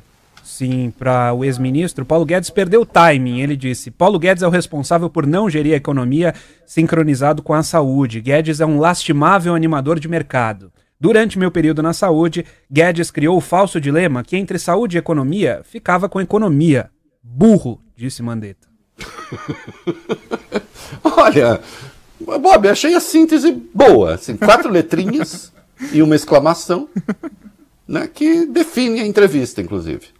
Sim, 0.43 0.93
para 0.95 1.33
o 1.33 1.43
ex-ministro, 1.43 2.05
Paulo 2.05 2.23
Guedes 2.23 2.51
perdeu 2.51 2.81
o 2.81 2.85
timing. 2.85 3.41
Ele 3.41 3.57
disse: 3.57 3.89
Paulo 3.89 4.19
Guedes 4.19 4.43
é 4.43 4.47
o 4.47 4.51
responsável 4.51 5.09
por 5.09 5.25
não 5.25 5.49
gerir 5.49 5.73
a 5.73 5.77
economia 5.77 6.35
sincronizado 6.67 7.41
com 7.41 7.55
a 7.55 7.63
saúde. 7.63 8.21
Guedes 8.21 8.59
é 8.59 8.65
um 8.65 8.77
lastimável 8.77 9.55
animador 9.55 9.99
de 9.99 10.07
mercado. 10.07 10.71
Durante 10.99 11.39
meu 11.39 11.49
período 11.49 11.81
na 11.81 11.93
saúde, 11.93 12.45
Guedes 12.71 13.09
criou 13.09 13.37
o 13.37 13.41
falso 13.41 13.81
dilema 13.81 14.23
que 14.23 14.37
entre 14.37 14.59
saúde 14.59 14.97
e 14.97 14.99
economia 14.99 15.61
ficava 15.63 16.07
com 16.07 16.21
economia. 16.21 16.91
Burro, 17.23 17.81
disse 17.97 18.21
Mandetta. 18.21 18.67
Olha, 21.03 21.59
Bob, 22.19 22.67
achei 22.67 22.93
a 22.93 22.99
síntese 22.99 23.51
boa. 23.73 24.13
Assim, 24.13 24.37
quatro 24.37 24.69
letrinhas 24.69 25.51
e 25.91 26.03
uma 26.03 26.15
exclamação 26.15 26.87
né, 27.87 28.07
que 28.07 28.45
define 28.45 29.01
a 29.01 29.05
entrevista, 29.05 29.61
inclusive 29.61 30.15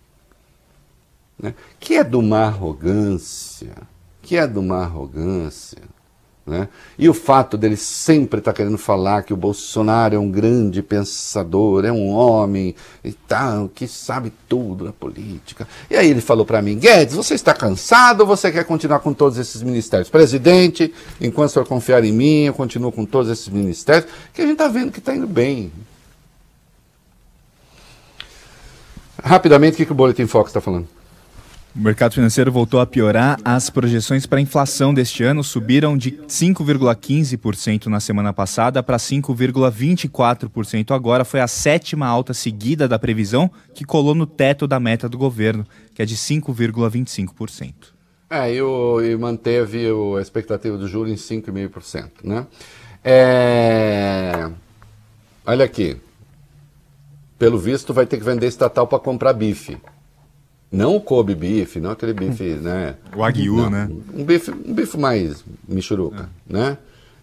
né? 1.40 1.54
que 1.80 1.96
é 1.96 2.04
de 2.04 2.16
uma 2.16 2.46
arrogância, 2.46 3.76
que 4.22 4.38
é 4.38 4.48
de 4.48 4.58
uma 4.58 4.82
arrogância. 4.82 5.82
Né? 6.46 6.70
E 6.98 7.10
o 7.10 7.14
fato 7.14 7.58
dele 7.58 7.76
sempre 7.76 8.38
estar 8.38 8.54
tá 8.54 8.56
querendo 8.56 8.78
falar 8.78 9.24
que 9.24 9.34
o 9.34 9.38
Bolsonaro 9.38 10.16
é 10.16 10.20
um 10.20 10.30
grande 10.30 10.84
pensador, 10.84 11.84
é 11.86 11.92
um 11.92 12.10
homem 12.10 12.76
e 13.04 13.12
tal, 13.12 13.68
que 13.68 13.88
sabe 13.88 14.32
tudo 14.48 14.86
da 14.86 14.94
política. 14.94 15.68
E 15.90 15.96
aí 15.96 16.08
ele 16.08 16.22
falou 16.22 16.46
para 16.46 16.62
mim: 16.62 16.78
Guedes, 16.78 17.16
você 17.16 17.34
está 17.34 17.52
cansado 17.52 18.22
ou 18.22 18.28
você 18.28 18.52
quer 18.52 18.64
continuar 18.64 19.00
com 19.00 19.12
todos 19.12 19.40
esses 19.40 19.64
ministérios? 19.64 20.08
Presidente, 20.08 20.94
enquanto 21.20 21.50
o 21.50 21.54
senhor 21.54 21.66
confiar 21.66 22.04
em 22.04 22.12
mim, 22.12 22.44
eu 22.44 22.54
continuo 22.54 22.92
com 22.92 23.06
todos 23.06 23.32
esses 23.32 23.48
ministérios, 23.50 24.08
que 24.32 24.42
a 24.42 24.46
gente 24.46 24.54
está 24.54 24.68
vendo 24.68 24.92
que 24.92 25.00
está 25.00 25.16
indo 25.16 25.28
bem. 25.28 25.72
Rapidamente, 29.26 29.74
o 29.74 29.78
que, 29.78 29.88
que 29.88 29.92
o 29.92 29.96
Boletim 29.96 30.28
Fox 30.28 30.52
está 30.52 30.62
falando? 30.62 30.88
O 31.76 31.80
mercado 31.80 32.14
financeiro 32.14 32.52
voltou 32.52 32.80
a 32.80 32.86
piorar. 32.86 33.40
As 33.44 33.72
projeções 33.72 34.28
para 34.28 34.38
a 34.38 34.42
inflação 34.42 34.94
deste 34.94 35.24
ano 35.24 35.44
subiram 35.44 35.98
de 35.98 36.12
5,15% 36.12 37.88
na 37.88 38.00
semana 38.00 38.32
passada 38.32 38.84
para 38.84 38.98
5,24% 38.98 40.92
agora. 40.92 41.26
Foi 41.26 41.42
a 41.42 41.48
sétima 41.48 42.06
alta 42.06 42.36
seguida 42.36 42.88
da 42.88 43.00
previsão, 43.00 43.50
que 43.74 43.84
colou 43.84 44.14
no 44.14 44.28
teto 44.28 44.68
da 44.68 44.80
meta 44.80 45.10
do 45.10 45.18
governo, 45.18 45.66
que 45.96 46.04
é 46.04 46.06
de 46.06 46.16
5,25%. 46.16 47.74
É, 48.30 48.54
e, 48.54 48.62
o, 48.62 49.02
e 49.02 49.18
manteve 49.18 49.88
a 50.18 50.22
expectativa 50.22 50.78
do 50.78 50.88
juro 50.88 51.10
em 51.10 51.16
5,5%. 51.16 52.12
Né? 52.24 52.46
É... 53.04 54.52
Olha 55.48 55.66
aqui. 55.66 55.98
Pelo 57.38 57.58
visto, 57.58 57.94
vai 57.94 58.06
ter 58.06 58.18
que 58.18 58.24
vender 58.24 58.48
estatal 58.48 58.88
para 58.88 59.00
comprar 59.00 59.34
bife. 59.34 59.78
Não 60.72 60.96
o 60.96 61.02
Kobe 61.02 61.36
beef, 61.36 61.78
não 61.78 61.92
aquele 61.92 62.14
bife, 62.14 62.44
né? 62.62 62.96
O 63.16 63.24
Aguiu, 63.24 63.56
não, 63.56 63.70
né? 63.70 63.90
Um 64.14 64.24
bife, 64.24 64.52
um 64.52 64.74
bife 64.74 64.98
mais 64.98 65.44
michuruca, 65.68 66.30
é. 66.50 66.54
né? 66.54 66.78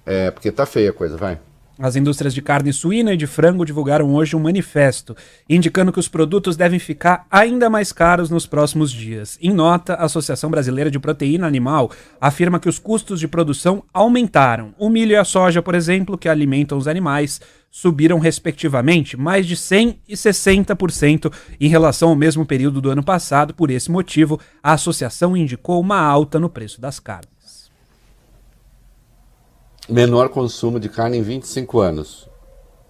É, 0.04 0.30
porque 0.30 0.50
tá 0.50 0.66
feia 0.66 0.90
a 0.90 0.92
coisa, 0.92 1.16
vai. 1.16 1.38
As 1.78 1.96
indústrias 1.96 2.34
de 2.34 2.42
carne 2.42 2.72
suína 2.72 3.14
e 3.14 3.16
de 3.16 3.26
frango 3.26 3.64
divulgaram 3.64 4.14
hoje 4.14 4.36
um 4.36 4.40
manifesto 4.40 5.16
indicando 5.48 5.90
que 5.90 5.98
os 5.98 6.06
produtos 6.06 6.56
devem 6.56 6.78
ficar 6.78 7.26
ainda 7.30 7.70
mais 7.70 7.92
caros 7.92 8.28
nos 8.28 8.46
próximos 8.46 8.90
dias. 8.90 9.38
Em 9.40 9.52
nota, 9.52 9.94
a 9.94 10.04
Associação 10.04 10.50
Brasileira 10.50 10.90
de 10.90 10.98
Proteína 10.98 11.46
Animal 11.46 11.90
afirma 12.20 12.60
que 12.60 12.68
os 12.68 12.78
custos 12.78 13.18
de 13.18 13.26
produção 13.26 13.82
aumentaram. 13.92 14.74
O 14.78 14.90
milho 14.90 15.12
e 15.12 15.16
a 15.16 15.24
soja, 15.24 15.62
por 15.62 15.74
exemplo, 15.74 16.18
que 16.18 16.28
alimentam 16.28 16.76
os 16.76 16.86
animais, 16.86 17.40
subiram 17.70 18.18
respectivamente 18.18 19.16
mais 19.16 19.46
de 19.46 19.56
100 19.56 19.98
e 20.06 20.14
60% 20.14 21.32
em 21.58 21.68
relação 21.68 22.10
ao 22.10 22.16
mesmo 22.16 22.44
período 22.44 22.82
do 22.82 22.90
ano 22.90 23.02
passado. 23.02 23.54
Por 23.54 23.70
esse 23.70 23.90
motivo, 23.90 24.38
a 24.62 24.74
associação 24.74 25.34
indicou 25.34 25.80
uma 25.80 25.98
alta 25.98 26.38
no 26.38 26.50
preço 26.50 26.80
das 26.80 27.00
carnes. 27.00 27.31
Menor 29.88 30.28
consumo 30.28 30.78
de 30.78 30.88
carne 30.88 31.18
em 31.18 31.22
25 31.22 31.80
anos 31.80 32.28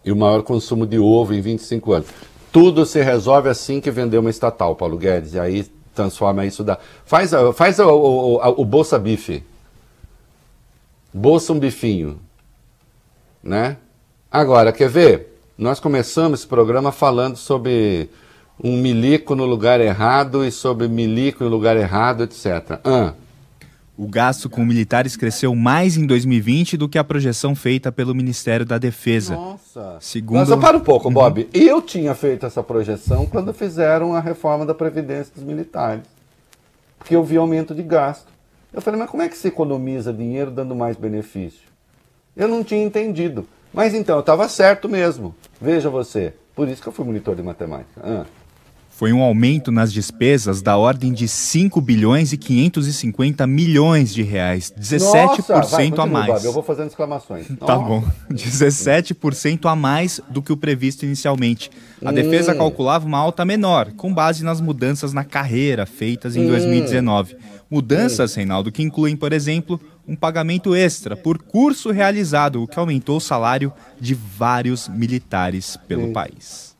e 0.04 0.12
o 0.12 0.16
maior 0.16 0.42
consumo 0.42 0.86
de 0.86 0.98
ovo 0.98 1.32
em 1.32 1.40
25 1.40 1.92
anos. 1.92 2.08
Tudo 2.50 2.84
se 2.84 3.00
resolve 3.02 3.48
assim 3.48 3.80
que 3.80 3.90
vender 3.90 4.18
uma 4.18 4.30
estatal, 4.30 4.76
Paulo 4.76 4.98
Guedes, 4.98 5.34
e 5.34 5.40
aí 5.40 5.64
transforma 5.94 6.44
isso 6.44 6.62
da. 6.62 6.78
Faz, 7.04 7.30
faz 7.54 7.78
o, 7.78 7.88
o, 7.88 8.34
o, 8.36 8.60
o 8.62 8.64
Bolsa 8.64 8.98
Bife. 8.98 9.42
Bolsa 11.12 11.52
um 11.52 11.58
bifinho. 11.58 12.18
Né? 13.42 13.76
Agora, 14.30 14.72
quer 14.72 14.88
ver? 14.88 15.38
Nós 15.58 15.78
começamos 15.78 16.40
esse 16.40 16.48
programa 16.48 16.90
falando 16.90 17.36
sobre 17.36 18.08
um 18.62 18.76
milico 18.76 19.34
no 19.34 19.44
lugar 19.44 19.80
errado 19.80 20.44
e 20.44 20.50
sobre 20.50 20.88
milico 20.88 21.44
no 21.44 21.50
lugar 21.50 21.76
errado, 21.76 22.24
etc. 22.24 22.80
Ah. 22.84 23.14
O 23.96 24.08
gasto 24.08 24.48
com 24.48 24.64
militares 24.64 25.16
cresceu 25.16 25.54
mais 25.54 25.98
em 25.98 26.06
2020 26.06 26.78
do 26.78 26.88
que 26.88 26.98
a 26.98 27.04
projeção 27.04 27.54
feita 27.54 27.92
pelo 27.92 28.14
Ministério 28.14 28.64
da 28.64 28.78
Defesa. 28.78 29.34
Nossa. 29.34 29.98
Segundo... 30.00 30.38
Mas 30.38 30.60
para 30.60 30.76
um 30.76 30.80
pouco, 30.80 31.08
uhum. 31.08 31.14
Bob. 31.14 31.48
Eu 31.52 31.82
tinha 31.82 32.14
feito 32.14 32.46
essa 32.46 32.62
projeção 32.62 33.26
quando 33.26 33.52
fizeram 33.52 34.14
a 34.14 34.20
reforma 34.20 34.64
da 34.64 34.74
Previdência 34.74 35.34
dos 35.34 35.44
militares. 35.44 36.04
Porque 36.98 37.14
eu 37.14 37.22
vi 37.22 37.36
aumento 37.36 37.74
de 37.74 37.82
gasto. 37.82 38.32
Eu 38.72 38.80
falei, 38.80 38.98
mas 38.98 39.10
como 39.10 39.22
é 39.22 39.28
que 39.28 39.36
se 39.36 39.48
economiza 39.48 40.12
dinheiro 40.12 40.50
dando 40.50 40.74
mais 40.74 40.96
benefício? 40.96 41.68
Eu 42.34 42.48
não 42.48 42.64
tinha 42.64 42.82
entendido. 42.82 43.46
Mas 43.74 43.92
então, 43.92 44.16
eu 44.16 44.20
estava 44.20 44.48
certo 44.48 44.88
mesmo. 44.88 45.34
Veja 45.60 45.90
você. 45.90 46.32
Por 46.54 46.68
isso 46.68 46.80
que 46.80 46.88
eu 46.88 46.92
fui 46.92 47.04
monitor 47.04 47.36
de 47.36 47.42
matemática. 47.42 48.00
Ah. 48.02 48.24
Foi 49.02 49.12
um 49.12 49.20
aumento 49.20 49.72
nas 49.72 49.92
despesas 49.92 50.62
da 50.62 50.76
ordem 50.76 51.12
de 51.12 51.26
5 51.26 51.80
bilhões 51.80 52.32
e 52.32 52.36
550 52.36 53.44
milhões 53.48 54.14
de 54.14 54.22
reais. 54.22 54.72
17% 54.78 55.48
Nossa, 55.48 55.76
vai, 55.76 55.90
a 55.98 56.06
mais. 56.06 56.26
Bob, 56.34 56.44
eu 56.44 56.52
vou 56.52 56.62
fazendo 56.62 56.86
exclamações. 56.86 57.48
Tá 57.58 57.76
bom. 57.76 58.04
17% 58.30 59.68
a 59.68 59.74
mais 59.74 60.20
do 60.30 60.40
que 60.40 60.52
o 60.52 60.56
previsto 60.56 61.04
inicialmente. 61.04 61.68
A 62.00 62.10
hum. 62.10 62.12
defesa 62.12 62.54
calculava 62.54 63.04
uma 63.04 63.18
alta 63.18 63.44
menor, 63.44 63.90
com 63.96 64.14
base 64.14 64.44
nas 64.44 64.60
mudanças 64.60 65.12
na 65.12 65.24
carreira 65.24 65.84
feitas 65.84 66.36
em 66.36 66.44
hum. 66.44 66.50
2019. 66.50 67.36
Mudanças, 67.68 68.34
hum. 68.34 68.36
Reinaldo, 68.36 68.70
que 68.70 68.84
incluem, 68.84 69.16
por 69.16 69.32
exemplo, 69.32 69.80
um 70.06 70.14
pagamento 70.14 70.76
extra 70.76 71.16
por 71.16 71.38
curso 71.38 71.90
realizado, 71.90 72.62
o 72.62 72.68
que 72.68 72.78
aumentou 72.78 73.16
o 73.16 73.20
salário 73.20 73.72
de 74.00 74.14
vários 74.14 74.86
militares 74.86 75.76
pelo 75.88 76.12
país. 76.12 76.76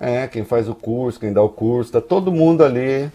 É, 0.00 0.26
quem 0.28 0.44
faz 0.44 0.68
o 0.68 0.74
curso, 0.74 1.18
quem 1.18 1.32
dá 1.32 1.42
o 1.42 1.48
curso, 1.48 1.88
está 1.88 2.00
todo 2.00 2.30
mundo 2.30 2.64
ali 2.64 3.10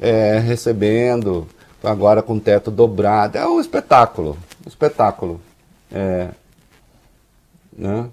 é, 0.00 0.38
recebendo, 0.38 1.46
agora 1.82 2.22
com 2.22 2.34
o 2.34 2.40
teto 2.40 2.70
dobrado. 2.70 3.36
É 3.36 3.46
um 3.46 3.60
espetáculo, 3.60 4.38
um 4.64 4.68
espetáculo. 4.68 5.40
É, 5.90 6.28
né? 7.72 8.08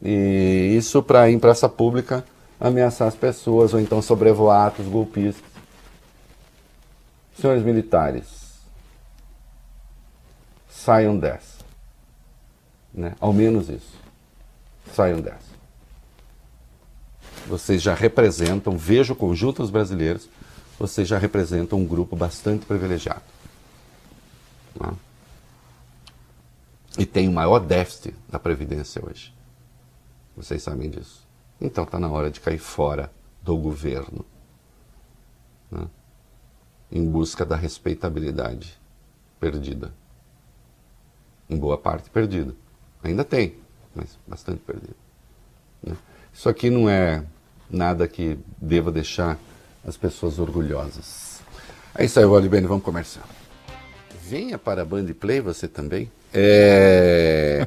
E 0.00 0.74
isso 0.76 1.02
para 1.02 1.22
a 1.22 1.30
imprensa 1.30 1.68
pública 1.68 2.24
ameaçar 2.58 3.08
as 3.08 3.16
pessoas, 3.16 3.74
ou 3.74 3.80
então 3.80 4.00
sobrevoar 4.00 4.68
atos 4.68 4.86
golpistas. 4.86 5.44
senhores 7.38 7.64
militares, 7.64 8.26
saiam 10.70 11.18
dessa. 11.18 11.62
Né? 12.94 13.14
Ao 13.20 13.32
menos 13.32 13.68
isso. 13.68 13.96
Saiam 14.92 15.20
dessa. 15.20 15.51
Vocês 17.46 17.82
já 17.82 17.94
representam, 17.94 18.76
veja 18.76 19.12
o 19.12 19.16
conjunto 19.16 19.62
dos 19.62 19.70
brasileiros, 19.70 20.28
vocês 20.78 21.06
já 21.06 21.18
representam 21.18 21.78
um 21.78 21.86
grupo 21.86 22.16
bastante 22.16 22.64
privilegiado. 22.64 23.22
Né? 24.78 24.94
E 26.98 27.06
tem 27.06 27.28
o 27.28 27.32
maior 27.32 27.58
déficit 27.58 28.14
da 28.28 28.38
Previdência 28.38 29.02
hoje. 29.04 29.34
Vocês 30.36 30.62
sabem 30.62 30.90
disso. 30.90 31.26
Então 31.60 31.84
está 31.84 31.98
na 31.98 32.08
hora 32.10 32.30
de 32.30 32.40
cair 32.40 32.58
fora 32.58 33.10
do 33.42 33.56
governo. 33.56 34.24
Né? 35.70 35.86
Em 36.90 37.08
busca 37.08 37.44
da 37.44 37.56
respeitabilidade 37.56 38.78
perdida. 39.38 39.92
Em 41.48 41.56
boa 41.56 41.78
parte 41.78 42.10
perdida. 42.10 42.54
Ainda 43.02 43.24
tem, 43.24 43.56
mas 43.94 44.18
bastante 44.26 44.60
perdida. 44.60 44.96
Né? 45.82 45.96
Isso 46.32 46.48
aqui 46.48 46.70
não 46.70 46.88
é 46.88 47.22
nada 47.70 48.06
que 48.08 48.38
deva 48.60 48.90
deixar 48.90 49.38
as 49.86 49.96
pessoas 49.96 50.38
orgulhosas. 50.38 51.40
É 51.94 52.04
isso 52.04 52.18
aí, 52.18 52.26
Valibene, 52.26 52.66
vamos 52.66 52.84
começar. 52.84 53.22
Venha 54.22 54.58
para 54.58 54.82
a 54.82 54.84
Band 54.84 55.06
Play 55.18 55.40
você 55.40 55.68
também. 55.68 56.10
É... 56.32 57.66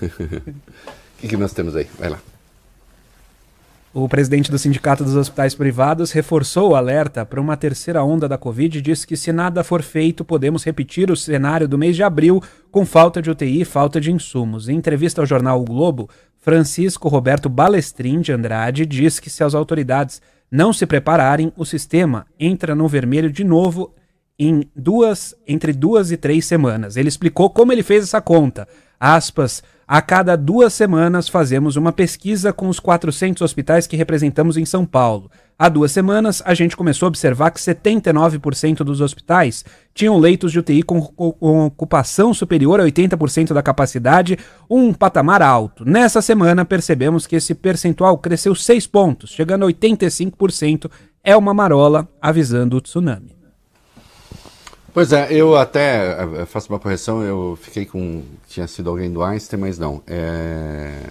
O 0.00 1.18
que, 1.18 1.28
que 1.28 1.36
nós 1.36 1.52
temos 1.52 1.74
aí? 1.74 1.88
Vai 1.98 2.10
lá. 2.10 2.18
O 3.94 4.08
presidente 4.08 4.50
do 4.50 4.58
Sindicato 4.58 5.04
dos 5.04 5.14
Hospitais 5.14 5.54
Privados 5.54 6.12
reforçou 6.12 6.70
o 6.70 6.74
alerta 6.74 7.26
para 7.26 7.38
uma 7.38 7.58
terceira 7.58 8.02
onda 8.02 8.26
da 8.26 8.38
Covid 8.38 8.78
e 8.78 8.80
disse 8.80 9.06
que, 9.06 9.18
se 9.18 9.30
nada 9.32 9.62
for 9.62 9.82
feito, 9.82 10.24
podemos 10.24 10.64
repetir 10.64 11.10
o 11.10 11.16
cenário 11.16 11.68
do 11.68 11.76
mês 11.76 11.94
de 11.94 12.02
abril 12.02 12.42
com 12.70 12.86
falta 12.86 13.20
de 13.20 13.30
UTI 13.30 13.60
e 13.60 13.64
falta 13.66 14.00
de 14.00 14.10
insumos. 14.10 14.66
Em 14.66 14.76
entrevista 14.76 15.20
ao 15.20 15.26
jornal 15.26 15.60
o 15.60 15.64
Globo, 15.64 16.08
Francisco 16.42 17.08
Roberto 17.08 17.48
Balestrin 17.48 18.20
de 18.20 18.32
Andrade 18.32 18.84
diz 18.84 19.20
que, 19.20 19.30
se 19.30 19.44
as 19.44 19.54
autoridades 19.54 20.20
não 20.50 20.72
se 20.72 20.84
prepararem, 20.84 21.52
o 21.56 21.64
sistema 21.64 22.26
entra 22.38 22.74
no 22.74 22.88
vermelho 22.88 23.30
de 23.30 23.44
novo 23.44 23.94
em 24.36 24.68
duas, 24.74 25.36
entre 25.46 25.72
duas 25.72 26.10
e 26.10 26.16
três 26.16 26.44
semanas. 26.44 26.96
Ele 26.96 27.08
explicou 27.08 27.48
como 27.48 27.72
ele 27.72 27.82
fez 27.84 28.02
essa 28.02 28.20
conta. 28.20 28.66
Aspas, 28.98 29.62
a 29.86 30.00
cada 30.00 30.36
duas 30.36 30.72
semanas 30.72 31.28
fazemos 31.28 31.76
uma 31.76 31.92
pesquisa 31.92 32.52
com 32.52 32.68
os 32.68 32.78
400 32.78 33.42
hospitais 33.42 33.86
que 33.86 33.96
representamos 33.96 34.56
em 34.56 34.64
São 34.64 34.86
Paulo. 34.86 35.30
Há 35.58 35.68
duas 35.68 35.92
semanas, 35.92 36.42
a 36.44 36.54
gente 36.54 36.76
começou 36.76 37.06
a 37.06 37.08
observar 37.08 37.50
que 37.50 37.60
79% 37.60 38.78
dos 38.78 39.00
hospitais 39.00 39.64
tinham 39.94 40.18
leitos 40.18 40.50
de 40.50 40.58
UTI 40.58 40.82
com, 40.82 41.00
com 41.00 41.66
ocupação 41.66 42.32
superior 42.32 42.80
a 42.80 42.84
80% 42.84 43.52
da 43.52 43.62
capacidade, 43.62 44.38
um 44.68 44.92
patamar 44.92 45.42
alto. 45.42 45.84
Nessa 45.84 46.22
semana, 46.22 46.64
percebemos 46.64 47.26
que 47.26 47.36
esse 47.36 47.54
percentual 47.54 48.18
cresceu 48.18 48.54
6 48.54 48.86
pontos, 48.86 49.30
chegando 49.30 49.64
a 49.64 49.68
85%. 49.68 50.90
É 51.22 51.36
uma 51.36 51.54
marola 51.54 52.08
avisando 52.20 52.76
o 52.76 52.80
tsunami. 52.80 53.41
Pois 54.94 55.10
é, 55.10 55.32
eu 55.32 55.56
até 55.56 56.22
eh, 56.42 56.44
faço 56.44 56.70
uma 56.70 56.78
correção, 56.78 57.22
eu 57.22 57.58
fiquei 57.60 57.86
com. 57.86 58.22
Tinha 58.46 58.66
sido 58.66 58.90
alguém 58.90 59.10
do 59.10 59.22
Einstein, 59.22 59.58
mas 59.58 59.78
não. 59.78 60.02
É, 60.06 61.08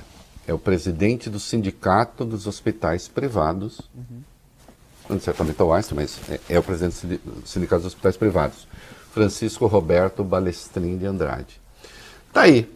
é 0.47 0.53
o 0.53 0.59
presidente 0.59 1.29
do 1.31 1.39
sindicato 1.39 2.23
dos 2.23 2.45
hospitais 2.45 3.07
privados. 3.07 3.81
Uhum. 3.95 5.19
Certamente 5.19 5.59
é 5.59 5.63
o 5.63 5.73
Einstein, 5.73 5.95
mas 5.95 6.19
é, 6.29 6.39
é, 6.49 6.59
o 6.59 6.63
presidente 6.63 7.07
do 7.07 7.47
sindicato 7.47 7.81
dos 7.81 7.93
hospitais 7.93 8.15
privados. 8.15 8.67
Francisco 9.13 9.65
Roberto 9.65 10.23
Balestrin 10.23 10.97
de 10.97 11.07
Andrade. 11.07 11.59
Tá 12.31 12.41
aí. 12.41 12.69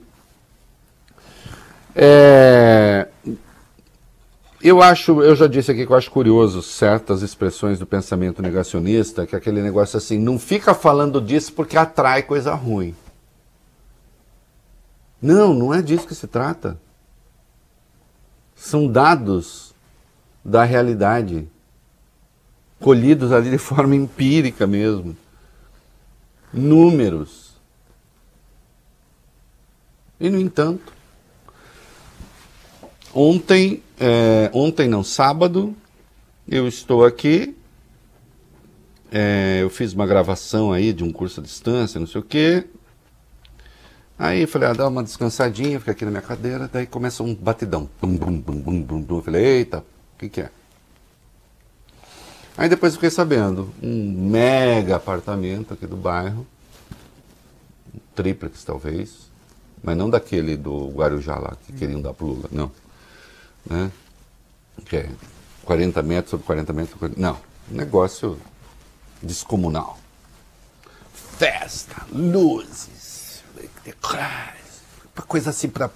É, 1.95 3.07
eu 4.67 4.81
acho, 4.81 5.21
eu 5.21 5.35
já 5.35 5.45
disse 5.45 5.69
aqui 5.69 5.85
que 5.85 5.91
eu 5.91 5.95
acho 5.95 6.09
curioso 6.09 6.63
certas 6.63 7.21
expressões 7.21 7.77
do 7.77 7.85
pensamento 7.85 8.41
negacionista, 8.41 9.27
que 9.27 9.35
é 9.35 9.37
aquele 9.37 9.61
negócio 9.61 9.95
assim, 9.95 10.17
não 10.17 10.39
fica 10.39 10.73
falando 10.73 11.21
disso 11.21 11.53
porque 11.53 11.77
atrai 11.77 12.23
coisa 12.23 12.55
ruim. 12.55 12.95
Não, 15.21 15.53
não 15.53 15.71
é 15.71 15.83
disso 15.83 16.07
que 16.07 16.15
se 16.15 16.25
trata. 16.25 16.79
São 18.55 18.87
dados 18.87 19.71
da 20.43 20.63
realidade, 20.63 21.47
colhidos 22.79 23.31
ali 23.31 23.51
de 23.51 23.59
forma 23.59 23.95
empírica 23.95 24.65
mesmo. 24.65 25.15
Números. 26.51 27.53
E, 30.19 30.27
no 30.27 30.39
entanto, 30.39 30.91
ontem 33.13 33.83
é, 33.99 34.49
ontem 34.53 34.87
não, 34.87 35.03
sábado, 35.03 35.75
eu 36.47 36.67
estou 36.67 37.05
aqui. 37.05 37.55
É, 39.11 39.59
eu 39.61 39.69
fiz 39.69 39.93
uma 39.93 40.05
gravação 40.05 40.73
aí 40.73 40.91
de 40.91 41.03
um 41.03 41.11
curso 41.11 41.39
à 41.39 41.43
distância, 41.43 41.99
não 41.99 42.07
sei 42.07 42.21
o 42.21 42.23
quê. 42.23 42.65
Aí 44.17 44.45
falei, 44.45 44.69
ah, 44.69 44.73
dá 44.73 44.87
uma 44.87 45.03
descansadinha, 45.03 45.79
fica 45.79 45.91
aqui 45.91 46.05
na 46.05 46.11
minha 46.11 46.21
cadeira, 46.21 46.69
daí 46.71 46.85
começa 46.85 47.21
um 47.21 47.33
batidão. 47.33 47.89
Bum, 48.01 48.15
bum, 48.15 48.39
bum, 48.39 48.61
bum, 48.61 48.81
bum, 48.81 49.01
bum. 49.01 49.17
Eu 49.17 49.21
falei, 49.21 49.43
eita, 49.43 49.79
o 49.79 50.19
que, 50.19 50.29
que 50.29 50.41
é? 50.41 50.49
Aí 52.57 52.69
depois 52.69 52.93
fiquei 52.93 53.09
sabendo, 53.09 53.73
um 53.83 54.29
mega 54.29 54.95
apartamento 54.95 55.73
aqui 55.73 55.85
do 55.85 55.97
bairro, 55.97 56.47
um 57.93 57.99
triplex 58.15 58.63
talvez, 58.63 59.29
mas 59.83 59.97
não 59.97 60.09
daquele 60.09 60.55
do 60.55 60.87
Guarujá 60.91 61.37
lá, 61.37 61.57
que 61.65 61.73
queriam 61.73 62.01
dar 62.01 62.13
pro 62.13 62.27
Lula, 62.27 62.47
não 62.49 62.71
né? 63.65 63.91
que 64.85 64.97
é 64.97 65.09
40 65.63 66.01
metros 66.03 66.31
sobre 66.31 66.45
40 66.45 66.73
metros. 66.73 66.99
Sobre... 66.99 67.19
Não, 67.19 67.37
negócio 67.69 68.39
descomunal. 69.21 69.97
Festa, 71.13 72.05
luzes, 72.11 73.43
coisa 75.27 75.49
assim 75.49 75.69
para 75.69 75.89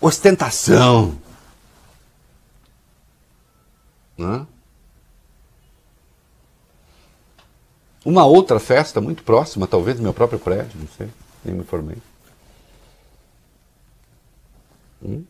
ostentação. 0.00 1.18
Né? 4.16 4.46
Uma 8.04 8.24
outra 8.24 8.58
festa 8.60 9.00
muito 9.00 9.22
próxima, 9.22 9.66
talvez 9.66 9.96
do 9.96 10.02
meu 10.02 10.12
próprio 10.12 10.38
prédio, 10.38 10.78
não 10.78 10.88
sei, 10.88 11.08
nem 11.44 11.54
me 11.54 11.62
informei. 11.62 11.96
Hum? 15.02 15.24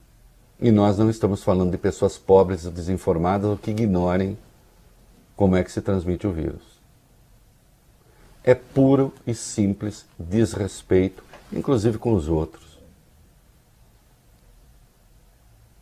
E 0.62 0.70
nós 0.70 0.96
não 0.96 1.10
estamos 1.10 1.42
falando 1.42 1.72
de 1.72 1.76
pessoas 1.76 2.16
pobres, 2.16 2.62
desinformadas 2.66 3.50
ou 3.50 3.58
que 3.58 3.72
ignorem 3.72 4.38
como 5.34 5.56
é 5.56 5.64
que 5.64 5.72
se 5.72 5.82
transmite 5.82 6.24
o 6.24 6.32
vírus. 6.32 6.62
É 8.44 8.54
puro 8.54 9.12
e 9.26 9.34
simples 9.34 10.06
desrespeito, 10.16 11.24
inclusive 11.52 11.98
com 11.98 12.14
os 12.14 12.28
outros. 12.28 12.78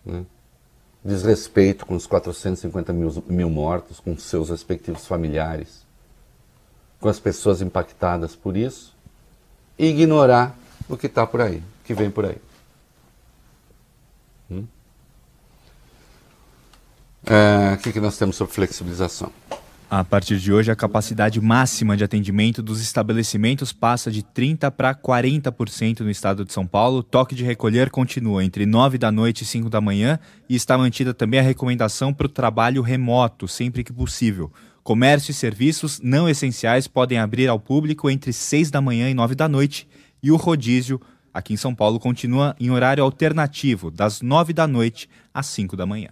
Né? 0.02 0.24
Desrespeito 1.04 1.84
com 1.84 1.94
os 1.94 2.06
450 2.06 2.90
mil, 2.94 3.24
mil 3.26 3.50
mortos, 3.50 4.00
com 4.00 4.16
seus 4.16 4.48
respectivos 4.48 5.06
familiares, 5.06 5.84
com 6.98 7.10
as 7.10 7.20
pessoas 7.20 7.60
impactadas 7.60 8.34
por 8.34 8.56
isso, 8.56 8.96
e 9.78 9.88
ignorar 9.88 10.58
o 10.88 10.96
que 10.96 11.06
está 11.06 11.26
por 11.26 11.42
aí, 11.42 11.62
que 11.84 11.92
vem 11.92 12.10
por 12.10 12.24
aí. 12.24 12.38
Hum? 14.50 14.64
É, 17.26 17.74
o 17.74 17.78
que, 17.78 17.92
que 17.92 18.00
nós 18.00 18.16
temos 18.16 18.36
sobre 18.36 18.54
flexibilização? 18.54 19.30
A 19.90 20.04
partir 20.04 20.38
de 20.38 20.52
hoje, 20.52 20.70
a 20.70 20.76
capacidade 20.76 21.40
máxima 21.40 21.96
de 21.96 22.04
atendimento 22.04 22.62
dos 22.62 22.80
estabelecimentos 22.80 23.72
passa 23.72 24.08
de 24.08 24.22
30% 24.22 24.70
para 24.70 24.94
40% 24.94 26.00
no 26.00 26.10
estado 26.10 26.44
de 26.44 26.52
São 26.52 26.64
Paulo. 26.64 27.02
Toque 27.02 27.34
de 27.34 27.42
recolher 27.42 27.90
continua 27.90 28.44
entre 28.44 28.64
9 28.64 28.98
da 28.98 29.10
noite 29.10 29.42
e 29.42 29.44
5 29.44 29.68
da 29.68 29.80
manhã 29.80 30.20
e 30.48 30.54
está 30.54 30.78
mantida 30.78 31.12
também 31.12 31.40
a 31.40 31.42
recomendação 31.42 32.14
para 32.14 32.26
o 32.26 32.30
trabalho 32.30 32.82
remoto, 32.82 33.48
sempre 33.48 33.82
que 33.82 33.92
possível. 33.92 34.52
Comércio 34.84 35.32
e 35.32 35.34
serviços 35.34 36.00
não 36.00 36.28
essenciais 36.28 36.86
podem 36.86 37.18
abrir 37.18 37.48
ao 37.48 37.58
público 37.58 38.08
entre 38.08 38.32
6 38.32 38.70
da 38.70 38.80
manhã 38.80 39.10
e 39.10 39.14
9 39.14 39.34
da 39.34 39.48
noite 39.48 39.88
e 40.22 40.30
o 40.30 40.36
rodízio 40.36 41.00
aqui 41.32 41.54
em 41.54 41.56
São 41.56 41.74
Paulo 41.74 41.98
continua 41.98 42.54
em 42.58 42.70
horário 42.70 43.02
alternativo, 43.02 43.90
das 43.90 44.20
9 44.20 44.52
da 44.52 44.66
noite 44.66 45.08
às 45.32 45.46
5 45.46 45.76
da 45.76 45.86
manhã. 45.86 46.08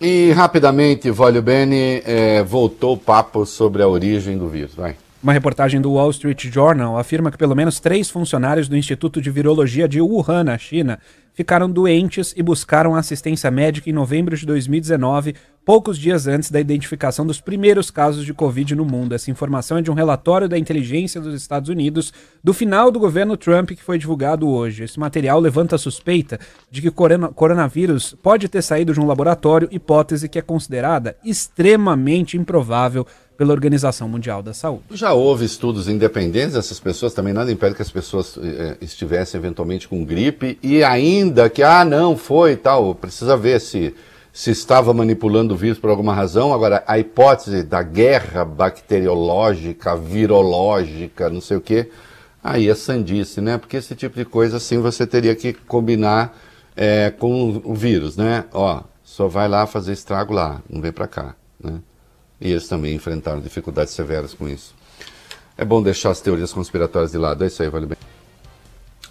E 0.00 0.32
rapidamente, 0.32 1.10
Vólio 1.10 1.42
Bene, 1.42 2.02
é, 2.06 2.42
voltou 2.42 2.94
o 2.94 2.98
papo 2.98 3.44
sobre 3.44 3.82
a 3.82 3.88
origem 3.88 4.38
do 4.38 4.48
vírus. 4.48 4.74
Vai. 4.74 4.96
Uma 5.22 5.34
reportagem 5.34 5.82
do 5.82 5.92
Wall 5.92 6.10
Street 6.12 6.46
Journal 6.46 6.96
afirma 6.96 7.30
que 7.30 7.36
pelo 7.36 7.54
menos 7.54 7.78
três 7.78 8.08
funcionários 8.08 8.68
do 8.68 8.76
Instituto 8.76 9.20
de 9.20 9.30
Virologia 9.30 9.86
de 9.86 10.00
Wuhan, 10.00 10.44
na 10.44 10.56
China, 10.56 10.98
ficaram 11.34 11.70
doentes 11.70 12.32
e 12.34 12.42
buscaram 12.42 12.94
assistência 12.94 13.50
médica 13.50 13.90
em 13.90 13.92
novembro 13.92 14.34
de 14.34 14.46
2019, 14.46 15.34
poucos 15.62 15.98
dias 15.98 16.26
antes 16.26 16.50
da 16.50 16.58
identificação 16.58 17.26
dos 17.26 17.38
primeiros 17.38 17.90
casos 17.90 18.24
de 18.24 18.32
Covid 18.32 18.74
no 18.74 18.86
mundo. 18.86 19.14
Essa 19.14 19.30
informação 19.30 19.76
é 19.76 19.82
de 19.82 19.90
um 19.90 19.94
relatório 19.94 20.48
da 20.48 20.56
inteligência 20.56 21.20
dos 21.20 21.34
Estados 21.34 21.68
Unidos 21.68 22.14
do 22.42 22.54
final 22.54 22.90
do 22.90 22.98
governo 22.98 23.36
Trump 23.36 23.72
que 23.72 23.82
foi 23.82 23.98
divulgado 23.98 24.48
hoje. 24.48 24.84
Esse 24.84 24.98
material 24.98 25.38
levanta 25.38 25.76
a 25.76 25.78
suspeita 25.78 26.40
de 26.70 26.80
que 26.80 26.88
o 26.88 27.32
coronavírus 27.34 28.16
pode 28.22 28.48
ter 28.48 28.62
saído 28.62 28.94
de 28.94 29.00
um 29.00 29.06
laboratório, 29.06 29.68
hipótese 29.70 30.30
que 30.30 30.38
é 30.38 30.42
considerada 30.42 31.14
extremamente 31.22 32.38
improvável 32.38 33.06
pela 33.40 33.54
Organização 33.54 34.06
Mundial 34.06 34.42
da 34.42 34.52
Saúde. 34.52 34.82
Já 34.90 35.14
houve 35.14 35.46
estudos 35.46 35.88
independentes 35.88 36.52
dessas 36.52 36.78
pessoas, 36.78 37.14
também 37.14 37.32
nada 37.32 37.50
impede 37.50 37.74
que 37.74 37.80
as 37.80 37.90
pessoas 37.90 38.36
eh, 38.36 38.76
estivessem 38.82 39.38
eventualmente 39.38 39.88
com 39.88 40.04
gripe 40.04 40.58
e 40.62 40.84
ainda 40.84 41.48
que, 41.48 41.62
ah, 41.62 41.82
não, 41.82 42.18
foi 42.18 42.54
tal, 42.54 42.94
precisa 42.94 43.38
ver 43.38 43.58
se, 43.58 43.94
se 44.30 44.50
estava 44.50 44.92
manipulando 44.92 45.54
o 45.54 45.56
vírus 45.56 45.78
por 45.78 45.88
alguma 45.88 46.12
razão. 46.12 46.52
Agora, 46.52 46.84
a 46.86 46.98
hipótese 46.98 47.62
da 47.62 47.82
guerra 47.82 48.44
bacteriológica, 48.44 49.96
virológica, 49.96 51.30
não 51.30 51.40
sei 51.40 51.56
o 51.56 51.62
quê, 51.62 51.88
aí 52.44 52.68
é 52.68 52.74
sandice, 52.74 53.40
né? 53.40 53.56
Porque 53.56 53.78
esse 53.78 53.94
tipo 53.94 54.18
de 54.18 54.26
coisa, 54.26 54.58
assim, 54.58 54.82
você 54.82 55.06
teria 55.06 55.34
que 55.34 55.54
combinar 55.54 56.38
é, 56.76 57.10
com 57.10 57.62
o 57.64 57.74
vírus, 57.74 58.18
né? 58.18 58.44
Ó, 58.52 58.82
só 59.02 59.28
vai 59.28 59.48
lá 59.48 59.66
fazer 59.66 59.94
estrago 59.94 60.34
lá, 60.34 60.60
não 60.68 60.82
vem 60.82 60.92
para 60.92 61.08
cá, 61.08 61.34
né? 61.58 61.80
E 62.40 62.50
eles 62.50 62.66
também 62.66 62.94
enfrentaram 62.94 63.40
dificuldades 63.40 63.92
severas 63.92 64.34
com 64.34 64.48
isso. 64.48 64.74
É 65.56 65.64
bom 65.64 65.82
deixar 65.82 66.10
as 66.10 66.20
teorias 66.20 66.52
conspiratórias 66.52 67.12
de 67.12 67.18
lado, 67.18 67.44
é 67.44 67.46
isso 67.48 67.62
aí, 67.62 67.68
vale 67.68 67.86
bem. 67.86 67.98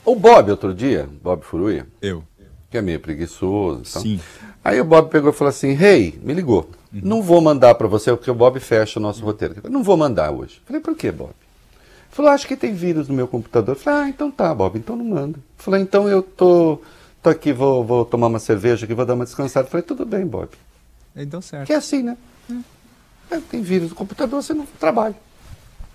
O 0.03 0.15
Bob, 0.15 0.49
outro 0.49 0.73
dia, 0.73 1.07
Bob 1.21 1.43
Furuia. 1.43 1.85
Eu. 2.01 2.23
Que 2.69 2.77
é 2.77 2.81
meio 2.81 2.99
preguiçoso. 2.99 3.83
Então. 3.87 4.01
Sim. 4.01 4.19
Aí 4.63 4.79
o 4.81 4.85
Bob 4.85 5.09
pegou 5.09 5.29
e 5.31 5.33
falou 5.33 5.49
assim: 5.49 5.69
Hey, 5.69 6.19
me 6.23 6.33
ligou. 6.33 6.69
Uhum. 6.93 7.01
Não 7.03 7.21
vou 7.21 7.41
mandar 7.41 7.75
para 7.75 7.87
você, 7.87 8.11
porque 8.15 8.31
o 8.31 8.35
Bob 8.35 8.59
fecha 8.59 8.99
o 8.99 9.01
nosso 9.01 9.23
roteiro. 9.23 9.55
Não 9.69 9.83
vou 9.83 9.95
mandar 9.97 10.31
hoje. 10.31 10.61
Falei: 10.65 10.81
Por 10.81 10.95
que, 10.95 11.11
Bob? 11.11 11.31
Falou: 12.09 12.31
Acho 12.31 12.47
que 12.47 12.55
tem 12.55 12.73
vírus 12.73 13.07
no 13.07 13.15
meu 13.15 13.27
computador. 13.27 13.75
Falei: 13.75 13.99
Ah, 14.01 14.09
então 14.09 14.31
tá, 14.31 14.53
Bob, 14.53 14.77
então 14.77 14.95
não 14.95 15.05
manda. 15.05 15.39
Falei: 15.57 15.81
Então 15.81 16.07
eu 16.07 16.21
tô, 16.21 16.81
tô 17.21 17.29
aqui, 17.29 17.53
vou, 17.53 17.83
vou 17.83 18.05
tomar 18.05 18.27
uma 18.27 18.39
cerveja 18.39 18.85
aqui, 18.85 18.93
vou 18.93 19.05
dar 19.05 19.13
uma 19.13 19.25
descansada. 19.25 19.67
Falei: 19.67 19.83
Tudo 19.83 20.05
bem, 20.05 20.25
Bob. 20.25 20.49
Então 21.15 21.41
certo. 21.41 21.67
Que 21.67 21.73
é 21.73 21.77
assim, 21.77 22.03
né? 22.03 22.17
É, 22.51 22.53
tem 23.49 23.61
vírus 23.61 23.89
no 23.89 23.95
computador, 23.95 24.41
você 24.41 24.53
não 24.53 24.65
trabalha. 24.79 25.15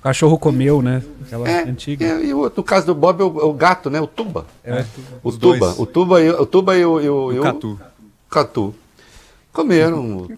O 0.01 0.03
cachorro 0.05 0.39
comeu, 0.39 0.83
né? 0.83 1.03
Aquela 1.27 1.49
É, 1.49 1.63
antiga. 1.69 2.05
é, 2.07 2.25
e 2.27 2.35
o- 2.35 2.53
no 2.55 2.63
caso 2.63 2.87
do 2.87 2.95
Bob, 2.95 3.21
é 3.21 3.25
o, 3.25 3.41
é 3.41 3.45
o 3.45 3.53
gato, 3.55 3.89
né? 3.89 4.01
O 4.01 4.07
Tuba. 4.07 4.47
É. 4.63 4.85
O 5.23 5.29
Os 5.31 5.37
Tuba. 5.39 5.59
dois. 5.59 5.79
O 5.79 5.87
Tuba 5.87 6.21
e 6.21 6.31
o, 6.31 6.47
Tuba 6.47 6.77
e 6.77 6.85
o, 6.85 7.01
e 7.01 7.09
o, 7.09 7.33
e 7.33 7.39
O 7.39 7.41
o 7.41 7.43
Catu. 7.43 7.81
Catu. 8.31 8.75
Comeram. 9.53 10.29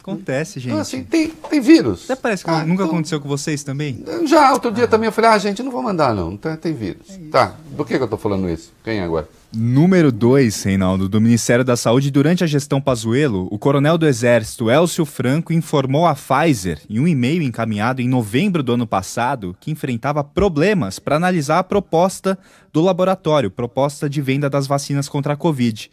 Acontece, 0.00 0.58
gente. 0.60 0.68
Então, 0.70 0.80
assim, 0.80 1.02
tem, 1.02 1.28
tem 1.28 1.60
vírus. 1.60 2.04
Até 2.10 2.20
parece 2.20 2.44
que 2.44 2.50
Ah, 2.50 2.58
nunca 2.60 2.82
então- 2.82 2.86
aconteceu 2.86 3.20
com 3.20 3.28
vocês 3.28 3.62
também. 3.64 4.04
Já, 4.26 4.52
outro 4.52 4.70
dia 4.70 4.86
também 4.86 5.06
eu 5.06 5.12
falei, 5.12 5.30
ah, 5.30 5.38
gente, 5.38 5.62
não 5.62 5.70
vou 5.72 5.82
mandar 5.82 6.14
não, 6.14 6.36
tem, 6.36 6.54
tem 6.56 6.74
vírus. 6.74 7.06
tá, 7.30 7.54
do 7.70 7.84
que, 7.86 7.96
que 7.96 8.02
eu 8.02 8.08
tô 8.08 8.16
falando 8.18 8.48
isso? 8.48 8.70
Quem 8.84 8.98
é 8.98 9.02
agora? 9.04 9.26
Número 9.56 10.10
2, 10.10 10.64
Reinaldo, 10.64 11.08
do 11.08 11.20
Ministério 11.20 11.64
da 11.64 11.76
Saúde, 11.76 12.10
durante 12.10 12.42
a 12.42 12.46
gestão 12.46 12.80
Pazuello, 12.80 13.46
o 13.52 13.58
coronel 13.58 13.96
do 13.96 14.06
Exército 14.06 14.68
Elcio 14.68 15.04
Franco 15.04 15.52
informou 15.52 16.06
à 16.06 16.14
Pfizer, 16.14 16.80
em 16.90 16.98
um 16.98 17.06
e-mail 17.06 17.40
encaminhado 17.40 18.02
em 18.02 18.08
novembro 18.08 18.64
do 18.64 18.72
ano 18.72 18.86
passado, 18.86 19.56
que 19.60 19.70
enfrentava 19.70 20.24
problemas 20.24 20.98
para 20.98 21.14
analisar 21.14 21.60
a 21.60 21.64
proposta 21.64 22.36
do 22.72 22.80
laboratório, 22.80 23.48
proposta 23.48 24.10
de 24.10 24.20
venda 24.20 24.50
das 24.50 24.66
vacinas 24.66 25.08
contra 25.08 25.34
a 25.34 25.36
Covid. 25.36 25.88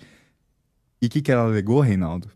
E 1.00 1.06
o 1.06 1.10
que, 1.10 1.22
que 1.22 1.32
ela 1.32 1.44
alegou, 1.44 1.82
Reinaldo? 1.82 2.30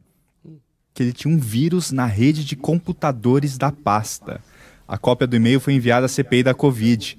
Que 0.94 1.02
ele 1.02 1.14
tinha 1.14 1.34
um 1.34 1.40
vírus 1.40 1.92
na 1.92 2.06
rede 2.06 2.46
de 2.46 2.56
computadores 2.56 3.58
da 3.58 3.72
pasta. 3.72 4.40
A 4.88 4.96
cópia 4.96 5.26
do 5.26 5.36
e-mail 5.36 5.60
foi 5.60 5.74
enviada 5.74 6.06
à 6.06 6.10
CPI 6.10 6.44
da 6.44 6.54
Covid. 6.54 7.18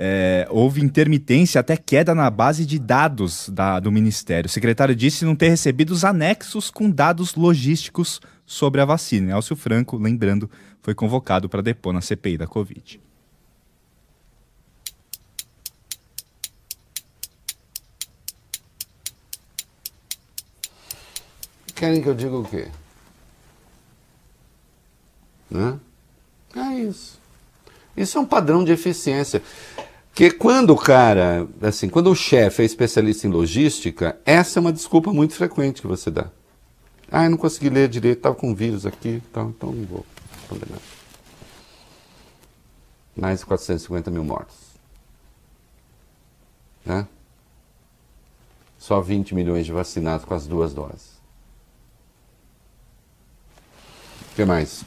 É, 0.00 0.46
houve 0.48 0.80
intermitência, 0.80 1.60
até 1.60 1.76
queda 1.76 2.14
na 2.14 2.30
base 2.30 2.64
de 2.64 2.78
dados 2.78 3.48
da- 3.48 3.80
do 3.80 3.90
Ministério. 3.90 4.46
O 4.46 4.50
secretário 4.50 4.94
disse 4.94 5.24
não 5.24 5.34
ter 5.34 5.48
recebido 5.48 5.90
os 5.90 6.04
anexos 6.04 6.70
com 6.70 6.88
dados 6.88 7.34
logísticos 7.34 8.20
sobre 8.46 8.80
a 8.80 8.84
vacina. 8.84 9.32
Elcio 9.32 9.56
Franco, 9.56 9.96
lembrando, 9.96 10.48
foi 10.82 10.94
convocado 10.94 11.48
para 11.48 11.60
depor 11.62 11.92
na 11.92 12.00
CPI 12.00 12.38
da 12.38 12.46
Covid. 12.46 13.00
Querem 21.74 22.02
que 22.02 22.08
eu 22.08 22.14
diga 22.14 22.36
o 22.36 22.44
quê? 22.44 22.68
Né? 25.50 25.78
É 26.56 26.74
isso. 26.80 27.18
Isso 27.96 28.18
é 28.18 28.20
um 28.20 28.26
padrão 28.26 28.64
de 28.64 28.72
eficiência. 28.72 29.42
Que 30.18 30.32
quando 30.32 30.70
o 30.70 30.76
cara, 30.76 31.46
assim, 31.62 31.88
quando 31.88 32.10
o 32.10 32.14
chefe 32.16 32.62
é 32.62 32.64
especialista 32.64 33.28
em 33.28 33.30
logística, 33.30 34.18
essa 34.26 34.58
é 34.58 34.60
uma 34.60 34.72
desculpa 34.72 35.12
muito 35.12 35.32
frequente 35.32 35.80
que 35.80 35.86
você 35.86 36.10
dá. 36.10 36.28
Ah, 37.08 37.22
eu 37.22 37.30
não 37.30 37.38
consegui 37.38 37.70
ler 37.70 37.88
direito, 37.88 38.16
estava 38.16 38.34
com 38.34 38.52
vírus 38.52 38.84
aqui, 38.84 39.22
então, 39.30 39.50
então 39.50 39.70
não 39.70 39.86
vou 39.86 40.04
nada. 40.50 40.82
Mais 43.16 43.38
de 43.38 43.46
450 43.46 44.10
mil 44.10 44.24
mortos. 44.24 44.56
Né? 46.84 47.06
Só 48.76 49.00
20 49.00 49.36
milhões 49.36 49.66
de 49.66 49.70
vacinados 49.70 50.26
com 50.26 50.34
as 50.34 50.48
duas 50.48 50.74
doses. 50.74 51.12
O 54.32 54.34
que 54.34 54.44
mais? 54.44 54.84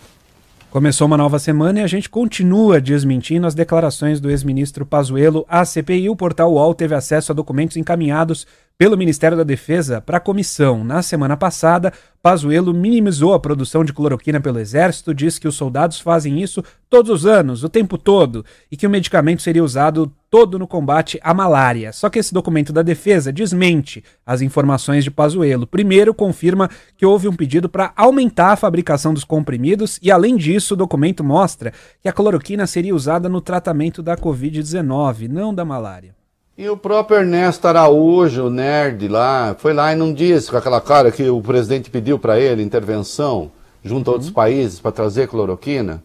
Começou 0.71 1.05
uma 1.05 1.17
nova 1.17 1.37
semana 1.37 1.81
e 1.81 1.83
a 1.83 1.87
gente 1.87 2.09
continua 2.09 2.79
desmentindo 2.79 3.45
as 3.45 3.53
declarações 3.53 4.21
do 4.21 4.31
ex-ministro 4.31 4.85
Pazuello 4.85 5.45
à 5.49 5.65
CPI. 5.65 6.09
O 6.09 6.15
portal 6.15 6.53
UOL 6.53 6.73
teve 6.73 6.95
acesso 6.95 7.33
a 7.33 7.35
documentos 7.35 7.75
encaminhados 7.75 8.47
pelo 8.77 8.97
Ministério 8.97 9.35
da 9.35 9.43
Defesa 9.43 9.99
para 9.99 10.15
a 10.15 10.21
comissão. 10.21 10.81
Na 10.81 11.01
semana 11.01 11.35
passada, 11.35 11.91
Pazuello 12.23 12.73
minimizou 12.73 13.33
a 13.33 13.39
produção 13.39 13.83
de 13.83 13.91
cloroquina 13.91 14.39
pelo 14.39 14.59
Exército, 14.59 15.13
disse 15.13 15.41
que 15.41 15.47
os 15.47 15.55
soldados 15.55 15.99
fazem 15.99 16.41
isso 16.41 16.63
todos 16.89 17.11
os 17.11 17.25
anos, 17.25 17.65
o 17.65 17.69
tempo 17.69 17.97
todo, 17.97 18.45
e 18.71 18.77
que 18.77 18.87
o 18.87 18.89
medicamento 18.89 19.41
seria 19.41 19.65
usado 19.65 20.09
todo 20.31 20.57
no 20.57 20.65
combate 20.65 21.19
à 21.21 21.33
malária. 21.33 21.91
Só 21.91 22.09
que 22.09 22.17
esse 22.17 22.33
documento 22.33 22.71
da 22.71 22.81
defesa 22.81 23.33
desmente 23.33 24.01
as 24.25 24.41
informações 24.41 25.03
de 25.03 25.11
Pazuello. 25.11 25.67
Primeiro, 25.67 26.13
confirma 26.13 26.69
que 26.95 27.05
houve 27.05 27.27
um 27.27 27.35
pedido 27.35 27.67
para 27.67 27.91
aumentar 27.97 28.53
a 28.53 28.55
fabricação 28.55 29.13
dos 29.13 29.25
comprimidos 29.25 29.99
e, 30.01 30.09
além 30.09 30.37
disso, 30.37 30.73
o 30.73 30.77
documento 30.77 31.21
mostra 31.21 31.73
que 32.01 32.07
a 32.07 32.13
cloroquina 32.13 32.65
seria 32.65 32.95
usada 32.95 33.27
no 33.27 33.41
tratamento 33.41 34.01
da 34.01 34.15
Covid-19, 34.15 35.27
não 35.27 35.53
da 35.53 35.65
malária. 35.65 36.15
E 36.57 36.69
o 36.69 36.77
próprio 36.77 37.19
Ernesto 37.19 37.67
Araújo, 37.67 38.45
o 38.45 38.49
nerd 38.49 39.09
lá, 39.09 39.53
foi 39.57 39.73
lá 39.73 39.91
e 39.91 39.95
não 39.97 40.13
disse 40.13 40.49
com 40.49 40.55
aquela 40.55 40.79
cara 40.79 41.11
que 41.11 41.29
o 41.29 41.41
presidente 41.41 41.89
pediu 41.89 42.17
para 42.17 42.39
ele 42.39 42.63
intervenção 42.63 43.51
junto 43.83 44.09
a 44.09 44.13
outros 44.13 44.31
países 44.31 44.79
para 44.79 44.91
trazer 44.91 45.27
cloroquina? 45.27 46.01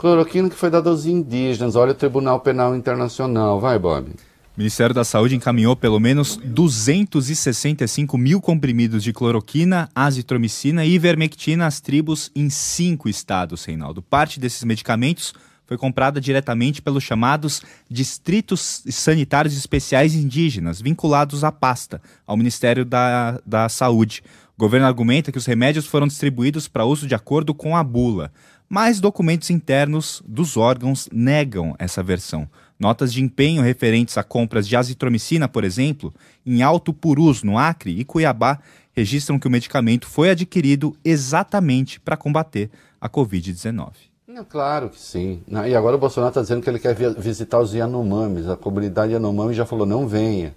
Cloroquina 0.00 0.48
que 0.48 0.56
foi 0.56 0.70
dada 0.70 0.88
aos 0.88 1.04
indígenas. 1.04 1.76
Olha 1.76 1.92
o 1.92 1.94
Tribunal 1.94 2.40
Penal 2.40 2.74
Internacional. 2.74 3.60
Vai, 3.60 3.78
Bob. 3.78 4.08
O 4.08 4.14
Ministério 4.56 4.94
da 4.94 5.04
Saúde 5.04 5.36
encaminhou 5.36 5.76
pelo 5.76 6.00
menos 6.00 6.38
265 6.42 8.16
mil 8.16 8.40
comprimidos 8.40 9.04
de 9.04 9.12
cloroquina, 9.12 9.90
azitromicina 9.94 10.86
e 10.86 10.94
ivermectina 10.94 11.66
às 11.66 11.80
tribos 11.80 12.32
em 12.34 12.48
cinco 12.48 13.10
estados, 13.10 13.66
Reinaldo. 13.66 14.00
Parte 14.00 14.40
desses 14.40 14.64
medicamentos 14.64 15.34
foi 15.66 15.76
comprada 15.76 16.18
diretamente 16.18 16.80
pelos 16.80 17.04
chamados 17.04 17.60
Distritos 17.90 18.82
Sanitários 18.88 19.54
Especiais 19.54 20.14
Indígenas, 20.14 20.80
vinculados 20.80 21.44
à 21.44 21.52
pasta, 21.52 22.00
ao 22.26 22.38
Ministério 22.38 22.86
da, 22.86 23.38
da 23.44 23.68
Saúde. 23.68 24.22
O 24.56 24.60
governo 24.60 24.86
argumenta 24.86 25.30
que 25.30 25.38
os 25.38 25.46
remédios 25.46 25.86
foram 25.86 26.06
distribuídos 26.06 26.68
para 26.68 26.86
uso 26.86 27.06
de 27.06 27.14
acordo 27.14 27.54
com 27.54 27.76
a 27.76 27.84
bula, 27.84 28.32
mas 28.70 29.00
documentos 29.00 29.50
internos 29.50 30.22
dos 30.24 30.56
órgãos 30.56 31.08
negam 31.12 31.74
essa 31.76 32.04
versão. 32.04 32.48
Notas 32.78 33.12
de 33.12 33.20
empenho 33.20 33.60
referentes 33.62 34.16
a 34.16 34.22
compras 34.22 34.66
de 34.66 34.76
azitromicina, 34.76 35.48
por 35.48 35.64
exemplo, 35.64 36.14
em 36.46 36.62
Alto 36.62 36.94
Purus, 36.94 37.42
no 37.42 37.58
Acre 37.58 37.98
e 37.98 38.04
Cuiabá, 38.04 38.60
registram 38.92 39.40
que 39.40 39.48
o 39.48 39.50
medicamento 39.50 40.06
foi 40.06 40.30
adquirido 40.30 40.96
exatamente 41.04 41.98
para 41.98 42.16
combater 42.16 42.70
a 43.00 43.08
Covid-19. 43.08 43.90
É 44.28 44.44
claro 44.44 44.88
que 44.88 45.00
sim. 45.00 45.42
E 45.66 45.74
agora 45.74 45.96
o 45.96 45.98
Bolsonaro 45.98 46.30
está 46.30 46.40
dizendo 46.40 46.62
que 46.62 46.70
ele 46.70 46.78
quer 46.78 46.94
vi- 46.94 47.12
visitar 47.18 47.58
os 47.58 47.74
Yanomamis. 47.74 48.48
A 48.48 48.56
comunidade 48.56 49.12
Yanomami 49.12 49.52
já 49.52 49.66
falou, 49.66 49.84
não 49.84 50.06
venha. 50.06 50.54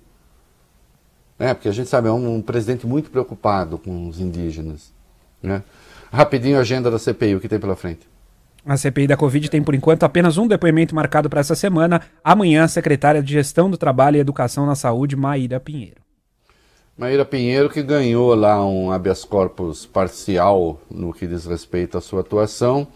É, 1.39 1.53
porque 1.53 1.67
a 1.67 1.71
gente 1.71 1.89
sabe, 1.89 2.07
é 2.07 2.11
um 2.11 2.41
presidente 2.41 2.85
muito 2.85 3.09
preocupado 3.09 3.79
com 3.79 4.07
os 4.07 4.19
indígenas. 4.19 4.93
Né? 5.41 5.63
Rapidinho 6.13 6.59
a 6.59 6.61
agenda 6.61 6.91
da 6.91 6.99
CPI, 6.99 7.33
o 7.33 7.39
que 7.39 7.49
tem 7.49 7.57
pela 7.57 7.75
frente? 7.75 8.07
A 8.63 8.77
CPI 8.77 9.07
da 9.07 9.17
Covid 9.17 9.49
tem, 9.49 9.63
por 9.63 9.73
enquanto, 9.73 10.03
apenas 10.03 10.37
um 10.37 10.45
depoimento 10.45 10.93
marcado 10.93 11.27
para 11.27 11.39
essa 11.39 11.55
semana. 11.55 12.03
Amanhã, 12.23 12.63
a 12.63 12.67
secretária 12.67 13.19
de 13.19 13.33
Gestão 13.33 13.67
do 13.67 13.77
Trabalho 13.77 14.17
e 14.17 14.19
Educação 14.19 14.67
na 14.67 14.75
Saúde, 14.75 15.15
Maíra 15.15 15.59
Pinheiro. 15.59 16.03
Maíra 16.95 17.25
Pinheiro, 17.25 17.67
que 17.67 17.81
ganhou 17.81 18.35
lá 18.35 18.63
um 18.63 18.91
habeas 18.91 19.25
corpus 19.25 19.87
parcial 19.87 20.79
no 20.87 21.11
que 21.11 21.25
diz 21.25 21.47
respeito 21.47 21.97
à 21.97 22.01
sua 22.01 22.21
atuação, 22.21 22.87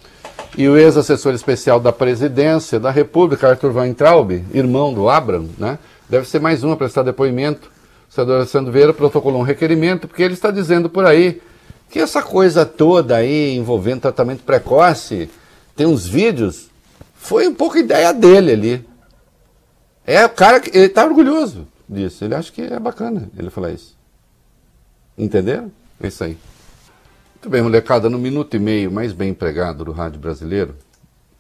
e 0.56 0.70
o 0.70 0.78
ex-assessor 0.78 1.34
especial 1.34 1.80
da 1.80 1.92
presidência 1.92 2.80
da 2.80 2.92
República, 2.92 3.50
Arthur 3.50 3.76
Weintraub, 3.76 4.30
irmão 4.54 4.94
do 4.94 5.10
Abram, 5.10 5.50
né? 5.58 5.80
Deve 6.08 6.28
ser 6.28 6.40
mais 6.40 6.64
um 6.64 6.72
a 6.72 6.78
prestar 6.78 7.02
depoimento. 7.02 7.72
O 8.08 8.14
senador 8.14 8.36
Alessandro 8.36 8.72
Vieira 8.72 8.94
protocolou 8.94 9.42
um 9.42 9.44
requerimento, 9.44 10.08
porque 10.08 10.22
ele 10.22 10.36
está 10.36 10.52
dizendo 10.52 10.88
por 10.88 11.04
aí 11.04 11.42
que 11.90 12.00
essa 12.00 12.22
coisa 12.22 12.66
toda 12.66 13.16
aí 13.16 13.56
envolvendo 13.56 14.02
tratamento 14.02 14.44
precoce, 14.44 15.30
tem 15.76 15.86
uns 15.86 16.06
vídeos, 16.06 16.70
foi 17.16 17.48
um 17.48 17.54
pouco 17.54 17.78
ideia 17.78 18.14
dele 18.14 18.52
ali. 18.52 18.88
É 20.06 20.26
o 20.26 20.30
cara 20.30 20.60
que 20.60 20.70
ele 20.70 20.86
está 20.86 21.06
orgulhoso 21.06 21.68
disso. 21.88 22.24
Ele 22.24 22.36
acha 22.36 22.52
que 22.52 22.62
é 22.62 22.80
bacana 22.80 23.30
ele 23.38 23.50
falar 23.50 23.72
isso. 23.72 23.96
Entenderam? 25.18 25.72
É 26.02 26.08
isso 26.08 26.24
aí. 26.24 26.38
Muito 27.36 27.50
bem, 27.50 27.62
molecada, 27.62 28.10
no 28.10 28.18
minuto 28.18 28.56
e 28.56 28.60
meio 28.60 28.92
mais 28.92 29.14
bem 29.14 29.30
empregado 29.30 29.86
do 29.86 29.92
rádio 29.92 30.20
brasileiro, 30.20 30.76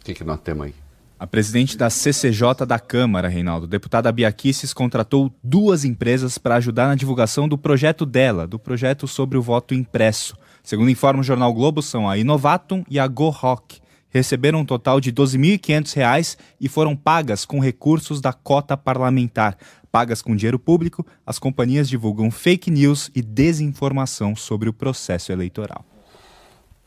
o 0.01 0.05
que, 0.05 0.13
que 0.13 0.23
nós 0.23 0.39
temos 0.39 0.67
aí? 0.67 0.75
A 1.19 1.25
presidente 1.25 1.75
da 1.75 1.89
CCJ 1.89 2.63
da 2.67 2.77
Câmara, 2.77 3.27
Reinaldo, 3.27 3.65
deputada 3.65 4.11
Bia 4.11 4.33
contratou 4.75 5.33
duas 5.43 5.83
empresas 5.83 6.37
para 6.37 6.57
ajudar 6.57 6.87
na 6.87 6.93
divulgação 6.93 7.47
do 7.47 7.57
projeto 7.57 8.05
dela, 8.05 8.45
do 8.45 8.59
projeto 8.59 9.07
sobre 9.07 9.35
o 9.35 9.41
voto 9.41 9.73
impresso. 9.73 10.37
Segundo 10.61 10.91
informa 10.91 11.21
o 11.21 11.23
jornal 11.23 11.51
Globo, 11.51 11.81
são 11.81 12.07
a 12.07 12.19
Inovatum 12.19 12.83
e 12.87 12.99
a 12.99 13.07
GoRock. 13.07 13.79
Receberam 14.09 14.59
um 14.59 14.65
total 14.65 15.01
de 15.01 15.09
R$ 15.09 15.15
12.500 15.15 16.37
e 16.61 16.69
foram 16.69 16.95
pagas 16.95 17.45
com 17.45 17.59
recursos 17.59 18.21
da 18.21 18.31
cota 18.31 18.77
parlamentar. 18.77 19.57
Pagas 19.91 20.21
com 20.21 20.35
dinheiro 20.35 20.59
público, 20.59 21.03
as 21.25 21.39
companhias 21.39 21.89
divulgam 21.89 22.29
fake 22.29 22.69
news 22.69 23.09
e 23.15 23.23
desinformação 23.23 24.35
sobre 24.35 24.69
o 24.69 24.73
processo 24.73 25.31
eleitoral. 25.31 25.83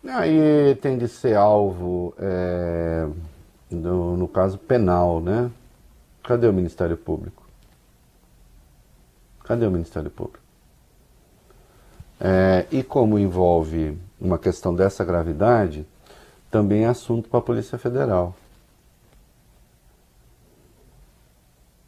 Aí 0.07 0.75
tem 0.81 0.97
de 0.97 1.09
ser 1.09 1.37
alvo, 1.37 2.15
é, 2.19 3.07
no, 3.71 4.29
caso 4.29 4.59
penal, 4.59 5.21
né? 5.21 5.51
Cadê 6.23 6.47
o 6.47 6.53
Ministério 6.53 6.97
Público? 6.97 7.45
Cadê 9.45 9.67
o 9.67 9.71
Ministério 9.71 10.11
Público? 10.11 10.45
É, 12.21 12.67
e 12.71 12.83
como 12.83 13.19
envolve 13.19 13.99
uma 14.21 14.39
questão 14.39 14.75
dessa 14.75 15.05
gravidade, 15.05 15.87
também 16.51 16.85
é 16.85 16.89
assunto 16.89 17.29
para 17.29 17.39
a 17.39 17.43
Polícia 17.43 17.79
Federal. 17.79 18.35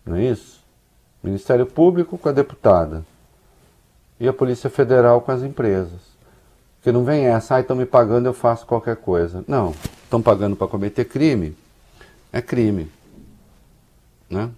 Não 0.05 0.17
é 0.17 0.25
isso? 0.25 0.63
Ministério 1.23 1.67
Público 1.67 2.19
com 2.19 2.29
a 2.29 2.33
deputada 2.33 3.05
e 4.19 4.27
a 4.27 4.33
Polícia 4.33 4.71
Federal 4.71 5.21
com 5.21 5.31
as 5.31 5.43
empresas. 5.43 6.13
Porque 6.77 6.91
não 6.91 7.05
vem 7.05 7.27
essa, 7.27 7.57
ah, 7.57 7.61
estão 7.61 7.77
me 7.77 7.87
pagando, 7.87 8.27
eu 8.27 8.35
faço 8.35 8.67
qualquer 8.67 8.97
coisa. 8.97 9.45
Não, 9.47 9.73
estão 10.03 10.21
pagando 10.21 10.57
para 10.57 10.67
cometer 10.67 11.05
crime, 11.05 11.57
é 12.33 12.41
crime. 12.41 12.89
Né? 14.31 14.51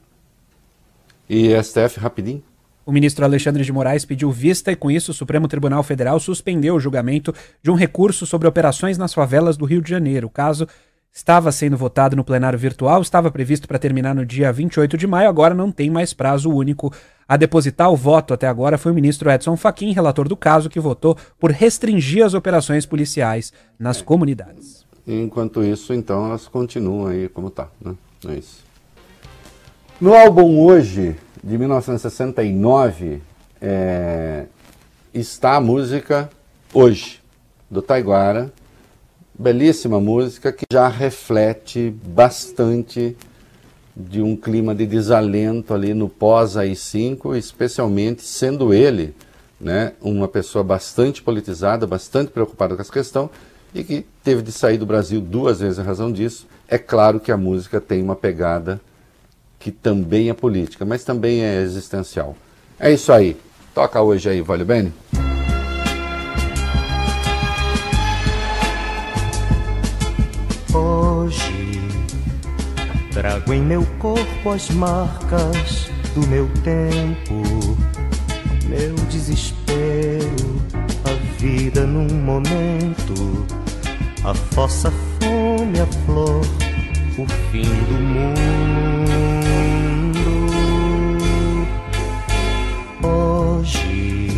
E 1.28 1.50
STF, 1.62 1.98
rapidinho. 1.98 2.42
O 2.86 2.92
ministro 2.92 3.24
Alexandre 3.24 3.64
de 3.64 3.72
Moraes 3.72 4.04
pediu 4.04 4.30
vista 4.30 4.70
e, 4.70 4.76
com 4.76 4.90
isso, 4.90 5.10
o 5.10 5.14
Supremo 5.14 5.48
Tribunal 5.48 5.82
Federal 5.82 6.20
suspendeu 6.20 6.74
o 6.74 6.80
julgamento 6.80 7.34
de 7.62 7.70
um 7.70 7.74
recurso 7.74 8.26
sobre 8.26 8.46
operações 8.46 8.98
nas 8.98 9.14
favelas 9.14 9.56
do 9.56 9.64
Rio 9.64 9.80
de 9.80 9.88
Janeiro. 9.88 10.26
O 10.26 10.30
caso 10.30 10.68
estava 11.10 11.50
sendo 11.50 11.76
votado 11.78 12.14
no 12.14 12.24
plenário 12.24 12.58
virtual, 12.58 13.00
estava 13.00 13.30
previsto 13.30 13.66
para 13.66 13.78
terminar 13.78 14.14
no 14.14 14.26
dia 14.26 14.52
28 14.52 14.98
de 14.98 15.06
maio, 15.06 15.28
agora 15.28 15.54
não 15.54 15.72
tem 15.72 15.88
mais 15.88 16.12
prazo 16.12 16.50
único. 16.50 16.92
A 17.26 17.38
depositar 17.38 17.90
o 17.90 17.96
voto 17.96 18.34
até 18.34 18.46
agora 18.46 18.76
foi 18.76 18.92
o 18.92 18.94
ministro 18.94 19.30
Edson 19.30 19.56
Fachin, 19.56 19.92
relator 19.92 20.28
do 20.28 20.36
caso, 20.36 20.68
que 20.68 20.78
votou 20.78 21.16
por 21.38 21.52
restringir 21.52 22.24
as 22.24 22.34
operações 22.34 22.84
policiais 22.84 23.50
nas 23.78 24.02
comunidades. 24.02 24.83
Enquanto 25.06 25.62
isso, 25.62 25.92
então, 25.92 26.26
elas 26.26 26.48
continuam 26.48 27.06
aí 27.06 27.28
como 27.28 27.48
está. 27.48 27.68
Né? 27.80 27.94
É 28.28 28.34
isso. 28.34 28.64
No 30.00 30.14
álbum 30.14 30.60
Hoje, 30.60 31.16
de 31.42 31.58
1969, 31.58 33.22
é, 33.60 34.46
está 35.12 35.56
a 35.56 35.60
música 35.60 36.30
Hoje, 36.72 37.20
do 37.70 37.80
Taiguara, 37.80 38.52
belíssima 39.38 40.00
música 40.00 40.52
que 40.52 40.64
já 40.72 40.88
reflete 40.88 41.94
bastante 42.04 43.16
de 43.96 44.20
um 44.20 44.36
clima 44.36 44.74
de 44.74 44.86
desalento 44.86 45.72
ali 45.72 45.94
no 45.94 46.08
pós-AI-5, 46.08 47.36
especialmente 47.36 48.22
sendo 48.22 48.74
ele 48.74 49.14
né, 49.60 49.92
uma 50.00 50.26
pessoa 50.26 50.64
bastante 50.64 51.22
politizada, 51.22 51.86
bastante 51.86 52.32
preocupada 52.32 52.74
com 52.74 52.82
essa 52.82 52.92
questão 52.92 53.30
e 53.74 53.82
que 53.82 54.06
teve 54.22 54.42
de 54.42 54.52
sair 54.52 54.78
do 54.78 54.86
Brasil 54.86 55.20
duas 55.20 55.60
vezes 55.60 55.78
em 55.78 55.82
razão 55.82 56.12
disso. 56.12 56.46
É 56.68 56.78
claro 56.78 57.18
que 57.18 57.32
a 57.32 57.36
música 57.36 57.80
tem 57.80 58.02
uma 58.02 58.16
pegada 58.16 58.80
que 59.58 59.70
também 59.70 60.30
é 60.30 60.34
política, 60.34 60.84
mas 60.84 61.04
também 61.04 61.42
é 61.42 61.60
existencial. 61.60 62.36
É 62.78 62.92
isso 62.92 63.12
aí. 63.12 63.36
Toca 63.74 64.00
hoje 64.00 64.28
aí, 64.28 64.40
Vale 64.40 64.64
Bene. 64.64 64.92
Trago 73.14 73.52
em 73.52 73.62
meu 73.62 73.86
corpo 74.00 74.50
as 74.50 74.68
marcas 74.70 75.88
do 76.16 76.26
meu 76.26 76.48
tempo, 76.64 77.76
meu 78.68 78.94
desespero, 79.08 80.60
a 81.04 81.40
vida 81.40 81.86
num 81.86 82.12
momento, 82.12 83.43
a 84.24 84.34
fossa 84.34 84.92
fome, 85.20 85.80
a 85.80 85.86
flor, 86.04 86.40
o 87.18 87.26
fim 87.50 87.62
do 87.62 87.94
mundo. 88.14 88.44
Hoje 93.02 94.28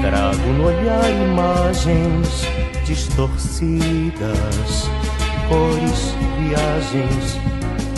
trago 0.00 0.48
no 0.52 0.64
olhar 0.66 1.10
imagens 1.10 2.46
distorcidas, 2.84 4.90
cores, 5.48 6.14
viagens 6.38 7.38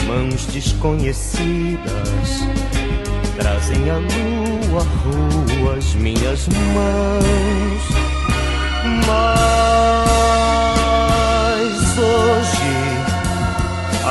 mãos 0.07 0.47
desconhecidas 0.47 2.47
trazem 3.39 3.91
a 3.91 3.99
lua 3.99 4.83
rua 4.83 5.75
as 5.77 5.95
minhas 5.95 6.49
mãos. 6.49 7.83
Mas 9.07 10.38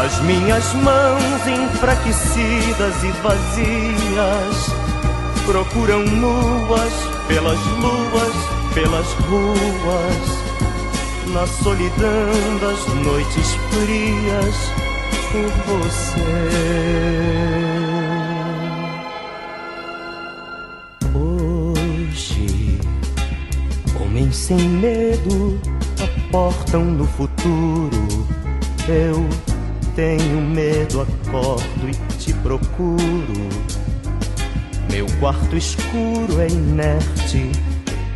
as 0.08 0.22
minhas 0.22 0.74
mãos 0.76 1.48
enfraquecidas 1.48 3.04
e 3.04 3.12
vazias 3.22 4.72
procuram 5.46 6.02
nuas 6.06 6.94
pelas 7.28 7.60
luas, 7.66 8.34
pelas 8.74 9.06
ruas, 9.28 10.26
na 11.34 11.46
solidão 11.46 12.58
das 12.62 12.88
noites 13.04 13.54
frias 13.70 14.56
por 15.30 15.50
você. 15.68 16.32
Hoje, 21.14 22.80
homens 24.00 24.38
sem 24.38 24.70
medo 24.70 25.60
aportam 26.02 26.86
no 26.86 27.06
futuro. 27.06 28.08
Eu 28.88 29.28
tenho 29.98 30.40
medo, 30.40 31.02
acordo 31.02 31.90
e 31.90 32.18
te 32.20 32.32
procuro. 32.32 33.50
Meu 34.92 35.08
quarto 35.20 35.58
escuro 35.58 36.40
é 36.40 36.48
inerte 36.48 37.52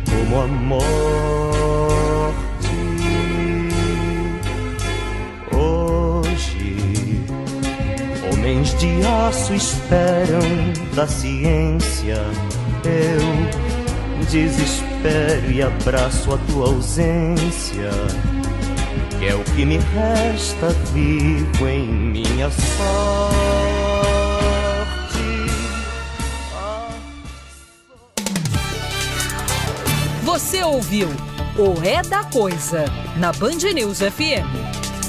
como 0.08 0.42
a 0.42 0.46
morte. 0.46 0.92
Homens 8.32 8.78
de 8.78 9.04
aço 9.04 9.52
esperam 9.52 10.40
da 10.94 11.08
ciência. 11.08 12.22
Eu 12.84 14.24
desespero 14.30 15.50
e 15.50 15.60
abraço 15.60 16.32
a 16.32 16.38
tua 16.38 16.68
ausência. 16.68 17.90
Que 19.22 19.28
é 19.28 19.36
o 19.36 19.44
que 19.54 19.64
me 19.64 19.76
resta 19.76 20.70
vivo 20.92 21.68
em 21.68 21.86
minha 21.86 22.50
sorte. 22.50 22.82
Você 30.24 30.64
ouviu 30.64 31.06
o 31.56 31.86
É 31.86 32.02
da 32.02 32.24
Coisa 32.24 32.84
na 33.16 33.32
Band 33.32 33.58
News 33.72 34.00
FM. 34.00 34.81